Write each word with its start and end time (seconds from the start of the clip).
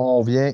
On 0.00 0.20
vient 0.20 0.52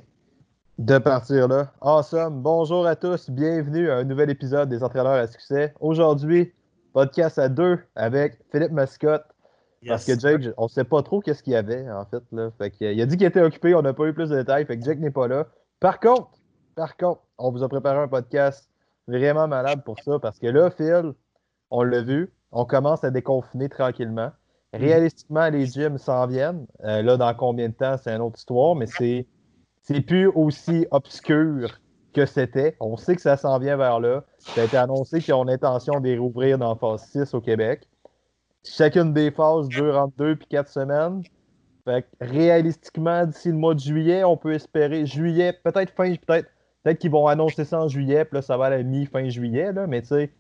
de 0.79 0.97
partir 0.97 1.49
là. 1.49 1.71
Awesome. 1.83 2.41
Bonjour 2.41 2.87
à 2.87 2.97
tous. 2.97 3.29
Bienvenue 3.29 3.91
à 3.91 3.97
un 3.97 4.05
nouvel 4.05 4.31
épisode 4.31 4.71
des 4.71 4.83
entraîneurs 4.83 5.13
à 5.13 5.27
succès. 5.27 5.75
Aujourd'hui, 5.81 6.55
podcast 6.95 7.39
à 7.39 7.51
deux 7.51 7.79
avec 7.95 8.39
Philippe 8.51 8.73
Mascotte. 8.73 9.27
Parce 9.87 10.07
que 10.07 10.19
Jake, 10.19 10.55
on 10.57 10.63
ne 10.63 10.69
sait 10.69 10.85
pas 10.85 11.03
trop 11.03 11.21
qu'est-ce 11.21 11.43
qu'il 11.43 11.53
y 11.53 11.57
avait, 11.57 11.87
en 11.91 12.07
fait. 12.07 12.23
Là. 12.33 12.53
Fait 12.57 12.73
il 12.81 12.99
a 12.99 13.05
dit 13.05 13.19
qu'il 13.19 13.27
était 13.27 13.43
occupé, 13.43 13.75
on 13.75 13.83
n'a 13.83 13.93
pas 13.93 14.07
eu 14.07 14.15
plus 14.15 14.31
de 14.31 14.37
détails. 14.37 14.65
Fait 14.65 14.79
que 14.79 14.85
Jake 14.87 14.99
n'est 14.99 15.11
pas 15.11 15.29
là. 15.29 15.47
Par 15.79 16.01
contre, 16.01 16.31
par 16.75 16.97
contre, 16.97 17.21
on 17.37 17.53
vous 17.53 17.63
a 17.63 17.69
préparé 17.69 17.99
un 17.99 18.09
podcast 18.09 18.71
vraiment 19.09 19.47
malade 19.47 19.85
pour 19.85 20.01
ça. 20.01 20.19
Parce 20.19 20.39
que 20.39 20.47
là, 20.47 20.71
Phil, 20.71 21.13
on 21.71 21.83
l'a 21.83 22.01
vu, 22.01 22.33
on 22.51 22.65
commence 22.65 23.05
à 23.05 23.11
déconfiner 23.11 23.69
tranquillement. 23.69 24.31
Mm. 24.73 24.79
Réalistiquement, 24.79 25.51
les 25.51 25.67
gyms 25.67 25.99
s'en 25.99 26.27
viennent. 26.27 26.67
Euh, 26.85 27.03
là, 27.03 27.19
dans 27.19 27.35
combien 27.35 27.69
de 27.69 27.75
temps, 27.75 27.97
c'est 28.03 28.11
une 28.11 28.23
autre 28.23 28.39
histoire, 28.39 28.75
mais 28.75 28.87
c'est, 28.87 29.27
c'est 29.85 30.01
plus 30.01 30.29
aussi 30.29 30.87
obscur 30.91 31.79
que 32.15 32.27
c'était. 32.27 32.75
On 32.81 32.97
sait 32.97 33.15
que 33.15 33.23
ça 33.23 33.37
s'en 33.37 33.59
vient 33.59 33.77
vers 33.77 34.01
là. 34.01 34.25
Ça 34.39 34.63
a 34.63 34.65
été 34.65 34.77
annoncé 34.77 35.21
qu'ils 35.21 35.35
ont 35.35 35.45
l'intention 35.45 36.01
de 36.01 36.19
rouvrir 36.19 36.59
dans 36.59 36.75
phase 36.75 37.05
6 37.13 37.35
au 37.35 37.41
Québec. 37.41 37.87
Chacune 38.65 39.13
des 39.13 39.31
phases 39.31 39.69
dure 39.69 39.97
entre 39.97 40.17
2 40.17 40.33
et 40.33 40.47
4 40.49 40.69
semaines. 40.69 41.23
Fait 41.85 42.07
réalistiquement, 42.19 43.27
d'ici 43.27 43.49
le 43.49 43.57
mois 43.57 43.75
de 43.75 43.81
juillet, 43.81 44.25
on 44.25 44.39
peut 44.39 44.55
espérer 44.55 45.05
juillet, 45.05 45.53
peut-être 45.53 45.93
fin, 45.95 46.15
peut-être, 46.15 46.49
peut-être 46.83 46.99
qu'ils 46.99 47.11
vont 47.11 47.27
annoncer 47.27 47.67
ça 47.67 47.83
en 47.83 47.89
juillet, 47.89 48.25
puis 48.25 48.37
là, 48.37 48.43
ça 48.43 48.57
va 48.57 48.67
à 48.67 48.71
la 48.71 48.83
mi-fin 48.83 49.29
juillet, 49.29 49.71
là, 49.71 49.87
mais 49.87 50.01
tu 50.01 50.09
sais, 50.09 50.33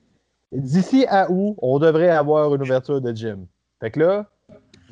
d'ici 0.52 1.04
à 1.06 1.30
août, 1.30 1.54
on 1.60 1.78
devrait 1.78 2.08
avoir 2.08 2.54
une 2.54 2.62
ouverture 2.62 3.02
de 3.02 3.12
gym. 3.12 3.46
Fait 3.78 3.90
que 3.90 4.00
là, 4.00 4.26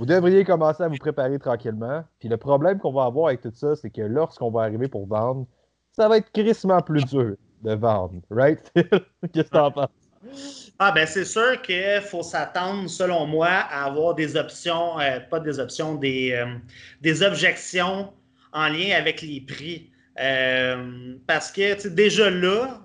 vous 0.02 0.06
devriez 0.06 0.42
commencer 0.42 0.82
à 0.82 0.88
vous 0.88 0.96
préparer 0.96 1.38
tranquillement. 1.38 2.02
Puis 2.18 2.28
le 2.28 2.36
problème 2.36 2.80
qu'on 2.80 2.92
va 2.92 3.04
avoir 3.04 3.28
avec 3.28 3.40
tout 3.40 3.52
ça, 3.54 3.76
c'est 3.76 3.88
que 3.88 4.02
lorsqu'on 4.02 4.50
va 4.50 4.62
arriver 4.62 4.88
pour 4.88 5.06
vendre, 5.06 5.46
ça 5.92 6.08
va 6.08 6.16
être 6.16 6.28
crissement 6.32 6.80
plus 6.80 7.04
dur 7.04 7.36
de 7.62 7.74
vendre. 7.76 8.20
Right, 8.28 8.68
Qu'est-ce 8.74 9.48
que 9.48 9.48
tu 9.50 9.56
en 9.56 9.70
penses? 9.70 10.72
Ah, 10.80 10.90
ben 10.90 11.06
c'est 11.06 11.24
sûr 11.24 11.62
qu'il 11.62 12.00
faut 12.00 12.24
s'attendre, 12.24 12.90
selon 12.90 13.26
moi, 13.26 13.46
à 13.46 13.84
avoir 13.84 14.16
des 14.16 14.34
options, 14.34 14.98
euh, 14.98 15.20
pas 15.20 15.38
des 15.38 15.60
options, 15.60 15.94
des, 15.94 16.32
euh, 16.32 16.52
des 17.00 17.22
objections 17.22 18.12
en 18.52 18.68
lien 18.70 18.96
avec 18.96 19.22
les 19.22 19.40
prix. 19.40 19.92
Euh, 20.18 21.14
parce 21.28 21.52
que 21.52 21.86
déjà 21.86 22.28
là, 22.28 22.80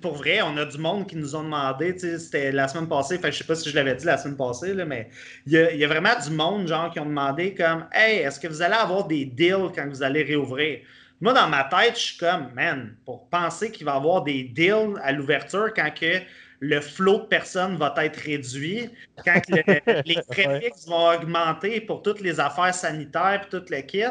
pour 0.00 0.14
vrai, 0.14 0.42
on 0.42 0.56
a 0.58 0.66
du 0.66 0.78
monde 0.78 1.06
qui 1.06 1.16
nous 1.16 1.34
ont 1.34 1.42
demandé, 1.42 1.96
c'était 1.98 2.52
la 2.52 2.68
semaine 2.68 2.88
passée, 2.88 3.18
fait, 3.18 3.32
je 3.32 3.38
sais 3.38 3.44
pas 3.44 3.54
si 3.54 3.70
je 3.70 3.74
l'avais 3.74 3.94
dit 3.94 4.04
la 4.04 4.18
semaine 4.18 4.36
passée, 4.36 4.74
mais 4.74 5.08
il 5.46 5.52
y, 5.52 5.84
a, 5.84 5.88
vraiment 5.88 6.18
du 6.22 6.30
monde, 6.30 6.68
genre, 6.68 6.90
qui 6.90 7.00
ont 7.00 7.06
demandé 7.06 7.54
comme 7.54 7.86
Hey, 7.92 8.18
est-ce 8.18 8.38
que 8.38 8.48
vous 8.48 8.60
allez 8.60 8.74
avoir 8.74 9.06
des 9.06 9.24
deals 9.24 9.70
quand 9.74 9.88
vous 9.88 10.02
allez 10.02 10.22
réouvrir? 10.22 10.80
Moi, 11.22 11.32
dans 11.32 11.48
ma 11.48 11.64
tête, 11.64 11.96
je 11.96 12.00
suis 12.00 12.18
comme, 12.18 12.52
man, 12.54 12.94
pour 13.04 13.28
penser 13.28 13.70
qu'il 13.70 13.86
va 13.86 13.94
y 13.94 13.96
avoir 13.96 14.22
des 14.22 14.44
deals 14.44 15.00
à 15.02 15.12
l'ouverture 15.12 15.72
quand 15.74 15.90
que 15.98 16.20
le 16.60 16.80
flot 16.80 17.20
de 17.20 17.26
personnes 17.26 17.76
va 17.76 17.94
être 17.98 18.18
réduit, 18.18 18.90
quand 19.24 19.40
les 20.04 20.18
frais 20.30 20.60
fixes 20.60 20.86
vont 20.86 21.08
augmenter 21.08 21.80
pour 21.80 22.02
toutes 22.02 22.20
les 22.20 22.38
affaires 22.38 22.74
sanitaires 22.74 23.42
et 23.46 23.48
tout 23.48 23.64
le 23.70 23.80
kit. 23.80 24.04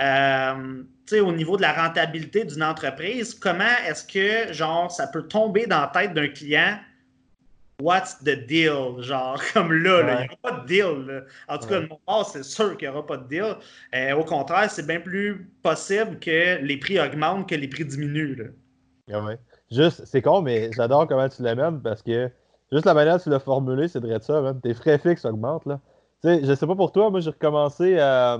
Euh, 0.00 0.82
au 1.12 1.32
niveau 1.32 1.56
de 1.56 1.62
la 1.62 1.72
rentabilité 1.72 2.44
d'une 2.44 2.62
entreprise, 2.62 3.34
comment 3.34 3.64
est-ce 3.86 4.04
que 4.04 4.52
genre 4.52 4.90
ça 4.90 5.06
peut 5.06 5.28
tomber 5.28 5.66
dans 5.66 5.80
la 5.80 5.86
tête 5.88 6.14
d'un 6.14 6.28
client 6.28 6.78
What's 7.82 8.18
the 8.20 8.46
deal? 8.46 9.00
Genre, 9.00 9.40
comme 9.52 9.72
là, 9.72 10.00
il 10.00 10.06
n'y 10.06 10.12
aura 10.12 10.36
pas 10.42 10.60
de 10.60 10.66
deal. 10.66 11.24
En 11.48 11.58
tout 11.58 11.68
cas, 11.68 11.80
de 11.80 11.86
mon 11.86 11.98
part, 12.06 12.26
c'est 12.26 12.44
sûr 12.44 12.76
qu'il 12.76 12.88
n'y 12.88 12.94
aura 12.94 13.04
pas 13.04 13.16
de 13.16 13.28
deal. 13.28 13.56
Euh, 13.94 14.14
au 14.14 14.24
contraire, 14.24 14.70
c'est 14.70 14.86
bien 14.86 15.00
plus 15.00 15.50
possible 15.62 16.18
que 16.20 16.62
les 16.62 16.76
prix 16.76 17.00
augmentent 17.00 17.48
que 17.48 17.54
les 17.54 17.68
prix 17.68 17.84
diminuent. 17.84 18.36
Là. 18.36 18.44
Ah 19.12 19.34
juste, 19.70 20.04
c'est 20.06 20.22
con, 20.22 20.40
mais 20.40 20.70
j'adore 20.72 21.06
comment 21.08 21.28
tu 21.28 21.42
l'amènes 21.42 21.82
parce 21.82 22.02
que 22.02 22.30
juste 22.72 22.86
la 22.86 22.94
manière 22.94 23.16
dont 23.16 23.22
tu 23.22 23.30
l'as 23.30 23.40
formulé, 23.40 23.88
c'est 23.88 24.00
de 24.00 24.18
ça. 24.20 24.54
Tes 24.62 24.74
frais 24.74 24.98
fixes 24.98 25.24
augmentent. 25.24 25.66
Là. 25.66 25.80
sais, 26.22 26.44
je 26.44 26.54
sais 26.54 26.66
pas 26.66 26.76
pour 26.76 26.92
toi, 26.92 27.10
moi 27.10 27.20
j'ai 27.20 27.30
recommencé 27.30 27.98
à. 27.98 28.38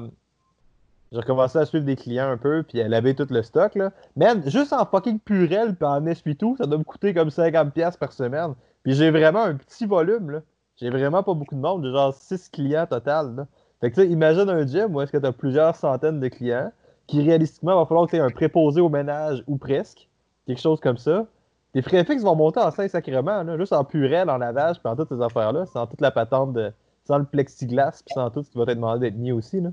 J'ai 1.14 1.20
recommencé 1.20 1.58
à 1.58 1.64
suivre 1.64 1.84
des 1.84 1.94
clients 1.94 2.28
un 2.28 2.36
peu, 2.36 2.64
puis 2.64 2.80
à 2.80 2.88
laver 2.88 3.14
tout 3.14 3.28
le 3.30 3.40
stock. 3.44 3.76
Là. 3.76 3.92
Man, 4.16 4.42
juste 4.50 4.72
en 4.72 4.84
fucking 4.84 5.20
purel 5.20 5.76
puis 5.76 5.86
en 5.86 6.04
essuie-tout, 6.06 6.56
ça 6.56 6.66
doit 6.66 6.78
me 6.78 6.82
coûter 6.82 7.14
comme 7.14 7.28
50$ 7.28 7.98
par 7.98 8.12
semaine. 8.12 8.54
Puis 8.82 8.94
j'ai 8.94 9.12
vraiment 9.12 9.44
un 9.44 9.54
petit 9.54 9.86
volume. 9.86 10.42
J'ai 10.74 10.90
vraiment 10.90 11.22
pas 11.22 11.34
beaucoup 11.34 11.54
de 11.54 11.60
monde, 11.60 11.84
j'ai 11.84 11.92
genre 11.92 12.12
6 12.12 12.48
clients 12.48 12.86
total. 12.88 13.36
Là. 13.36 13.46
Fait 13.80 13.92
que 13.92 14.00
tu 14.00 14.08
imagine 14.08 14.50
un 14.50 14.66
gym 14.66 14.92
où 14.92 15.00
est-ce 15.02 15.12
que 15.12 15.18
tu 15.18 15.32
plusieurs 15.32 15.76
centaines 15.76 16.18
de 16.18 16.26
clients 16.26 16.72
qui 17.06 17.22
réalistiquement 17.22 17.76
va 17.76 17.86
falloir 17.86 18.06
que 18.06 18.16
tu 18.16 18.20
un 18.20 18.30
préposé 18.30 18.80
au 18.80 18.88
ménage 18.88 19.44
ou 19.46 19.56
presque, 19.56 20.08
quelque 20.48 20.60
chose 20.60 20.80
comme 20.80 20.96
ça. 20.98 21.26
Tes 21.74 21.82
frais 21.82 22.04
fixes 22.04 22.24
vont 22.24 22.34
monter 22.34 22.58
en 22.58 22.72
5 22.72 22.90
sacrements, 22.90 23.44
là, 23.44 23.56
juste 23.56 23.72
en 23.72 23.84
purel, 23.84 24.28
en 24.28 24.38
lavage, 24.38 24.80
puis 24.80 24.88
en 24.88 24.96
toutes 24.96 25.10
ces 25.10 25.22
affaires-là, 25.22 25.66
sans 25.66 25.86
toute 25.86 26.00
la 26.00 26.10
patente 26.10 26.54
de. 26.54 26.72
sans 27.04 27.18
le 27.18 27.24
plexiglas, 27.24 28.02
puis 28.04 28.14
sans 28.14 28.30
tout 28.30 28.42
ce 28.42 28.50
qui 28.50 28.58
va 28.58 28.64
être 28.64 28.74
demandé 28.74 28.98
d'être 28.98 29.18
mis 29.18 29.30
aussi. 29.30 29.60
Là. 29.60 29.70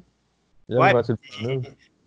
Ouais, 0.71 0.93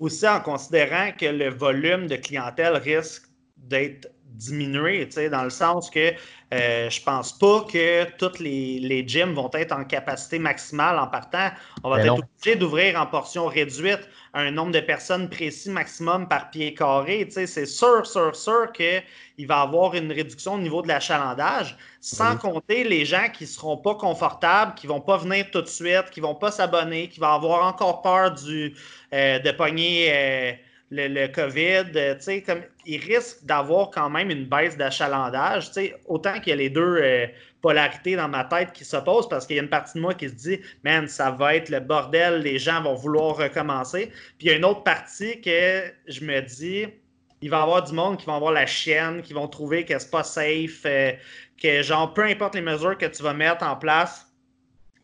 aussi 0.01 0.29
en 0.29 0.41
considérant 0.41 1.13
que 1.13 1.27
le 1.27 1.51
volume 1.51 2.07
de 2.07 2.17
clientèle 2.17 2.77
risque 2.77 3.25
d'être 3.57 4.09
diminué, 4.35 5.09
dans 5.31 5.45
le 5.45 5.51
sens 5.51 5.91
que 5.91 6.13
euh, 6.53 6.91
je 6.91 7.03
pense 7.03 7.37
pas 7.37 7.65
que 7.73 8.05
tous 8.17 8.39
les, 8.39 8.79
les, 8.79 9.07
gyms 9.07 9.35
vont 9.35 9.51
être 9.55 9.73
en 9.73 9.85
capacité 9.85 10.39
maximale 10.39 10.99
en 10.99 11.07
partant. 11.07 11.51
On 11.83 11.91
va 11.91 12.01
être 12.01 12.13
obligé 12.13 12.57
d'ouvrir 12.57 13.01
en 13.01 13.07
portion 13.07 13.47
réduite 13.47 14.09
un 14.35 14.51
nombre 14.51 14.73
de 14.73 14.81
personnes 14.81 15.29
précis 15.29 15.71
maximum 15.71 16.29
par 16.29 16.51
pied 16.51 16.75
carré. 16.75 17.27
C'est 17.31 17.67
sûr, 17.67 18.07
sûr, 18.07 18.37
sûr 18.37 18.71
qu'il 18.73 19.47
va 19.47 19.59
y 19.59 19.63
avoir 19.63 19.95
une 19.95 20.13
réduction 20.13 20.55
au 20.55 20.59
niveau 20.59 20.83
de 20.83 20.89
l'achalandage, 20.89 21.77
sans 22.01 22.37
compter 22.37 22.85
les 22.85 23.05
gens 23.05 23.29
qui 23.33 23.45
ne 23.45 23.49
seront 23.49 23.79
pas 23.79 23.95
confortables, 23.95 24.75
qui 24.75 24.87
ne 24.87 24.93
vont 24.93 25.01
pas 25.01 25.17
venir 25.17 25.47
tout 25.51 25.63
de 25.63 25.67
suite, 25.67 26.11
qui 26.13 26.21
ne 26.21 26.27
vont 26.27 26.35
pas 26.35 26.51
s'abonner, 26.51 27.09
qui 27.09 27.21
vont 27.21 27.33
avoir 27.33 27.67
encore 27.67 28.03
peur 28.03 28.33
du, 28.33 28.75
euh, 29.13 29.39
de 29.39 29.51
pogner. 29.53 30.09
Euh, 30.13 30.53
le, 30.95 31.27
COVID, 31.29 31.93
euh, 31.97 32.41
comme, 32.47 32.63
il 32.87 33.01
risque 33.01 33.45
d'avoir 33.45 33.91
quand 33.91 34.11
même 34.11 34.31
une 34.31 34.47
baisse 34.47 34.77
d'achalandage. 34.77 35.71
Autant 36.07 36.41
qu'il 36.41 36.51
y 36.51 36.53
a 36.53 36.57
les 36.57 36.71
deux 36.71 36.99
euh, 37.01 37.27
polarités 37.61 38.17
dans 38.17 38.29
ma 38.29 38.45
tête 38.45 38.73
qui 38.73 38.85
s'opposent 38.85 39.29
parce 39.29 39.47
qu'il 39.47 39.57
y 39.57 39.59
a 39.59 39.63
une 39.63 39.69
partie 39.69 39.95
de 39.95 40.01
moi 40.01 40.15
qui 40.15 40.29
se 40.29 40.35
dit, 40.35 40.61
man, 40.85 41.09
ça 41.09 41.31
va 41.31 41.57
être 41.57 41.69
le 41.69 41.81
bordel, 41.81 42.43
les 42.43 42.59
gens 42.59 42.83
vont 42.83 42.95
vouloir 42.95 43.37
recommencer. 43.37 44.13
Puis 44.39 44.47
il 44.47 44.51
y 44.51 44.51
a 44.51 44.57
une 44.57 44.65
autre 44.65 44.83
partie 44.83 45.41
que 45.41 45.85
je 46.07 46.25
me 46.25 46.41
dis, 46.41 46.87
il 47.41 47.51
va 47.51 47.59
y 47.59 47.63
avoir 47.63 47.83
du 47.83 47.93
monde 47.93 48.19
qui 48.19 48.27
va 48.27 48.37
avoir 48.37 48.53
la 48.53 48.67
chienne, 48.67 49.23
qui 49.23 49.33
vont 49.33 49.49
trouver 49.49 49.85
que 49.85 49.99
c'est 49.99 50.11
pas 50.11 50.25
safe, 50.25 50.83
euh, 50.87 51.13
que 51.61 51.83
genre, 51.83 52.15
peu 52.15 52.25
importe 52.25 52.55
les 52.55 52.63
mesures 52.63 52.97
que 52.97 53.07
tu 53.07 53.23
vas 53.23 53.35
mettre 53.35 53.65
en 53.65 53.77
place, 53.77 54.27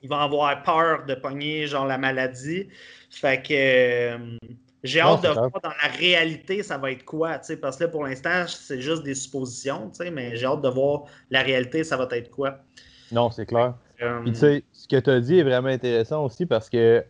ils 0.03 0.09
vont 0.09 0.17
avoir 0.17 0.63
peur 0.63 1.05
de 1.05 1.15
pogner 1.15 1.67
genre 1.67 1.87
la 1.87 1.99
maladie. 1.99 2.69
Fait 3.11 3.43
que 3.43 4.17
j'ai 4.83 5.01
hâte 5.01 5.23
de 5.23 5.29
voir 5.29 5.51
dans 5.63 5.69
la 5.69 5.89
réalité, 5.99 6.63
ça 6.63 6.79
va 6.79 6.91
être 6.93 7.05
quoi, 7.05 7.39
parce 7.61 7.77
que 7.77 7.85
là, 7.85 7.89
pour 7.89 8.05
l'instant, 8.05 8.45
c'est 8.47 8.81
juste 8.81 9.03
des 9.03 9.15
suppositions, 9.15 9.91
mais 10.13 10.37
j'ai 10.37 10.47
hâte 10.47 10.63
de 10.63 10.69
voir 10.69 11.05
la 11.31 11.43
réalité, 11.43 11.85
ça 11.85 11.97
va 11.97 12.09
être 12.13 12.31
quoi. 12.31 12.59
Non, 13.13 13.31
c'est 13.31 13.47
clair. 13.47 13.75
Euh, 14.03 14.25
tu 14.25 14.35
sais, 14.35 14.65
ce 14.73 14.89
que 14.89 14.99
tu 14.99 15.11
as 15.11 15.21
dit 15.21 15.39
est 15.39 15.43
vraiment 15.43 15.69
intéressant 15.69 16.25
aussi 16.25 16.47
parce 16.47 16.71
que, 16.71 17.05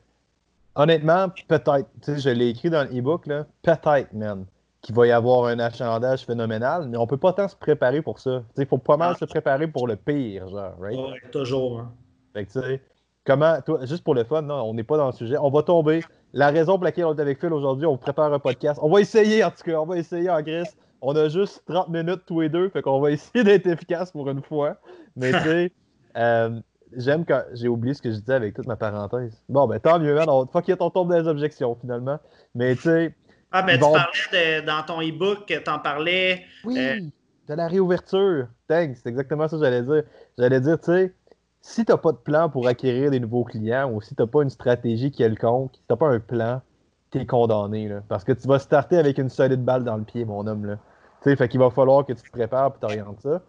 honnêtement, 0.75 1.29
peut-être, 1.49 1.87
tu 2.03 2.13
sais, 2.13 2.19
je 2.19 2.31
l'ai 2.31 2.49
écrit 2.49 2.71
dans 2.71 2.89
l'e-book, 2.91 3.27
peut-être, 3.63 4.13
man, 4.13 4.47
qu'il 4.81 4.95
va 4.95 5.07
y 5.07 5.13
avoir 5.13 5.47
un 5.47 5.59
achalandage 5.59 6.25
phénoménal, 6.25 6.89
mais 6.89 6.97
on 6.97 7.07
peut 7.07 7.19
pas 7.19 7.33
tant 7.33 7.47
se 7.47 7.55
préparer 7.55 8.03
pour 8.03 8.19
ça. 8.19 8.43
Il 8.57 8.67
faut 8.67 8.79
pas 8.79 8.97
mal 8.97 9.13
ah. 9.15 9.19
se 9.19 9.25
préparer 9.27 9.69
pour 9.69 9.87
le 9.87 9.97
pire, 9.97 10.49
genre, 10.49 10.75
right? 10.81 11.31
toujours. 11.31 11.81
Hein. 11.81 11.93
Fait 12.33 12.47
que, 12.47 12.53
tu 12.53 12.61
sais, 12.61 12.83
comment, 13.25 13.61
toi, 13.61 13.85
juste 13.85 14.03
pour 14.03 14.15
le 14.15 14.25
fun, 14.25 14.43
non, 14.43 14.63
on 14.63 14.75
n'est 14.75 14.85
pas 14.85 14.97
dans 14.97 15.07
le 15.07 15.13
sujet, 15.13 15.37
on 15.39 15.51
va 15.51 15.63
tomber 15.63 16.03
la 16.33 16.51
raison 16.51 16.75
pour 16.75 16.85
laquelle 16.85 17.05
on 17.05 17.15
est 17.15 17.21
avec 17.21 17.41
Phil 17.41 17.53
aujourd'hui, 17.53 17.87
on 17.87 17.97
prépare 17.97 18.33
un 18.33 18.39
podcast. 18.39 18.79
On 18.83 18.91
va 18.91 19.01
essayer, 19.01 19.43
en 19.43 19.51
tout 19.51 19.63
cas, 19.65 19.81
on 19.81 19.87
va 19.87 19.99
essayer 19.99 20.31
en 20.31 20.41
Grèce. 20.43 20.77
On 21.03 21.17
a 21.17 21.29
juste 21.29 21.63
30 21.67 21.89
minutes 21.89 22.23
tous 22.27 22.41
les 22.41 22.49
deux, 22.49 22.69
fait 22.69 22.83
qu'on 22.83 23.01
va 23.01 23.11
essayer 23.11 23.43
d'être 23.43 23.67
efficace 23.67 24.13
pour 24.13 24.29
une 24.29 24.43
fois. 24.43 24.77
Mais 25.17 25.33
tu 25.33 25.39
sais, 25.41 25.73
euh, 26.17 26.61
j'aime 26.97 27.25
quand. 27.25 27.43
J'ai 27.55 27.69
oublié 27.69 27.95
ce 27.95 28.03
que 28.03 28.11
je 28.11 28.17
disais 28.17 28.35
avec 28.35 28.55
toute 28.55 28.67
ma 28.67 28.77
parenthèse. 28.77 29.43
Bon, 29.49 29.67
ben 29.67 29.81
tant 29.81 29.99
mieux, 29.99 30.15
man. 30.15 30.29
On... 30.29 30.47
Fuck 30.47 30.69
it, 30.69 30.77
on 30.81 30.91
tombe 30.91 31.11
dans 31.11 31.19
les 31.19 31.27
objections 31.27 31.77
finalement. 31.81 32.19
Mais 32.55 32.77
tu 32.77 32.83
sais. 32.83 33.15
Ah, 33.51 33.63
ben 33.63 33.75
tu 33.75 33.81
parlais 33.81 34.61
de, 34.61 34.67
dans 34.67 34.83
ton 34.85 35.01
e-book, 35.01 35.53
t'en 35.65 35.81
parlais. 35.81 36.45
Oui, 36.65 36.79
euh, 36.79 37.01
de 37.49 37.55
la 37.55 37.67
réouverture. 37.67 38.47
Thanks, 38.69 38.99
c'est 39.03 39.09
exactement 39.09 39.49
ça 39.49 39.57
que 39.57 39.65
j'allais 39.65 39.83
dire. 39.83 40.05
J'allais 40.39 40.61
dire, 40.61 40.79
tu 40.79 40.93
sais 40.93 41.15
si 41.61 41.85
tu 41.85 41.93
n'as 41.93 41.99
pas 41.99 42.13
de 42.13 42.17
plan 42.17 42.49
pour 42.49 42.67
acquérir 42.67 43.11
des 43.11 43.21
nouveaux 43.21 43.45
clients 43.45 43.91
ou 43.93 44.01
si 44.01 44.15
tu 44.15 44.23
n'as 44.23 44.27
pas 44.27 44.43
une 44.43 44.51
stratégie 44.51 45.13
quelconque, 45.13 45.75
si 45.75 45.81
tu 45.81 45.87
n'as 45.91 45.97
pas 45.97 46.09
un 46.09 46.21
plan, 46.21 46.63
tu 47.11 47.19
es 47.19 47.27
condamné. 47.27 47.89
Là, 47.89 48.03
parce 48.09 48.25
que 48.25 48.33
tu 48.33 48.49
vas 48.49 48.59
starter 48.59 48.97
avec 48.97 49.19
une 49.19 49.29
solide 49.29 49.65
balle 49.65 49.85
dans 49.85 49.97
le 49.97 50.05
pied, 50.05 50.25
mon 50.25 50.47
homme. 50.47 50.65
Là. 50.65 50.79
sais, 51.23 51.37
fait 51.37 51.49
qu'il 51.49 51.61
va 51.61 51.71
falloir 51.71 52.07
que 52.07 52.13
tu 52.13 52.23
te 52.23 52.31
prépares 52.31 52.73
et 52.77 52.81
t'orientes 52.81 53.21
ça. 53.21 53.43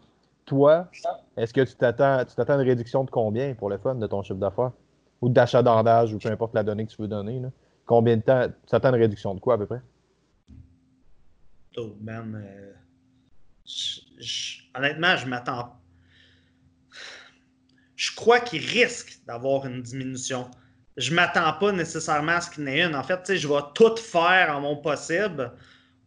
Toi, 0.45 0.87
est-ce 1.37 1.53
que 1.53 1.61
tu 1.61 1.75
t'attends, 1.75 2.25
tu 2.25 2.35
t'attends 2.35 2.55
une 2.59 2.67
réduction 2.67 3.03
de 3.03 3.09
combien 3.09 3.53
pour 3.53 3.69
le 3.69 3.77
fun 3.77 3.95
de 3.95 4.07
ton 4.07 4.21
chiffre 4.23 4.39
d'affaires? 4.39 4.71
Ou 5.21 5.29
d'achat 5.29 5.61
d'endage 5.61 6.13
ou 6.13 6.17
peu 6.17 6.29
importe 6.29 6.55
la 6.55 6.63
donnée 6.63 6.85
que 6.85 6.91
tu 6.91 7.01
veux 7.01 7.07
donner? 7.07 7.39
Là? 7.39 7.49
Combien 7.85 8.17
de 8.17 8.21
temps? 8.21 8.47
Tu 8.47 8.69
t'attends 8.69 8.89
une 8.89 9.01
réduction 9.01 9.35
de 9.35 9.39
quoi 9.39 9.53
à 9.53 9.57
peu 9.57 9.67
près? 9.67 9.81
Oh, 11.77 11.95
man. 12.01 12.43
honnêtement, 14.75 15.15
je 15.15 15.27
m'attends. 15.27 15.80
Je 18.01 18.15
crois 18.15 18.39
qu'il 18.39 18.65
risque 18.65 19.19
d'avoir 19.27 19.67
une 19.67 19.83
diminution. 19.83 20.49
Je 20.97 21.11
ne 21.11 21.17
m'attends 21.17 21.53
pas 21.53 21.71
nécessairement 21.71 22.31
à 22.31 22.41
ce 22.41 22.49
qu'il 22.49 22.63
y 22.63 22.65
en 22.65 22.71
ait 22.71 22.81
une. 22.81 22.95
En 22.95 23.03
fait, 23.03 23.35
je 23.35 23.47
vais 23.47 23.61
tout 23.75 23.95
faire 23.95 24.55
en 24.57 24.61
mon 24.61 24.77
possible 24.77 25.51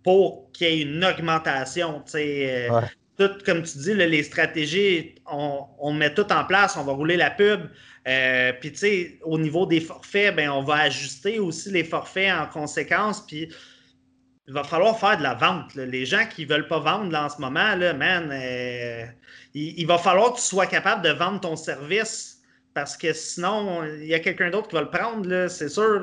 pour 0.02 0.50
qu'il 0.52 0.66
y 0.66 0.70
ait 0.70 0.82
une 0.82 1.04
augmentation. 1.04 2.02
Ouais 2.12 2.68
tout, 3.16 3.30
comme 3.44 3.62
tu 3.62 3.78
dis, 3.78 3.94
les 3.94 4.22
stratégies, 4.22 5.14
on, 5.26 5.92
met 5.92 6.12
tout 6.14 6.30
en 6.32 6.44
place, 6.44 6.76
on 6.76 6.84
va 6.84 6.92
rouler 6.92 7.16
la 7.16 7.30
pub. 7.30 7.68
Euh, 8.08 8.52
puis, 8.60 9.18
au 9.22 9.38
niveau 9.38 9.66
des 9.66 9.80
forfaits, 9.80 10.34
ben, 10.34 10.50
on 10.50 10.62
va 10.62 10.74
ajuster 10.80 11.38
aussi 11.38 11.70
les 11.70 11.84
forfaits 11.84 12.32
en 12.32 12.46
conséquence. 12.46 13.24
Puis, 13.26 13.48
il 14.46 14.52
va 14.52 14.64
falloir 14.64 14.98
faire 14.98 15.16
de 15.16 15.22
la 15.22 15.34
vente. 15.34 15.74
Les 15.74 16.04
gens 16.04 16.26
qui 16.28 16.44
ne 16.44 16.50
veulent 16.52 16.68
pas 16.68 16.80
vendre 16.80 17.16
en 17.16 17.28
ce 17.28 17.40
moment, 17.40 17.74
là, 17.76 17.94
man, 17.94 18.30
euh, 18.30 19.06
il, 19.54 19.86
va 19.86 19.98
falloir 19.98 20.32
que 20.32 20.36
tu 20.36 20.42
sois 20.42 20.66
capable 20.66 21.02
de 21.02 21.10
vendre 21.10 21.40
ton 21.40 21.56
service 21.56 22.42
parce 22.74 22.96
que 22.96 23.12
sinon, 23.12 23.84
il 23.84 24.06
y 24.06 24.14
a 24.14 24.20
quelqu'un 24.20 24.50
d'autre 24.50 24.68
qui 24.68 24.74
va 24.74 24.82
le 24.82 24.90
prendre, 24.90 25.46
c'est 25.48 25.68
sûr. 25.68 26.02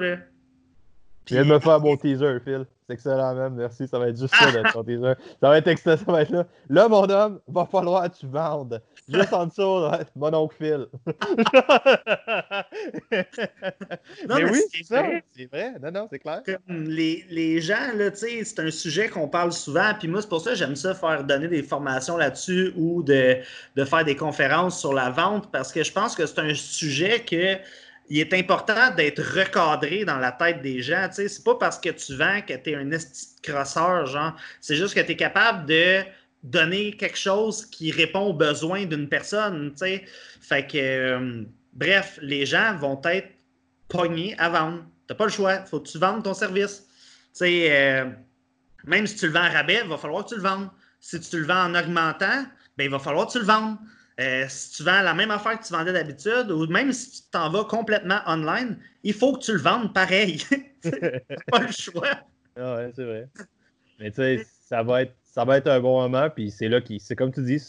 Tu 1.25 1.35
viens 1.35 1.43
de 1.43 1.49
me 1.49 1.59
faire 1.59 1.79
mon 1.79 1.95
teaser, 1.97 2.39
Phil. 2.43 2.65
C'est 2.87 2.93
excellent 2.93 3.35
même, 3.35 3.55
merci. 3.55 3.87
Ça 3.87 3.99
va 3.99 4.07
être 4.07 4.19
juste 4.19 4.33
ça 4.33 4.51
ton 4.71 4.83
teaser. 4.85 5.13
Ça 5.39 5.49
va 5.49 5.57
être 5.57 5.67
excellent, 5.67 5.97
ça 5.97 6.11
va 6.11 6.21
être 6.23 6.31
là. 6.31 6.47
Là, 6.69 6.87
mon 6.87 7.09
homme, 7.09 7.39
va 7.47 7.65
falloir 7.65 8.09
que 8.09 8.17
tu 8.17 8.25
vendes. 8.25 8.81
Juste 9.11 9.33
en 9.33 9.47
dessous, 9.47 9.81
mon 10.15 10.33
oncle 10.33 10.55
Phil. 10.57 10.87
non, 14.27 14.35
mais, 14.35 14.45
oui, 14.49 14.61
c'est 14.73 14.83
ça. 14.83 15.03
C'est 15.35 15.45
vrai. 15.45 15.73
Non, 15.81 15.91
non, 15.91 16.07
c'est 16.09 16.19
clair. 16.19 16.41
les, 16.67 17.25
les 17.29 17.61
gens, 17.61 17.93
là, 17.95 18.11
tu 18.11 18.17
sais, 18.17 18.43
c'est 18.43 18.59
un 18.59 18.71
sujet 18.71 19.09
qu'on 19.09 19.27
parle 19.27 19.51
souvent. 19.51 19.93
Puis 19.97 20.07
moi, 20.07 20.21
c'est 20.21 20.29
pour 20.29 20.41
ça 20.41 20.51
que 20.51 20.57
j'aime 20.57 20.75
ça 20.75 20.93
faire 20.93 21.23
donner 21.23 21.47
des 21.47 21.63
formations 21.63 22.17
là-dessus 22.17 22.73
ou 22.75 23.03
de, 23.03 23.37
de 23.75 23.85
faire 23.85 24.05
des 24.05 24.15
conférences 24.15 24.79
sur 24.79 24.93
la 24.93 25.09
vente 25.09 25.51
parce 25.51 25.71
que 25.71 25.83
je 25.83 25.91
pense 25.91 26.15
que 26.15 26.25
c'est 26.25 26.39
un 26.39 26.53
sujet 26.53 27.23
que 27.23 27.57
il 28.09 28.19
est 28.19 28.33
important 28.33 28.93
d'être 28.93 29.21
recadré 29.21 30.03
dans 30.03 30.17
la 30.17 30.33
tête 30.33 30.61
des 30.61 30.81
gens. 30.81 31.07
Tu 31.07 31.15
sais, 31.15 31.27
c'est 31.29 31.43
pas 31.45 31.55
parce 31.55 31.79
que 31.79 31.89
tu 31.89 32.15
vends 32.17 32.41
que 32.45 32.53
tu 32.53 32.71
es 32.71 32.75
un 32.75 32.91
esti 32.91 33.41
crosseur, 33.41 34.05
genre. 34.05 34.35
C'est 34.59 34.75
juste 34.75 34.93
que 34.93 34.99
tu 34.99 35.13
es 35.13 35.15
capable 35.15 35.65
de 35.65 36.01
donner 36.43 36.93
quelque 36.93 37.17
chose 37.17 37.65
qui 37.65 37.91
répond 37.91 38.21
aux 38.21 38.33
besoins 38.33 38.85
d'une 38.85 39.07
personne. 39.07 39.71
Tu 39.71 39.77
sais. 39.77 40.05
Fait 40.41 40.65
que, 40.65 40.77
euh, 40.77 41.43
bref, 41.73 42.19
les 42.21 42.45
gens 42.45 42.75
vont 42.75 42.99
être 43.05 43.29
pognés 43.87 44.35
à 44.37 44.49
vendre. 44.49 44.83
Tu 45.07 45.15
pas 45.15 45.25
le 45.25 45.31
choix. 45.31 45.65
faut 45.65 45.79
que 45.79 45.89
tu 45.89 45.97
vendes 45.97 46.23
ton 46.23 46.33
service. 46.33 46.87
Euh, 47.41 48.09
même 48.85 49.07
si 49.07 49.15
tu 49.15 49.27
le 49.27 49.33
vends 49.33 49.43
à 49.43 49.49
rabais, 49.49 49.81
il 49.83 49.89
va 49.89 49.97
falloir 49.97 50.23
que 50.23 50.29
tu 50.29 50.35
le 50.35 50.41
vendes. 50.41 50.69
Si 50.99 51.19
tu 51.19 51.39
le 51.39 51.45
vends 51.45 51.65
en 51.65 51.75
augmentant, 51.75 52.45
ben, 52.77 52.85
il 52.85 52.89
va 52.89 52.99
falloir 52.99 53.27
que 53.27 53.33
tu 53.33 53.39
le 53.39 53.45
vendes. 53.45 53.77
Euh, 54.19 54.45
si 54.49 54.77
tu 54.77 54.83
vends 54.83 55.01
la 55.01 55.13
même 55.13 55.31
affaire 55.31 55.59
que 55.59 55.65
tu 55.65 55.73
vendais 55.73 55.93
d'habitude, 55.93 56.51
ou 56.51 56.67
même 56.67 56.91
si 56.91 57.23
tu 57.23 57.29
t'en 57.31 57.49
vas 57.49 57.63
complètement 57.63 58.19
online, 58.27 58.77
il 59.03 59.13
faut 59.13 59.33
que 59.33 59.43
tu 59.43 59.53
le 59.53 59.59
vendes 59.59 59.93
pareil. 59.93 60.43
pas 61.47 61.59
le 61.59 61.71
choix. 61.71 62.19
Ah 62.55 62.75
ouais, 62.75 62.91
c'est 62.95 63.05
vrai. 63.05 63.29
Mais 63.99 64.11
tu 64.11 64.17
sais, 64.17 64.47
ça 64.67 64.83
va 64.83 65.03
être 65.03 65.15
ça 65.31 65.45
va 65.45 65.57
être 65.57 65.67
un 65.67 65.79
bon 65.79 66.01
moment, 66.01 66.29
puis 66.29 66.51
c'est 66.51 66.67
là 66.67 66.81
qui. 66.81 66.99
C'est 66.99 67.15
comme 67.15 67.31
tu 67.31 67.41
dis, 67.41 67.59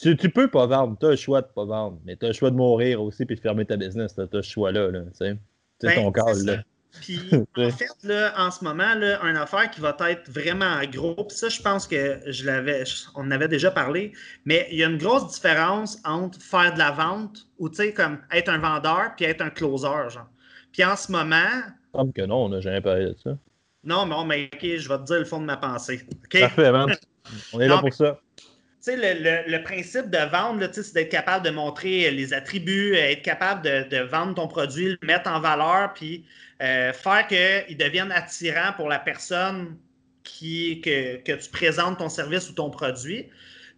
tu, 0.00 0.16
tu 0.16 0.30
peux 0.30 0.48
pas 0.48 0.66
vendre, 0.66 0.96
tu 1.00 1.06
as 1.06 1.10
le 1.10 1.16
choix 1.16 1.42
de 1.42 1.46
pas 1.46 1.64
vendre, 1.64 1.98
mais 2.04 2.16
tu 2.16 2.26
as 2.26 2.28
le 2.28 2.34
choix 2.34 2.50
de 2.50 2.56
mourir 2.56 3.02
aussi 3.02 3.24
puis 3.24 3.34
de 3.34 3.40
fermer 3.40 3.64
ta 3.64 3.76
business. 3.76 4.14
Tu 4.14 4.20
as 4.20 4.28
ce 4.30 4.42
choix-là. 4.42 4.90
Là, 4.90 5.00
c'est 5.12 5.36
ben, 5.82 5.94
ton 5.94 6.12
cas. 6.12 6.34
Là. 6.44 6.62
Puis, 7.00 7.20
en 7.56 7.70
fait, 7.70 8.04
là, 8.04 8.32
en 8.36 8.50
ce 8.50 8.62
moment, 8.62 8.94
là, 8.94 9.20
une 9.22 9.36
affaire 9.36 9.70
qui 9.70 9.80
va 9.80 9.96
être 10.08 10.30
vraiment 10.30 10.80
gros, 10.90 11.24
puis 11.24 11.36
ça, 11.36 11.48
je 11.48 11.60
pense 11.60 11.86
que 11.86 12.20
je 12.26 12.44
l'avais, 12.44 12.84
on 13.14 13.22
en 13.22 13.30
avait 13.30 13.48
déjà 13.48 13.70
parlé, 13.70 14.12
mais 14.44 14.66
il 14.70 14.78
y 14.78 14.84
a 14.84 14.88
une 14.88 14.98
grosse 14.98 15.32
différence 15.34 15.98
entre 16.04 16.40
faire 16.40 16.74
de 16.74 16.78
la 16.78 16.90
vente 16.90 17.46
ou, 17.58 17.68
tu 17.68 17.76
sais, 17.76 17.92
comme 17.92 18.18
être 18.32 18.48
un 18.48 18.58
vendeur 18.58 19.14
puis 19.16 19.24
être 19.24 19.42
un 19.42 19.50
closer, 19.50 20.10
genre. 20.10 20.28
Puis 20.72 20.84
en 20.84 20.96
ce 20.96 21.10
moment. 21.10 21.62
Comme 21.92 22.12
que 22.12 22.22
non, 22.22 22.44
on 22.44 22.48
n'a 22.50 22.60
jamais 22.60 22.80
parlé 22.80 23.06
de 23.06 23.16
ça. 23.22 23.36
Non, 23.84 24.06
mais, 24.06 24.24
mais 24.24 24.50
OK, 24.52 24.78
je 24.78 24.88
vais 24.88 24.98
te 24.98 25.04
dire 25.04 25.18
le 25.18 25.24
fond 25.24 25.40
de 25.40 25.46
ma 25.46 25.56
pensée. 25.56 26.00
Parfait, 26.30 26.72
man. 26.72 26.94
On 27.52 27.60
est 27.60 27.68
là 27.68 27.78
pour 27.78 27.92
ça. 27.92 28.20
Tu 28.36 28.44
sais, 28.80 28.96
le, 28.96 29.50
le, 29.50 29.62
principe 29.62 30.08
de 30.08 30.30
vendre, 30.30 30.66
c'est 30.72 30.94
d'être 30.94 31.10
capable 31.10 31.44
de 31.44 31.50
montrer 31.50 32.10
les 32.10 32.32
attributs, 32.32 32.94
être 32.94 33.22
capable 33.22 33.62
de, 33.62 33.88
de, 33.88 34.02
vendre 34.02 34.34
ton 34.34 34.46
produit, 34.46 34.96
le 35.00 35.06
mettre 35.06 35.28
en 35.28 35.40
valeur, 35.40 35.92
puis 35.94 36.24
euh, 36.62 36.92
faire 36.92 37.26
qu'il 37.26 37.76
devienne 37.76 38.12
attirant 38.12 38.72
pour 38.76 38.88
la 38.88 38.98
personne 38.98 39.76
qui, 40.22 40.80
que, 40.80 41.16
que, 41.16 41.32
tu 41.32 41.50
présentes 41.50 41.98
ton 41.98 42.08
service 42.08 42.48
ou 42.50 42.52
ton 42.52 42.70
produit. 42.70 43.28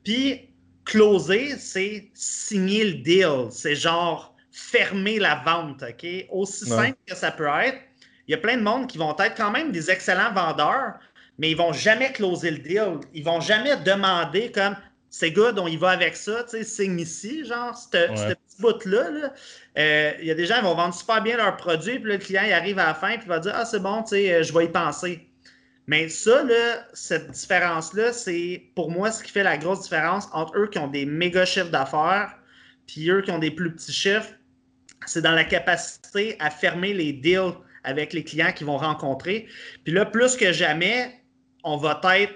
Puis, 0.05 0.51
closer, 0.85 1.57
c'est 1.57 2.11
signer 2.15 2.85
le 2.85 2.95
deal. 2.99 3.51
C'est 3.51 3.75
genre 3.75 4.35
fermer 4.53 5.19
la 5.19 5.37
vente, 5.37 5.83
OK? 5.83 6.07
Aussi 6.31 6.67
simple 6.67 6.99
que 7.07 7.15
ça 7.15 7.31
peut 7.31 7.49
être. 7.49 7.79
Il 8.31 8.35
y 8.35 8.37
a 8.37 8.39
plein 8.39 8.57
de 8.57 8.63
monde 8.63 8.87
qui 8.87 8.97
vont 8.97 9.17
être 9.19 9.35
quand 9.37 9.51
même 9.51 9.73
des 9.73 9.91
excellents 9.91 10.33
vendeurs, 10.33 10.95
mais 11.39 11.51
ils 11.51 11.57
vont 11.57 11.73
jamais 11.73 12.13
closer 12.13 12.53
le 12.53 12.59
deal. 12.59 13.01
Ils 13.13 13.25
vont 13.25 13.41
jamais 13.41 13.77
demander 13.79 14.53
comme 14.53 14.77
c'est 15.09 15.33
good, 15.33 15.59
on 15.59 15.67
y 15.67 15.77
va 15.77 15.91
avec 15.91 16.15
ça, 16.15 16.45
tu 16.45 16.51
sais, 16.51 16.63
signe 16.63 17.01
ici, 17.01 17.45
genre, 17.45 17.77
ce 17.77 17.89
petit 17.89 18.61
bout-là. 18.61 19.33
Euh, 19.77 20.13
il 20.21 20.27
y 20.27 20.31
a 20.31 20.35
des 20.35 20.47
gens 20.47 20.59
qui 20.59 20.63
vont 20.63 20.77
vendre 20.77 20.95
super 20.95 21.21
bien 21.25 21.39
leurs 21.39 21.57
produits, 21.57 21.99
puis 21.99 22.13
le 22.13 22.19
client 22.19 22.45
il 22.47 22.53
arrive 22.53 22.79
à 22.79 22.87
la 22.87 22.95
fin, 22.95 23.15
puis 23.15 23.25
il 23.25 23.29
va 23.29 23.41
dire 23.41 23.51
Ah, 23.53 23.65
c'est 23.65 23.81
bon, 23.81 24.05
tu 24.05 24.11
sais, 24.11 24.33
euh, 24.33 24.43
je 24.45 24.53
vais 24.53 24.67
y 24.67 24.69
penser. 24.69 25.29
Mais 25.89 26.09
ça, 26.09 26.45
là, 26.45 26.87
cette 26.93 27.33
différence-là, 27.33 28.13
c'est 28.13 28.63
pour 28.77 28.93
moi 28.93 29.11
ce 29.11 29.25
qui 29.25 29.33
fait 29.33 29.43
la 29.43 29.59
grosse 29.59 29.83
différence 29.83 30.29
entre 30.33 30.57
eux 30.57 30.69
qui 30.69 30.79
ont 30.79 30.87
des 30.87 31.05
méga 31.05 31.45
chiffres 31.45 31.71
d'affaires, 31.71 32.37
puis 32.87 33.11
eux 33.11 33.23
qui 33.23 33.33
ont 33.33 33.41
des 33.41 33.51
plus 33.51 33.75
petits 33.75 33.93
chiffres. 33.93 34.35
C'est 35.05 35.23
dans 35.23 35.33
la 35.33 35.43
capacité 35.43 36.37
à 36.39 36.49
fermer 36.49 36.95
les 36.95 37.13
deals 37.13 37.55
avec 37.85 38.13
les 38.13 38.25
clients 38.25 38.53
qu'ils 38.53 38.67
vont 38.67 38.79
rencontrer. 38.79 39.49
Puis 39.85 39.93
là, 39.93 40.05
plus 40.05 40.37
que 40.37 40.53
jamais, 40.53 41.21
on 41.65 41.77
va 41.77 42.01
être 42.17 42.35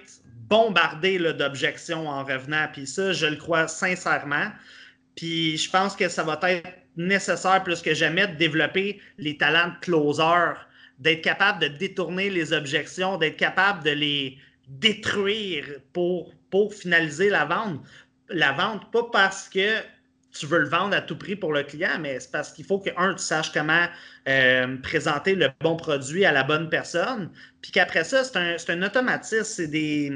bombardé 0.48 1.18
d'objections 1.18 2.08
en 2.08 2.24
revenant. 2.24 2.68
Puis 2.72 2.86
ça, 2.86 3.12
je 3.12 3.26
le 3.26 3.36
crois 3.36 3.68
sincèrement. 3.68 4.48
Puis 5.16 5.56
je 5.56 5.70
pense 5.70 5.96
que 5.96 6.08
ça 6.08 6.22
va 6.22 6.38
être 6.48 6.68
nécessaire 6.96 7.62
plus 7.62 7.82
que 7.82 7.94
jamais 7.94 8.26
de 8.28 8.34
développer 8.34 9.00
les 9.18 9.36
talents 9.36 9.68
de 9.68 9.80
closer, 9.80 10.52
d'être 10.98 11.22
capable 11.22 11.60
de 11.60 11.68
détourner 11.68 12.30
les 12.30 12.52
objections, 12.52 13.16
d'être 13.18 13.36
capable 13.36 13.82
de 13.84 13.90
les 13.90 14.38
détruire 14.68 15.64
pour, 15.92 16.32
pour 16.50 16.74
finaliser 16.74 17.30
la 17.30 17.44
vente. 17.44 17.80
La 18.28 18.52
vente, 18.52 18.90
pas 18.90 19.04
parce 19.12 19.48
que 19.48 19.80
tu 20.34 20.46
veux 20.46 20.58
le 20.58 20.68
vendre 20.68 20.96
à 20.96 21.00
tout 21.00 21.16
prix 21.16 21.36
pour 21.36 21.52
le 21.52 21.62
client, 21.62 21.98
mais 22.00 22.18
c'est 22.18 22.30
parce 22.30 22.52
qu'il 22.52 22.64
faut 22.64 22.78
que, 22.78 22.90
un, 22.96 23.14
tu 23.14 23.22
saches 23.22 23.52
comment 23.52 23.86
euh, 24.28 24.76
présenter 24.82 25.34
le 25.34 25.48
bon 25.60 25.76
produit 25.76 26.24
à 26.24 26.32
la 26.32 26.42
bonne 26.42 26.68
personne, 26.68 27.30
puis 27.62 27.70
qu'après 27.70 28.04
ça, 28.04 28.24
c'est 28.24 28.36
un, 28.36 28.56
un, 28.68 28.82
automatisme, 28.82 29.44
c'est 29.44 29.68
des, 29.68 30.12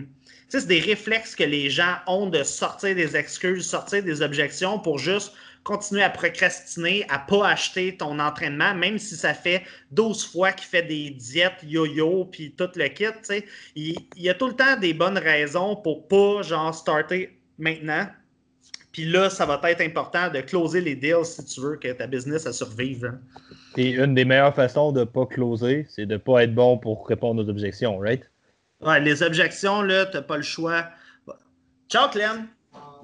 c'est 0.49 0.67
des 0.67 0.81
réflexes 0.81 1.37
que 1.37 1.45
les 1.45 1.71
gens 1.71 1.97
ont 2.07 2.27
de 2.27 2.43
sortir 2.43 2.95
des 2.97 3.17
excuses, 3.17 3.67
sortir 3.67 4.03
des 4.03 4.21
objections 4.21 4.79
pour 4.81 4.99
juste 4.99 5.33
continuer 5.63 6.03
à 6.03 6.11
procrastiner, 6.11 7.05
à 7.11 7.19
pas 7.19 7.49
acheter 7.49 7.97
ton 7.97 8.19
entraînement, 8.19 8.75
même 8.75 8.99
si 8.99 9.17
ça 9.17 9.35
fait 9.35 9.63
12 9.93 10.33
fois 10.33 10.53
qu'il 10.53 10.67
fait 10.67 10.83
des 10.83 11.11
diètes 11.11 11.63
yo-yo 11.63 12.25
puis 12.25 12.55
tout 12.57 12.71
le 12.75 12.89
kit, 12.89 13.07
il, 13.77 13.95
il, 14.17 14.23
y 14.23 14.31
a 14.31 14.35
tout 14.35 14.49
le 14.49 14.55
temps 14.55 14.77
des 14.77 14.95
bonnes 14.95 15.19
raisons 15.19 15.77
pour 15.77 16.09
pas 16.09 16.43
genre 16.43 16.75
starter 16.75 17.39
maintenant. 17.59 18.07
Puis 18.99 19.09
là, 19.09 19.31
ça 19.31 19.47
va 19.47 19.61
être 19.71 19.81
important 19.81 20.28
de 20.28 20.40
closer 20.40 20.81
les 20.81 20.97
deals 20.97 21.25
si 21.25 21.45
tu 21.45 21.61
veux 21.61 21.76
que 21.76 21.93
ta 21.93 22.09
business 22.09 22.49
a 22.49 22.52
survive. 22.52 23.05
Hein. 23.05 23.21
Et 23.76 23.90
une 23.90 24.12
des 24.12 24.25
meilleures 24.25 24.57
façons 24.57 24.90
de 24.90 24.99
ne 24.99 25.05
pas 25.05 25.25
closer, 25.25 25.87
c'est 25.88 26.05
de 26.05 26.14
ne 26.14 26.19
pas 26.19 26.43
être 26.43 26.52
bon 26.52 26.78
pour 26.78 27.07
répondre 27.07 27.40
aux 27.40 27.49
objections, 27.49 27.97
right? 28.00 28.28
Ouais, 28.81 28.99
les 28.99 29.23
objections, 29.23 29.83
là, 29.83 30.07
tu 30.07 30.17
n'as 30.17 30.23
pas 30.25 30.37
le 30.37 30.43
choix. 30.43 30.87
Ciao, 31.88 32.09
Clem! 32.09 32.49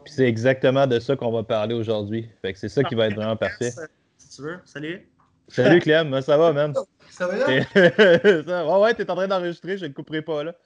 Puis 0.05 0.15
c'est 0.15 0.27
exactement 0.27 0.89
de 0.89 0.99
ça 0.99 1.15
qu'on 1.15 1.31
va 1.31 1.45
parler 1.45 1.77
aujourd'hui. 1.77 2.29
Fait 2.43 2.53
que 2.53 2.59
c'est 2.59 2.69
ça 2.69 2.83
qui 2.83 2.97
va 2.97 3.07
être 3.07 3.15
vraiment 3.15 3.37
parfait. 3.37 3.71
Si 4.19 4.31
tu 4.35 4.43
veux. 4.43 4.59
Salut! 4.65 5.09
Salut, 5.47 5.79
Clem! 5.79 6.21
Ça 6.23 6.37
va, 6.37 6.53
man? 6.53 6.75
Ça 7.09 7.29
va? 7.29 7.47
Bien? 7.47 7.65
ouais, 7.77 8.79
ouais, 8.81 8.95
t'es 8.95 9.09
en 9.09 9.15
train 9.15 9.29
d'enregistrer, 9.29 9.79
je 9.79 9.85
ne 9.85 9.91
le 9.91 9.95
couperai 9.95 10.23
pas, 10.23 10.43
là. 10.43 10.57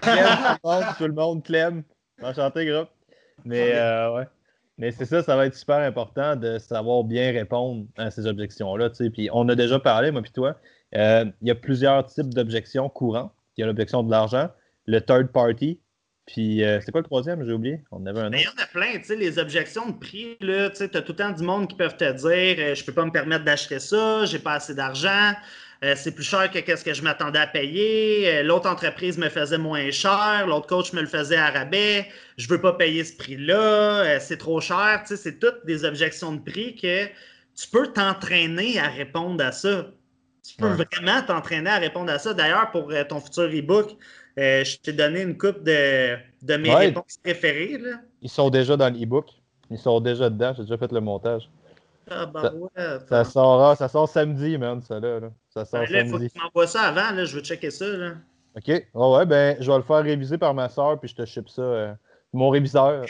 Clem, 0.00 0.56
tout 0.98 1.06
le 1.06 1.14
monde, 1.14 1.44
Clem. 1.44 1.84
Enchanté, 2.20 2.66
groupe. 2.66 2.88
Mais, 3.44 3.76
euh, 3.76 4.16
ouais. 4.16 4.24
Mais 4.78 4.90
c'est 4.90 5.04
ça, 5.04 5.22
ça 5.22 5.36
va 5.36 5.46
être 5.46 5.54
super 5.54 5.78
important 5.78 6.34
de 6.34 6.58
savoir 6.58 7.04
bien 7.04 7.30
répondre 7.30 7.86
à 7.96 8.10
ces 8.10 8.26
objections-là. 8.26 8.90
Puis 8.90 9.28
on 9.32 9.48
a 9.48 9.54
déjà 9.54 9.78
parlé, 9.78 10.10
moi 10.10 10.22
puis 10.22 10.32
toi. 10.32 10.56
Euh, 10.94 11.24
il 11.40 11.48
y 11.48 11.50
a 11.50 11.54
plusieurs 11.54 12.04
types 12.06 12.32
d'objections 12.34 12.88
courantes 12.88 13.32
il 13.56 13.60
y 13.60 13.64
a 13.64 13.66
l'objection 13.66 14.02
de 14.02 14.10
l'argent, 14.10 14.48
le 14.86 15.00
third 15.00 15.28
party, 15.32 15.80
puis 16.26 16.64
euh, 16.64 16.80
c'est 16.80 16.92
quoi 16.92 17.00
le 17.00 17.06
troisième, 17.06 17.44
j'ai 17.44 17.52
oublié? 17.52 17.82
On 17.90 18.06
avait 18.06 18.20
un 18.20 18.32
Il 18.32 18.40
y 18.40 18.46
en 18.46 18.62
a 18.62 18.66
plein, 18.66 18.92
tu 18.98 19.04
sais, 19.04 19.16
les 19.16 19.38
objections 19.38 19.88
de 19.88 19.98
prix, 19.98 20.36
tu 20.40 20.50
as 20.50 20.70
tout 20.70 21.12
le 21.12 21.16
temps 21.16 21.32
du 21.32 21.42
monde 21.42 21.68
qui 21.68 21.76
peuvent 21.76 21.96
te 21.96 22.10
dire 22.12 22.56
euh, 22.58 22.74
je 22.74 22.84
peux 22.84 22.92
pas 22.92 23.04
me 23.04 23.10
permettre 23.10 23.44
d'acheter 23.44 23.80
ça, 23.80 24.24
j'ai 24.24 24.38
pas 24.38 24.54
assez 24.54 24.74
d'argent. 24.74 25.32
Euh, 25.84 25.94
c'est 25.96 26.12
plus 26.12 26.24
cher 26.24 26.50
que 26.50 26.76
ce 26.76 26.84
que 26.84 26.94
je 26.94 27.02
m'attendais 27.02 27.38
à 27.38 27.46
payer, 27.46 28.28
euh, 28.28 28.42
l'autre 28.42 28.68
entreprise 28.68 29.18
me 29.18 29.28
faisait 29.28 29.58
moins 29.58 29.90
cher, 29.90 30.46
l'autre 30.46 30.66
coach 30.66 30.92
me 30.92 31.00
le 31.00 31.06
faisait 31.06 31.36
à 31.36 31.50
rabais, 31.50 32.06
je 32.36 32.48
veux 32.48 32.60
pas 32.60 32.72
payer 32.74 33.02
ce 33.04 33.16
prix-là, 33.16 34.20
c'est 34.20 34.38
trop 34.38 34.60
cher. 34.60 35.02
c'est 35.04 35.38
toutes 35.38 35.66
des 35.66 35.84
objections 35.84 36.32
de 36.32 36.40
prix 36.40 36.76
que 36.76 37.06
tu 37.06 37.68
peux 37.70 37.88
t'entraîner 37.88 38.78
à 38.78 38.88
répondre 38.88 39.44
à 39.44 39.52
ça. 39.52 39.86
Tu 40.44 40.56
peux 40.56 40.68
vraiment 40.68 41.22
t'entraîner 41.26 41.70
à 41.70 41.78
répondre 41.78 42.10
à 42.10 42.18
ça. 42.18 42.34
D'ailleurs, 42.34 42.70
pour 42.70 42.92
ton 43.08 43.20
futur 43.20 43.44
e-book, 43.44 43.96
je 44.36 44.76
t'ai 44.78 44.92
donné 44.92 45.22
une 45.22 45.36
coupe 45.36 45.62
de, 45.62 46.16
de 46.42 46.56
mes 46.56 46.74
réponses 46.74 47.18
préférées. 47.22 47.78
Ils 48.22 48.30
sont 48.30 48.50
déjà 48.50 48.76
dans 48.76 48.88
l'e-book. 48.88 49.26
Ils 49.70 49.78
sont 49.78 50.00
déjà 50.00 50.28
dedans. 50.30 50.52
J'ai 50.56 50.62
déjà 50.62 50.76
fait 50.76 50.92
le 50.92 51.00
montage. 51.00 51.48
Ah, 52.10 52.26
bah 52.26 52.52
ouais. 52.54 52.68
Ça, 53.08 53.24
sort, 53.24 53.76
ça 53.76 53.88
sort 53.88 54.08
samedi, 54.08 54.58
man, 54.58 54.80
ça 54.82 55.00
là. 55.00 55.20
Ça 55.50 55.64
sort 55.64 55.80
ben 55.80 55.92
là, 55.92 56.02
Il 56.02 56.10
faut 56.10 56.18
que 56.18 56.24
tu 56.24 56.38
m'envoies 56.38 56.66
ça 56.66 56.82
avant, 56.82 57.14
là. 57.14 57.24
Je 57.24 57.36
veux 57.36 57.42
checker 57.42 57.70
ça, 57.70 57.86
là. 57.86 58.12
OK. 58.56 58.86
Oh, 58.94 59.16
ouais, 59.16 59.26
ben, 59.26 59.56
je 59.60 59.70
vais 59.70 59.76
le 59.76 59.82
faire 59.82 60.02
réviser 60.02 60.38
par 60.38 60.54
ma 60.54 60.68
soeur, 60.68 60.98
puis 60.98 61.08
je 61.08 61.14
te 61.14 61.24
ship 61.24 61.48
ça. 61.48 61.62
Euh, 61.62 61.94
mon 62.32 62.48
réviseur. 62.48 63.04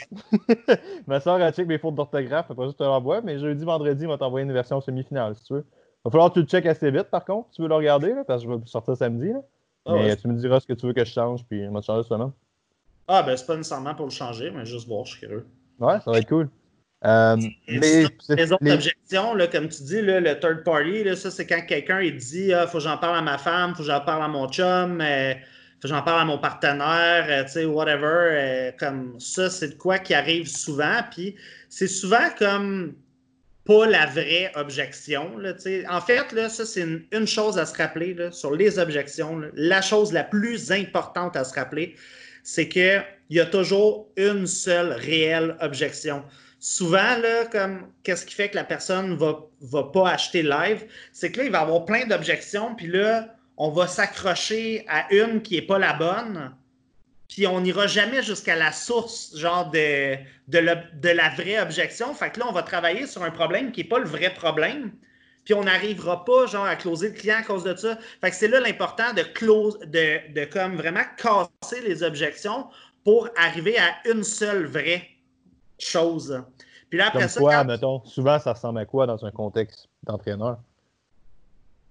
ma 1.06 1.20
soeur, 1.20 1.40
elle 1.40 1.52
check 1.52 1.66
mes 1.66 1.78
fautes 1.78 1.94
d'orthographe. 1.94 2.50
Après, 2.50 2.66
je 2.66 2.72
te 2.72 2.82
l'envoie, 2.82 3.20
mais 3.20 3.38
jeudi, 3.38 3.64
vendredi, 3.64 4.02
il 4.02 4.08
va 4.08 4.18
t'envoyer 4.18 4.44
une 4.44 4.52
version 4.52 4.80
semi-finale, 4.80 5.36
si 5.36 5.44
tu 5.44 5.54
veux. 5.54 5.64
Il 5.64 6.00
va 6.06 6.10
falloir 6.10 6.28
que 6.30 6.34
tu 6.34 6.40
le 6.40 6.46
checkes 6.46 6.66
assez 6.66 6.90
vite, 6.90 7.04
par 7.10 7.24
contre, 7.24 7.48
si 7.50 7.56
tu 7.56 7.62
veux 7.62 7.68
le 7.68 7.74
regarder, 7.76 8.12
là, 8.14 8.24
parce 8.24 8.42
que 8.42 8.50
je 8.50 8.54
vais 8.54 8.66
sortir 8.66 8.96
samedi. 8.96 9.28
Là. 9.28 9.40
Ah 9.84 9.94
mais 9.94 10.16
tu 10.16 10.28
me 10.28 10.34
diras 10.34 10.60
ce 10.60 10.66
que 10.66 10.72
tu 10.72 10.86
veux 10.86 10.92
que 10.92 11.04
je 11.04 11.12
change, 11.12 11.44
puis 11.44 11.64
on 11.68 11.72
va 11.72 11.80
te 11.80 11.86
changer 11.86 12.06
seulement. 12.06 12.32
Ah, 13.08 13.22
ben, 13.22 13.36
c'est 13.36 13.46
pas 13.46 13.56
nécessairement 13.56 13.94
pour 13.94 14.06
le 14.06 14.12
changer, 14.12 14.50
mais 14.50 14.64
juste 14.64 14.86
voir, 14.86 15.04
je 15.04 15.12
suis 15.12 15.20
curieux. 15.20 15.46
Ouais, 15.80 16.00
ça 16.00 16.10
va 16.10 16.18
être 16.18 16.28
cool. 16.28 16.48
Euh, 17.04 17.36
les, 17.66 18.04
autres 18.52 18.70
objections, 18.70 19.34
là, 19.34 19.48
comme 19.48 19.68
tu 19.68 19.82
dis, 19.82 20.00
le 20.00 20.38
third 20.38 20.62
party, 20.62 21.02
là, 21.02 21.16
ça, 21.16 21.30
c'est 21.32 21.46
quand 21.46 21.60
quelqu'un 21.66 22.00
il 22.00 22.16
dit 22.16 22.46
il 22.46 22.54
ah, 22.54 22.66
faut 22.66 22.78
que 22.78 22.84
j'en 22.84 22.96
parle 22.96 23.16
à 23.16 23.22
ma 23.22 23.38
femme, 23.38 23.72
faut 23.72 23.82
que 23.82 23.88
j'en 23.88 24.00
parle 24.00 24.22
à 24.22 24.28
mon 24.28 24.48
chum, 24.48 25.00
euh, 25.00 25.34
faut 25.34 25.82
que 25.82 25.88
j'en 25.88 26.02
parle 26.02 26.20
à 26.20 26.24
mon 26.24 26.38
partenaire, 26.38 27.26
euh, 27.28 27.42
tu 27.44 27.52
sais, 27.52 27.64
whatever. 27.64 28.28
Euh, 28.30 28.70
comme 28.78 29.18
ça, 29.18 29.50
c'est 29.50 29.70
de 29.70 29.74
quoi 29.74 29.98
qui 29.98 30.14
arrive 30.14 30.46
souvent. 30.46 31.00
Puis 31.10 31.34
c'est 31.68 31.88
souvent 31.88 32.28
comme 32.38 32.94
pas 33.64 33.86
la 33.86 34.06
vraie 34.06 34.52
objection. 34.54 35.36
Là, 35.38 35.54
en 35.90 36.00
fait, 36.00 36.30
là, 36.32 36.48
ça, 36.48 36.64
c'est 36.64 36.86
une, 37.10 37.26
chose 37.26 37.58
à 37.58 37.66
se 37.66 37.76
rappeler 37.76 38.14
là, 38.14 38.30
sur 38.30 38.52
les 38.52 38.78
objections. 38.78 39.42
La 39.54 39.82
chose 39.82 40.12
la 40.12 40.22
plus 40.22 40.70
importante 40.70 41.36
à 41.36 41.42
se 41.42 41.54
rappeler, 41.54 41.96
c'est 42.44 42.68
qu'il 42.68 43.04
y 43.30 43.40
a 43.40 43.46
toujours 43.46 44.08
une 44.16 44.46
seule 44.46 44.92
réelle 44.92 45.56
objection 45.60 46.22
souvent, 46.62 47.16
là, 47.18 47.44
comme 47.46 47.88
qu'est-ce 48.04 48.24
qui 48.24 48.36
fait 48.36 48.48
que 48.48 48.54
la 48.54 48.62
personne 48.62 49.16
va, 49.16 49.40
va 49.62 49.82
pas 49.82 50.10
acheter 50.10 50.44
live, 50.44 50.86
c'est 51.12 51.32
que 51.32 51.38
là, 51.38 51.44
il 51.44 51.50
va 51.50 51.60
avoir 51.60 51.84
plein 51.84 52.06
d'objections, 52.06 52.76
puis 52.76 52.86
là, 52.86 53.34
on 53.56 53.70
va 53.70 53.88
s'accrocher 53.88 54.84
à 54.88 55.12
une 55.12 55.42
qui 55.42 55.56
n'est 55.56 55.66
pas 55.66 55.80
la 55.80 55.92
bonne, 55.92 56.54
puis 57.28 57.48
on 57.48 57.60
n'ira 57.60 57.88
jamais 57.88 58.22
jusqu'à 58.22 58.54
la 58.54 58.70
source, 58.70 59.36
genre, 59.36 59.72
de, 59.72 60.16
la 60.52 61.28
vraie 61.30 61.60
objection. 61.60 62.14
Fait 62.14 62.30
que 62.30 62.38
là, 62.38 62.46
on 62.48 62.52
va 62.52 62.62
travailler 62.62 63.08
sur 63.08 63.24
un 63.24 63.32
problème 63.32 63.72
qui 63.72 63.82
n'est 63.82 63.88
pas 63.88 63.98
le 63.98 64.06
vrai 64.06 64.32
problème, 64.32 64.92
puis 65.44 65.54
on 65.54 65.64
n'arrivera 65.64 66.24
pas, 66.24 66.46
genre, 66.46 66.66
à 66.66 66.76
closer 66.76 67.08
le 67.08 67.14
client 67.14 67.38
à 67.38 67.42
cause 67.42 67.64
de 67.64 67.74
ça. 67.74 67.98
Fait 68.20 68.30
que 68.30 68.36
c'est 68.36 68.46
là 68.46 68.60
l'important 68.60 69.12
de 69.14 69.22
close, 69.22 69.80
de, 69.80 70.32
de 70.32 70.44
comme 70.44 70.76
vraiment 70.76 71.02
casser 71.16 71.80
les 71.80 72.04
objections 72.04 72.68
pour 73.02 73.28
arriver 73.36 73.76
à 73.78 74.08
une 74.08 74.22
seule 74.22 74.66
vraie 74.66 75.11
chose. 75.84 76.42
Puis 76.88 76.98
là, 76.98 77.08
après 77.08 77.28
ça. 77.28 77.40
Quoi, 77.40 77.64
mettons, 77.64 78.04
souvent, 78.04 78.38
ça 78.38 78.52
ressemble 78.52 78.78
à 78.78 78.84
quoi 78.84 79.06
dans 79.06 79.24
un 79.24 79.30
contexte 79.30 79.88
d'entraîneur? 80.04 80.58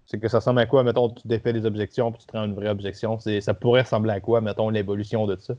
C'est 0.05 0.19
que 0.19 0.27
ça 0.27 0.39
ressemble 0.39 0.59
à 0.59 0.65
quoi, 0.65 0.83
mettons, 0.83 1.09
tu 1.09 1.27
défais 1.27 1.53
des 1.53 1.65
objections 1.65 2.11
puis 2.11 2.21
tu 2.21 2.27
te 2.27 2.33
rends 2.33 2.45
une 2.45 2.55
vraie 2.55 2.69
objection. 2.69 3.17
Ça 3.19 3.53
pourrait 3.53 3.81
ressembler 3.81 4.11
à 4.11 4.19
quoi, 4.19 4.41
mettons, 4.41 4.69
l'évolution 4.69 5.25
de 5.25 5.37
ça? 5.37 5.53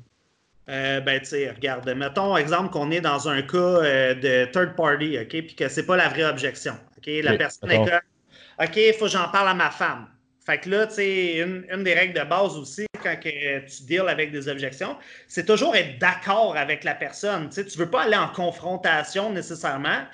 Euh, 0.69 1.01
ben, 1.01 1.19
tu 1.21 1.27
sais, 1.27 1.51
regarde, 1.51 1.89
mettons, 1.89 2.37
exemple, 2.37 2.71
qu'on 2.71 2.91
est 2.91 3.01
dans 3.01 3.29
un 3.29 3.43
cas 3.43 3.57
euh, 3.57 4.15
de 4.15 4.51
third 4.53 4.77
party, 4.77 5.19
OK, 5.19 5.29
puis 5.29 5.55
que 5.57 5.69
c'est 5.69 5.87
pas 5.87 5.97
la 5.97 6.09
vraie 6.09 6.25
objection. 6.25 6.75
OK, 6.99 7.11
la 7.23 7.37
personne 7.37 7.71
est 7.71 7.79
comme, 7.79 8.01
OK, 8.61 8.77
il 8.77 8.95
faut 8.95 9.07
que 9.07 9.11
j'en 9.11 9.29
parle 9.29 9.49
à 9.49 9.55
ma 9.55 9.71
femme. 9.71 10.07
Fait 10.45 10.59
que 10.59 10.69
là, 10.71 10.87
tu 10.89 10.95
sais, 10.95 11.39
une, 11.39 11.85
des 11.85 11.95
règles 11.95 12.19
de 12.19 12.25
base 12.25 12.57
aussi, 12.57 12.87
quand 13.03 13.17
tu 13.21 13.83
deals 13.85 14.09
avec 14.09 14.33
des 14.33 14.49
objections, 14.49 14.97
c'est 15.29 15.47
toujours 15.47 15.77
être 15.77 15.99
d'accord 15.99 16.57
avec 16.57 16.83
la 16.83 16.95
personne. 16.95 17.49
Tu 17.49 17.65
tu 17.65 17.79
veux 17.79 17.91
pas 17.91 18.03
aller 18.03 18.17
en 18.17 18.29
confrontation 18.29 19.31
nécessairement. 19.31 20.05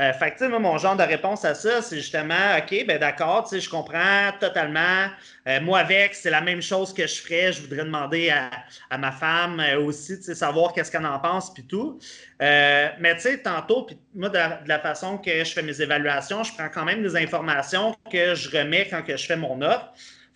Euh, 0.00 0.12
fait 0.14 0.32
que, 0.32 0.38
sais, 0.38 0.48
mon 0.48 0.78
genre 0.78 0.96
de 0.96 1.02
réponse 1.02 1.44
à 1.44 1.54
ça, 1.54 1.82
c'est 1.82 1.96
justement, 1.96 2.56
OK, 2.56 2.86
ben 2.86 2.98
d'accord, 2.98 3.48
je 3.52 3.68
comprends 3.68 4.32
totalement. 4.40 5.08
Euh, 5.46 5.60
moi, 5.60 5.80
avec, 5.80 6.14
c'est 6.14 6.30
la 6.30 6.40
même 6.40 6.62
chose 6.62 6.94
que 6.94 7.06
je 7.06 7.20
ferais. 7.20 7.52
Je 7.52 7.60
voudrais 7.60 7.84
demander 7.84 8.30
à, 8.30 8.98
ma 8.98 9.12
femme 9.12 9.60
euh, 9.60 9.80
aussi, 9.80 10.22
savoir 10.22 10.72
qu'est-ce 10.72 10.90
qu'elle 10.90 11.04
en 11.04 11.18
pense, 11.18 11.52
puis 11.52 11.64
tout. 11.64 11.98
mais, 12.40 13.14
tu 13.16 13.20
sais, 13.20 13.38
tantôt, 13.38 13.82
puis 13.82 13.98
moi, 14.14 14.30
de 14.30 14.38
la, 14.66 14.78
façon 14.78 15.18
que 15.18 15.44
je 15.44 15.52
fais 15.52 15.62
mes 15.62 15.80
évaluations, 15.80 16.42
je 16.42 16.54
prends 16.54 16.70
quand 16.70 16.84
même 16.84 17.02
des 17.02 17.16
informations 17.16 17.94
que 18.10 18.34
je 18.34 18.50
remets 18.56 18.88
quand 18.88 19.02
que 19.02 19.16
je 19.16 19.26
fais 19.26 19.36
mon 19.36 19.60
offre. 19.60 19.92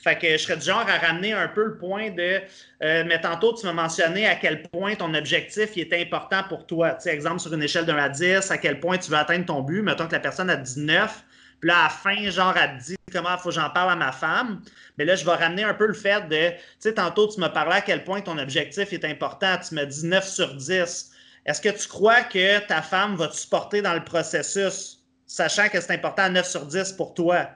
Fait 0.07 0.17
que 0.17 0.31
je 0.31 0.37
serais 0.37 0.57
du 0.57 0.65
genre 0.65 0.87
à 0.89 0.99
ramener 1.05 1.33
un 1.33 1.49
peu 1.49 1.65
le 1.65 1.79
point 1.79 2.11
de. 2.11 2.41
Euh, 2.81 3.03
mais 3.09 3.21
tantôt, 3.21 3.53
tu 3.55 3.67
m'as 3.67 3.73
mentionné 3.73 4.25
à 4.25 4.37
quel 4.37 4.63
point 4.63 4.95
ton 4.95 5.13
objectif 5.15 5.77
est 5.77 5.93
important 5.93 6.45
pour 6.49 6.65
toi. 6.65 6.93
Tu 6.93 7.03
sais, 7.03 7.11
exemple, 7.13 7.41
sur 7.41 7.53
une 7.53 7.63
échelle 7.65 7.87
de 7.87 7.91
1 7.91 7.97
à 7.97 8.09
10, 8.09 8.53
à 8.53 8.59
quel 8.59 8.79
point 8.79 8.99
tu 8.99 9.11
veux 9.11 9.17
atteindre 9.17 9.47
ton 9.47 9.63
but. 9.63 9.83
Mettons 9.83 10.07
que 10.07 10.13
la 10.13 10.21
personne 10.21 10.49
a 10.49 10.55
19, 10.55 11.25
puis 11.59 11.69
là, 11.69 11.79
à 11.79 11.83
la 11.85 11.89
fin, 11.89 12.31
genre, 12.31 12.55
elle 12.57 12.79
dit 12.79 12.95
comment 13.13 13.35
il 13.35 13.39
faut 13.41 13.49
que 13.49 13.57
j'en 13.57 13.69
parle 13.71 13.91
à 13.91 13.97
ma 13.97 14.13
femme. 14.13 14.63
Mais 14.97 15.05
là, 15.05 15.17
je 15.17 15.25
vais 15.25 15.35
ramener 15.35 15.65
un 15.65 15.75
peu 15.75 15.89
le 15.89 15.93
fait 15.93 16.21
de. 16.29 16.51
Tu 16.51 16.57
sais, 16.79 16.95
tantôt, 16.95 17.27
tu 17.27 17.41
m'as 17.41 17.49
parlé 17.49 17.73
à 17.73 17.81
quel 17.81 18.05
point 18.05 18.21
ton 18.21 18.39
objectif 18.39 18.93
est 18.93 19.05
important. 19.05 19.57
Tu 19.69 19.75
m'as 19.75 19.87
dit 19.87 20.07
9 20.07 20.25
sur 20.25 20.55
10. 20.55 21.11
Est-ce 21.47 21.61
que 21.61 21.71
tu 21.71 21.89
crois 21.89 22.23
que 22.23 22.65
ta 22.69 22.81
femme 22.81 23.17
va 23.17 23.27
te 23.27 23.35
supporter 23.35 23.83
dans 23.83 23.95
le 23.95 24.05
processus, 24.05 25.05
sachant 25.27 25.69
que 25.69 25.81
c'est 25.81 25.95
important 25.95 26.23
à 26.23 26.29
9 26.29 26.47
sur 26.47 26.65
10 26.65 26.93
pour 26.93 27.13
toi? 27.13 27.49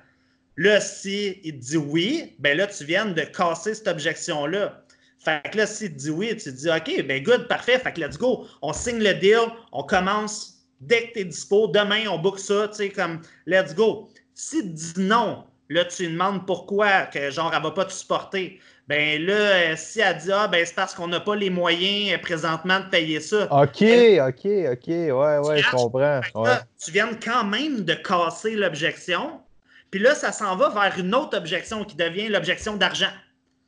Là, 0.60 0.78
si 0.78 1.40
il 1.42 1.54
te 1.54 1.64
dit 1.64 1.76
oui, 1.78 2.34
ben 2.38 2.54
là, 2.54 2.66
tu 2.66 2.84
viens 2.84 3.06
de 3.06 3.22
casser 3.22 3.74
cette 3.74 3.88
objection-là. 3.88 4.84
Fait 5.18 5.40
que 5.50 5.56
là, 5.56 5.66
s'il 5.66 5.90
te 5.90 5.96
dit 5.96 6.10
oui, 6.10 6.36
tu 6.36 6.44
te 6.44 6.50
dis 6.50 6.68
OK, 6.68 7.06
ben 7.06 7.22
good, 7.22 7.48
parfait, 7.48 7.78
fait 7.78 7.94
que 7.94 8.00
let's 8.02 8.18
go. 8.18 8.46
On 8.60 8.74
signe 8.74 8.98
le 8.98 9.14
deal, 9.14 9.40
on 9.72 9.82
commence 9.84 10.58
dès 10.82 11.08
que 11.08 11.12
tu 11.14 11.18
es 11.20 11.24
dispo. 11.24 11.66
Demain, 11.68 12.08
on 12.10 12.18
book 12.18 12.38
ça, 12.38 12.68
tu 12.68 12.74
sais, 12.74 12.88
comme 12.90 13.22
let's 13.46 13.74
go. 13.74 14.10
S'il 14.34 14.64
te 14.64 14.76
dit 14.76 14.92
non, 14.98 15.44
là, 15.70 15.86
tu 15.86 16.02
lui 16.02 16.12
demandes 16.12 16.46
pourquoi, 16.46 17.04
que 17.06 17.30
genre, 17.30 17.54
elle 17.56 17.62
va 17.62 17.70
pas 17.70 17.86
te 17.86 17.92
supporter. 17.94 18.60
Ben 18.86 19.24
là, 19.24 19.32
euh, 19.32 19.74
si 19.78 20.00
elle 20.00 20.18
dit 20.18 20.30
Ah, 20.30 20.46
ben 20.46 20.62
c'est 20.66 20.74
parce 20.74 20.94
qu'on 20.94 21.08
n'a 21.08 21.20
pas 21.20 21.36
les 21.36 21.48
moyens 21.48 22.12
euh, 22.12 22.18
présentement 22.18 22.80
de 22.80 22.90
payer 22.90 23.20
ça. 23.20 23.44
OK, 23.44 23.82
OK, 23.82 24.44
OK, 24.44 24.88
ouais, 24.88 25.10
ouais, 25.38 25.62
je 25.62 25.70
comprends. 25.70 26.20
tu 26.84 26.90
viens 26.90 27.14
quand 27.14 27.44
même 27.44 27.80
de 27.80 27.94
casser 27.94 28.56
l'objection. 28.56 29.40
Puis 29.90 30.00
là, 30.00 30.14
ça 30.14 30.32
s'en 30.32 30.56
va 30.56 30.68
vers 30.68 30.99
une 30.99 31.14
autre 31.14 31.37
objection 31.37 31.85
qui 31.85 31.97
devient 31.97 32.28
l'objection 32.28 32.76
d'argent. 32.76 33.11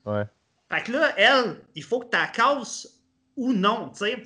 Ouais. 0.05 0.25
Fait 0.73 0.83
que 0.85 0.93
là, 0.93 1.13
elle, 1.17 1.57
il 1.75 1.83
faut 1.83 2.01
que 2.01 2.11
tu 2.11 2.17
la 2.17 2.27
casses 2.27 2.89
ou 3.37 3.53
non, 3.53 3.91
tu 3.91 4.05
sais. 4.07 4.23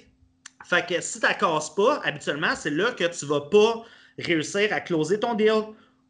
Fait 0.65 0.87
que 0.87 1.00
si 1.00 1.21
tu 1.21 1.26
la 1.26 1.35
casses 1.35 1.75
pas, 1.75 2.00
habituellement, 2.05 2.55
c'est 2.55 2.71
là 2.71 2.93
que 2.93 3.05
tu 3.05 3.26
vas 3.26 3.41
pas 3.43 3.85
réussir 4.19 4.73
à 4.73 4.81
closer 4.81 5.21
ton 5.21 5.35
deal. 5.35 5.62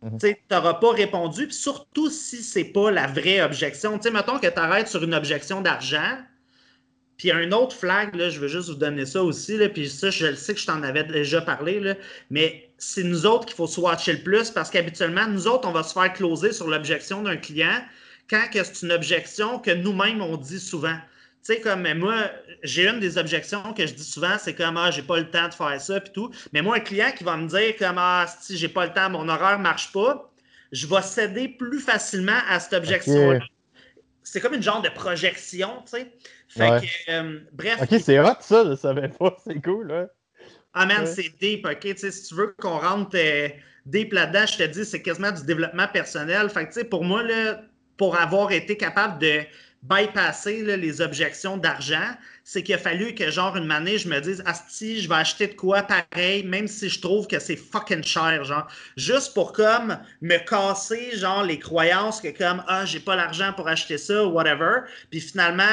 Mhm. 0.02 0.18
Tu 0.18 0.36
n'auras 0.50 0.74
pas 0.74 0.92
répondu, 0.92 1.46
puis 1.46 1.56
surtout 1.56 2.10
si 2.10 2.42
c'est 2.42 2.64
pas 2.64 2.90
la 2.90 3.06
vraie 3.06 3.40
objection. 3.42 3.96
Tu 3.98 4.04
sais, 4.04 4.10
mettons 4.10 4.38
que 4.38 4.46
tu 4.46 4.58
arrêtes 4.58 4.88
sur 4.88 5.02
une 5.02 5.14
objection 5.14 5.60
d'argent, 5.60 6.18
puis 7.16 7.30
un 7.30 7.50
autre 7.52 7.74
flag, 7.74 8.14
là, 8.14 8.28
je 8.28 8.38
veux 8.40 8.48
juste 8.48 8.68
vous 8.68 8.74
donner 8.74 9.06
ça 9.06 9.22
aussi, 9.22 9.56
là, 9.56 9.68
puis 9.68 9.88
ça, 9.88 10.10
je 10.10 10.26
le 10.26 10.36
sais 10.36 10.54
que 10.54 10.60
je 10.60 10.66
t'en 10.66 10.82
avais 10.82 11.04
déjà 11.04 11.40
parlé, 11.40 11.80
là, 11.80 11.94
mais 12.30 12.68
c'est 12.78 13.04
nous 13.04 13.24
autres 13.26 13.46
qu'il 13.46 13.54
faut 13.54 13.66
swatcher 13.66 14.12
le 14.12 14.22
plus 14.22 14.50
parce 14.50 14.70
qu'habituellement, 14.70 15.26
nous 15.26 15.46
autres, 15.46 15.66
on 15.66 15.72
va 15.72 15.82
se 15.82 15.94
faire 15.94 16.12
closer 16.12 16.52
sur 16.52 16.68
l'objection 16.68 17.22
d'un 17.22 17.36
client 17.36 17.80
quand 18.28 18.44
c'est 18.52 18.82
une 18.82 18.92
objection 18.92 19.58
que 19.58 19.70
nous-mêmes, 19.70 20.20
on 20.20 20.36
dit 20.36 20.60
souvent. 20.60 20.96
Tu 21.44 21.54
sais, 21.54 21.60
comme 21.60 21.86
moi, 21.94 22.30
j'ai 22.64 22.88
une 22.88 22.98
des 22.98 23.18
objections 23.18 23.72
que 23.72 23.86
je 23.86 23.94
dis 23.94 24.04
souvent, 24.04 24.36
c'est 24.38 24.54
comme 24.54 24.76
Ah, 24.76 24.90
j'ai 24.90 25.02
pas 25.02 25.18
le 25.18 25.30
temps 25.30 25.48
de 25.48 25.54
faire 25.54 25.80
ça, 25.80 26.00
puis 26.00 26.12
tout. 26.12 26.30
Mais 26.52 26.60
moi, 26.60 26.76
un 26.76 26.80
client 26.80 27.12
qui 27.16 27.22
va 27.24 27.36
me 27.36 27.46
dire 27.48 27.76
comme 27.78 27.96
Ah, 27.98 28.26
si 28.40 28.56
j'ai 28.56 28.68
pas 28.68 28.86
le 28.86 28.92
temps, 28.92 29.08
mon 29.10 29.28
horaire 29.28 29.58
marche 29.58 29.92
pas, 29.92 30.32
je 30.72 30.86
vais 30.88 31.02
céder 31.02 31.48
plus 31.48 31.80
facilement 31.80 32.40
à 32.48 32.58
cette 32.58 32.72
objection-là. 32.74 33.38
C'est 34.26 34.40
comme 34.40 34.54
une 34.54 34.62
genre 34.62 34.82
de 34.82 34.88
projection, 34.88 35.68
tu 35.84 35.98
sais. 35.98 36.12
Fait 36.48 36.84
que, 36.84 37.12
euh, 37.12 37.40
bref. 37.52 37.80
Ok, 37.80 38.00
c'est 38.02 38.18
hot 38.18 38.34
ça, 38.40 38.64
je 38.68 38.74
savais 38.74 39.08
pas, 39.08 39.36
c'est 39.46 39.62
cool, 39.62 39.86
là. 39.86 40.08
Ah 40.74 40.84
man, 40.84 41.06
c'est 41.06 41.32
deep, 41.40 41.64
ok? 41.64 41.78
Tu 41.78 41.96
sais, 41.96 42.10
si 42.10 42.28
tu 42.28 42.34
veux 42.34 42.54
qu'on 42.58 42.78
rentre 42.78 43.16
euh, 43.16 43.48
deep 43.86 44.12
là-dedans, 44.12 44.44
je 44.46 44.58
te 44.58 44.62
dis, 44.64 44.84
c'est 44.84 45.00
quasiment 45.00 45.30
du 45.30 45.44
développement 45.44 45.86
personnel. 45.86 46.50
Fait 46.50 46.64
que, 46.64 46.72
tu 46.72 46.80
sais, 46.80 46.84
pour 46.84 47.04
moi, 47.04 47.22
là, 47.22 47.62
pour 47.96 48.16
avoir 48.18 48.50
été 48.50 48.76
capable 48.76 49.20
de 49.20 49.42
bypasser 49.88 50.76
les 50.76 51.00
objections 51.00 51.56
d'argent, 51.56 52.14
c'est 52.44 52.62
qu'il 52.62 52.74
a 52.74 52.78
fallu 52.78 53.14
que, 53.14 53.30
genre, 53.30 53.56
une 53.56 53.70
année, 53.70 53.98
je 53.98 54.08
me 54.08 54.20
dise, 54.20 54.42
Asti, 54.46 55.00
je 55.00 55.08
vais 55.08 55.16
acheter 55.16 55.48
de 55.48 55.54
quoi 55.54 55.82
pareil, 55.82 56.44
même 56.44 56.68
si 56.68 56.88
je 56.88 57.00
trouve 57.00 57.26
que 57.26 57.38
c'est 57.38 57.56
fucking 57.56 58.04
cher, 58.04 58.44
genre. 58.44 58.66
Juste 58.96 59.34
pour, 59.34 59.52
comme, 59.52 59.98
me 60.20 60.38
casser, 60.38 61.16
genre, 61.16 61.42
les 61.42 61.58
croyances 61.58 62.20
que, 62.20 62.28
comme, 62.28 62.62
ah, 62.68 62.84
j'ai 62.84 63.00
pas 63.00 63.16
l'argent 63.16 63.52
pour 63.54 63.68
acheter 63.68 63.98
ça, 63.98 64.26
whatever. 64.26 64.80
Puis 65.10 65.20
finalement, 65.20 65.64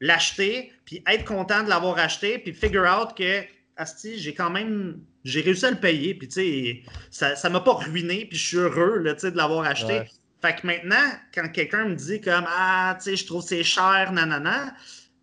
l'acheter, 0.00 0.72
puis 0.84 1.02
être 1.08 1.24
content 1.24 1.62
de 1.62 1.68
l'avoir 1.68 1.98
acheté, 1.98 2.38
puis 2.38 2.52
figure 2.52 2.84
out 2.84 3.16
que, 3.16 3.42
Asti, 3.76 4.18
j'ai 4.18 4.34
quand 4.34 4.50
même 4.50 5.00
j'ai 5.26 5.40
réussi 5.40 5.66
à 5.66 5.70
le 5.72 5.76
payer, 5.76 6.14
puis 6.14 6.28
tu 6.28 6.82
sais, 7.10 7.34
ça 7.34 7.48
ne 7.48 7.54
m'a 7.54 7.60
pas 7.60 7.74
ruiné, 7.74 8.26
puis 8.26 8.38
je 8.38 8.46
suis 8.46 8.56
heureux 8.56 8.98
là, 8.98 9.14
de 9.14 9.36
l'avoir 9.36 9.66
acheté. 9.66 10.02
Fait 10.46 10.54
que 10.54 10.64
maintenant, 10.64 11.10
quand 11.34 11.48
quelqu'un 11.52 11.86
me 11.86 11.96
dit 11.96 12.20
comme 12.20 12.44
Ah, 12.46 12.94
tu 12.98 13.10
sais, 13.10 13.16
je 13.16 13.26
trouve 13.26 13.42
c'est 13.42 13.64
cher, 13.64 14.12
nanana, 14.12 14.74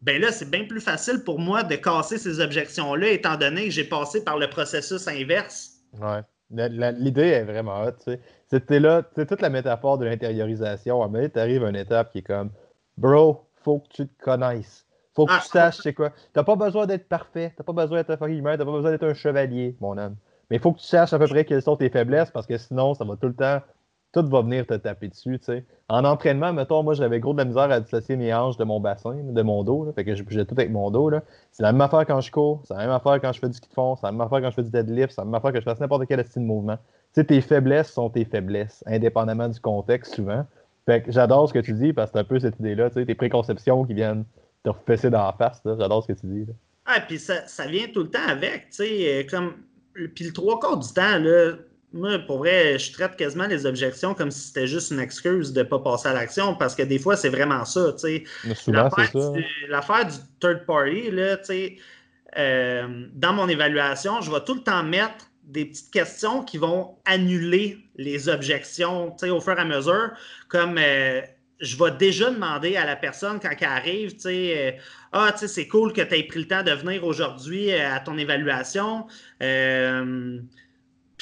ben 0.02 0.22
là, 0.22 0.34
c'est 0.34 0.50
bien 0.50 0.66
plus 0.66 0.82
facile 0.82 1.24
pour 1.24 1.40
moi 1.40 1.64
de 1.64 1.78
casser 1.78 2.18
ces 2.18 2.42
objections-là, 2.42 3.08
étant 3.08 3.38
donné 3.38 3.66
que 3.66 3.72
j'ai 3.72 3.86
passé 3.86 4.22
par 4.22 4.38
le 4.38 4.50
processus 4.50 5.08
inverse. 5.08 5.78
Ouais. 5.98 6.20
L'idée 6.50 7.28
est 7.28 7.44
vraiment 7.46 7.84
hot, 7.84 7.92
tu 7.92 8.12
sais. 8.12 8.20
C'était 8.50 8.82
là, 8.82 9.02
c'est 9.16 9.26
toute 9.26 9.42
la 9.42 9.50
métaphore 9.50 9.98
de 9.98 10.04
l'intériorisation. 10.04 11.02
À 11.02 11.06
un 11.06 11.08
moment 11.08 11.30
tu 11.34 11.40
arrives 11.40 11.64
à 11.64 11.70
une 11.70 11.78
étape 11.78 12.12
qui 12.12 12.18
est 12.18 12.24
comme 12.24 12.52
Bro, 12.98 13.48
faut 13.64 13.80
que 13.80 13.88
tu 13.94 14.08
te 14.10 14.24
connaisses. 14.24 14.86
Faut 15.16 15.26
que 15.26 15.32
ah, 15.34 15.40
tu 15.42 15.48
saches 15.48 15.78
c'est 15.82 15.94
quoi. 15.94 16.12
T'as 16.34 16.44
pas 16.44 16.58
besoin 16.58 16.86
d'être 16.86 17.08
parfait. 17.08 17.54
T'as 17.56 17.64
pas 17.64 17.72
besoin 17.72 18.00
d'être 18.00 18.10
un 18.10 18.18
fucking 18.18 18.44
t'as 18.44 18.58
pas 18.58 18.66
besoin 18.66 18.92
d'être 18.92 19.08
un 19.08 19.14
chevalier, 19.14 19.78
mon 19.80 19.98
homme. 19.98 20.18
Mais 20.50 20.58
il 20.58 20.60
faut 20.60 20.74
que 20.74 20.82
tu 20.82 20.86
saches 20.86 21.14
à 21.14 21.18
peu 21.18 21.28
près 21.28 21.46
quelles 21.46 21.62
sont 21.62 21.78
tes 21.78 21.90
faiblesses 21.90 22.30
parce 22.30 22.46
que 22.46 22.58
sinon, 22.58 22.94
ça 22.94 23.06
va 23.06 23.16
tout 23.16 23.28
le 23.28 23.36
temps 23.36 23.62
tout 24.14 24.26
va 24.30 24.42
venir 24.42 24.66
te 24.68 24.76
taper 24.76 25.08
dessus, 25.08 25.40
tu 25.40 25.46
sais. 25.46 25.66
En 25.90 26.06
entraînement, 26.06 26.54
mettons, 26.54 26.84
moi, 26.84 26.94
j'avais 26.94 27.20
gros 27.20 27.34
de 27.34 27.40
la 27.40 27.46
misère 27.46 27.72
à 27.72 27.80
dissocier 27.80 28.16
mes 28.16 28.34
hanches 28.34 28.58
de 28.58 28.64
mon 28.64 28.80
bassin, 28.80 29.16
de 29.24 29.42
mon 29.42 29.64
dos, 29.64 29.92
fait 29.94 30.06
que 30.06 30.16
je 30.16 30.24
bougeais 30.24 30.46
tout 30.46 30.54
avec 30.54 30.72
mon 30.72 30.92
dos. 30.92 31.10
C'est 31.52 31.64
la 31.64 31.72
même 31.72 31.82
affaire 31.82 32.06
quand 32.06 32.22
je 32.22 32.32
cours, 32.32 32.62
c'est 32.66 32.76
la 32.76 32.82
même 32.82 32.92
affaire 32.92 33.20
quand 33.20 33.34
je 33.34 33.40
fais 33.40 33.50
du 33.50 33.56
ski 33.56 33.68
de 33.68 33.74
fond, 33.74 33.96
c'est 33.96 34.06
la 34.06 34.12
même 34.12 34.22
affaire 34.22 34.42
quand 34.42 34.52
je 34.52 34.56
fais 34.56 34.64
du 34.64 34.70
deadlift, 34.70 35.14
c'est 35.14 35.22
la 35.22 35.26
même 35.26 35.36
affaire 35.36 35.52
que 35.52 35.60
je 35.60 35.66
fasse 35.66 35.80
n'importe 35.80 36.06
quel 36.08 36.24
style 36.24 36.44
de 36.44 36.48
mouvement. 36.48 36.78
Tu 36.78 37.22
sais, 37.22 37.26
tes 37.26 37.42
faiblesses 37.42 37.92
sont 37.92 38.10
tes 38.12 38.24
faiblesses, 38.24 38.84
indépendamment 38.86 39.50
du 39.50 39.60
contexte, 39.60 40.16
souvent. 40.16 40.46
Fait 40.86 41.02
que 41.02 41.12
j'adore 41.12 41.50
ce 41.50 41.54
que 41.54 41.60
tu 41.60 41.74
dis, 41.74 41.92
parce 41.92 42.12
que 42.12 42.18
c'est 42.18 42.22
un 42.22 42.28
peu 42.28 42.40
cette 42.40 42.60
idée-là, 42.60 42.90
tu 42.92 43.00
sais, 43.00 43.06
tes 43.06 43.16
préconceptions 43.16 43.84
qui 43.84 43.96
viennent 43.96 44.26
te 44.64 44.70
refesser 44.70 45.10
dans 45.10 45.26
la 45.26 45.34
face, 45.34 45.62
J'adore 45.66 46.04
ce 46.04 46.14
que 46.14 46.20
tu 46.20 46.28
dis. 46.28 46.46
Ah, 46.86 47.00
puis 47.08 47.18
ça, 47.18 47.48
ça 47.48 47.66
vient 47.66 47.88
tout 47.94 48.04
le 48.04 48.10
temps 48.10 48.28
avec, 48.28 48.70
tu 48.70 48.78
sais, 48.78 49.22
euh, 49.22 49.24
comme... 49.30 49.54
Puis 50.16 50.26
le 50.26 50.34
trois 50.34 50.60
quarts 50.60 50.78
du 50.78 50.92
temps, 50.92 51.20
là, 51.20 51.54
moi, 51.94 52.18
pour 52.18 52.40
vrai, 52.40 52.80
je 52.80 52.92
traite 52.92 53.16
quasiment 53.16 53.46
les 53.46 53.66
objections 53.66 54.16
comme 54.16 54.32
si 54.32 54.48
c'était 54.48 54.68
juste 54.68 54.92
une 54.92 55.00
excuse 55.00 55.54
de 55.54 55.60
ne 55.60 55.64
pas 55.64 55.80
passer 55.80 56.10
à 56.10 56.14
l'action 56.14 56.56
parce 56.56 56.76
que 56.76 56.82
des 56.82 56.98
fois, 56.98 57.16
c'est 57.16 57.30
vraiment 57.30 57.66
ça. 57.66 57.96
L'affaire 59.70 60.06
du, 60.06 60.16
third 60.40 60.66
party, 60.66 61.12
là, 61.12 61.38
euh, 62.38 63.06
dans 63.14 63.34
mon 63.34 63.48
évaluation, 63.48 64.22
je 64.22 64.32
vais 64.32 64.42
tout 64.42 64.56
le 64.56 64.64
temps 64.64 64.84
mettre 64.84 65.30
des 65.44 65.66
petites 65.66 65.92
questions 65.92 66.44
qui 66.44 66.58
vont 66.58 66.98
annuler 67.06 67.78
les 67.96 68.28
objections 68.28 69.16
au 69.22 69.42
fur 69.42 69.58
et 69.58 69.62
à 69.62 69.66
mesure, 69.66 70.12
comme 70.48 70.78
euh, 70.80 71.22
je 71.60 71.78
vais 71.78 71.92
déjà 71.92 72.32
demander 72.32 72.76
à 72.76 72.86
la 72.86 72.96
personne 72.96 73.40
quand 73.40 73.52
elle 73.60 73.68
arrive, 73.68 74.14
tu 74.14 74.22
sais, 74.22 74.54
euh, 74.58 74.80
ah, 75.12 75.32
tu 75.32 75.40
sais, 75.40 75.48
c'est 75.48 75.68
cool 75.68 75.94
que 75.94 76.02
tu 76.02 76.16
aies 76.16 76.24
pris 76.24 76.40
le 76.40 76.48
temps 76.48 76.64
de 76.64 76.72
venir 76.72 77.04
aujourd'hui 77.06 77.72
à 77.72 78.00
ton 78.00 78.18
évaluation. 78.18 79.06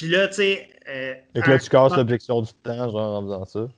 Puis 0.02 0.10
là, 0.10 0.26
tu 0.26 0.34
sais. 0.34 0.68
Euh, 0.88 1.14
Et 1.36 1.40
que 1.40 1.48
là, 1.48 1.60
tu 1.60 1.70
casses 1.70 1.94
l'objection 1.94 2.42
du 2.42 2.52
temps, 2.64 2.90
genre, 2.90 3.22
en 3.22 3.22
faisant 3.22 3.44
ça. 3.44 3.68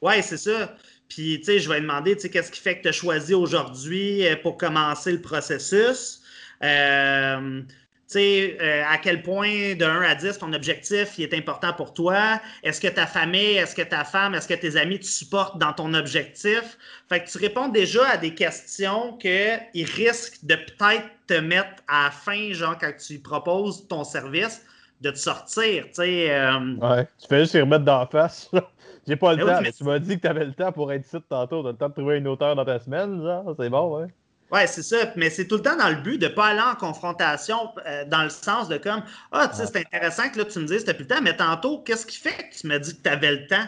Ouais, 0.00 0.20
c'est 0.20 0.36
ça. 0.36 0.74
Puis, 1.08 1.38
tu 1.38 1.44
sais, 1.44 1.60
je 1.60 1.68
vais 1.68 1.80
demander, 1.80 2.16
tu 2.16 2.22
sais, 2.22 2.30
qu'est-ce 2.30 2.50
qui 2.50 2.58
fait 2.58 2.78
que 2.78 2.82
tu 2.82 2.88
as 2.88 2.92
choisi 2.92 3.32
aujourd'hui 3.32 4.26
euh, 4.26 4.34
pour 4.42 4.56
commencer 4.56 5.12
le 5.12 5.20
processus? 5.20 6.20
Euh, 6.64 7.62
tu 7.62 7.68
sais, 8.08 8.58
à 8.58 8.98
quel 8.98 9.22
point, 9.22 9.76
de 9.76 9.84
1 9.84 10.02
à 10.02 10.16
10, 10.16 10.38
ton 10.38 10.52
objectif 10.52 11.16
il 11.16 11.22
est 11.22 11.34
important 11.34 11.72
pour 11.74 11.94
toi? 11.94 12.40
Est-ce 12.64 12.80
que 12.80 12.88
ta 12.88 13.06
famille, 13.06 13.56
est-ce 13.56 13.76
que 13.76 13.82
ta 13.82 14.02
femme, 14.02 14.34
est-ce 14.34 14.48
que 14.48 14.54
tes 14.54 14.76
amis 14.76 14.98
te 14.98 15.06
supportent 15.06 15.58
dans 15.58 15.72
ton 15.72 15.94
objectif? 15.94 16.76
Fait 17.08 17.22
que 17.22 17.30
tu 17.30 17.38
réponds 17.38 17.68
déjà 17.68 18.04
à 18.08 18.16
des 18.16 18.34
questions 18.34 19.16
qu'ils 19.18 19.86
risquent 19.94 20.44
de 20.44 20.56
peut-être 20.56 21.06
te 21.28 21.34
mettre 21.34 21.84
à 21.86 22.06
la 22.06 22.10
fin, 22.10 22.52
genre, 22.52 22.76
quand 22.76 22.92
tu 22.98 23.20
proposes 23.20 23.86
ton 23.86 24.02
service, 24.02 24.60
de 25.02 25.10
te 25.10 25.18
sortir, 25.18 25.84
tu 25.86 25.94
sais. 25.94 26.30
Euh, 26.30 26.76
ouais, 26.76 27.06
tu 27.20 27.28
fais 27.28 27.40
juste 27.40 27.54
y 27.54 27.60
remettre 27.60 27.84
dans 27.84 27.98
la 28.00 28.06
face. 28.06 28.50
J'ai 29.06 29.16
pas 29.16 29.34
le 29.34 29.44
ben 29.44 29.54
temps, 29.56 29.60
mais 29.62 29.72
tu 29.72 29.84
m'as 29.84 29.98
dit 29.98 30.16
que 30.16 30.22
tu 30.22 30.28
avais 30.28 30.44
le 30.44 30.52
temps 30.52 30.70
pour 30.70 30.92
être 30.92 31.04
ici 31.04 31.16
tantôt. 31.28 31.62
Tu 31.62 31.68
as 31.68 31.72
le 31.72 31.76
temps 31.76 31.88
de 31.88 31.94
trouver 31.94 32.18
une 32.18 32.28
auteur 32.28 32.54
dans 32.54 32.64
ta 32.64 32.78
semaine, 32.78 33.20
genre, 33.20 33.54
c'est 33.58 33.68
bon, 33.68 33.98
ouais. 33.98 34.06
Ouais, 34.52 34.66
c'est 34.66 34.82
ça. 34.82 35.12
Mais 35.16 35.30
c'est 35.30 35.48
tout 35.48 35.56
le 35.56 35.62
temps 35.62 35.76
dans 35.76 35.88
le 35.88 35.96
but 35.96 36.18
de 36.18 36.28
ne 36.28 36.32
pas 36.32 36.48
aller 36.48 36.60
en 36.60 36.76
confrontation 36.76 37.72
euh, 37.86 38.04
dans 38.04 38.22
le 38.22 38.28
sens 38.28 38.68
de 38.68 38.76
comme 38.76 39.02
Ah, 39.32 39.48
tu 39.48 39.56
sais, 39.56 39.66
c'est 39.66 39.78
intéressant 39.78 40.28
que 40.28 40.38
là, 40.38 40.44
tu 40.44 40.58
me 40.58 40.66
dises 40.66 40.84
que 40.84 40.90
tu 40.90 40.96
plus 40.96 41.04
le 41.04 41.08
temps, 41.08 41.22
mais 41.22 41.36
tantôt, 41.36 41.80
qu'est-ce 41.82 42.06
qui 42.06 42.18
fait 42.18 42.50
que 42.50 42.60
tu 42.60 42.66
m'as 42.66 42.78
dit 42.78 42.94
que 42.96 43.02
tu 43.02 43.08
avais 43.08 43.32
le 43.32 43.46
temps? 43.46 43.66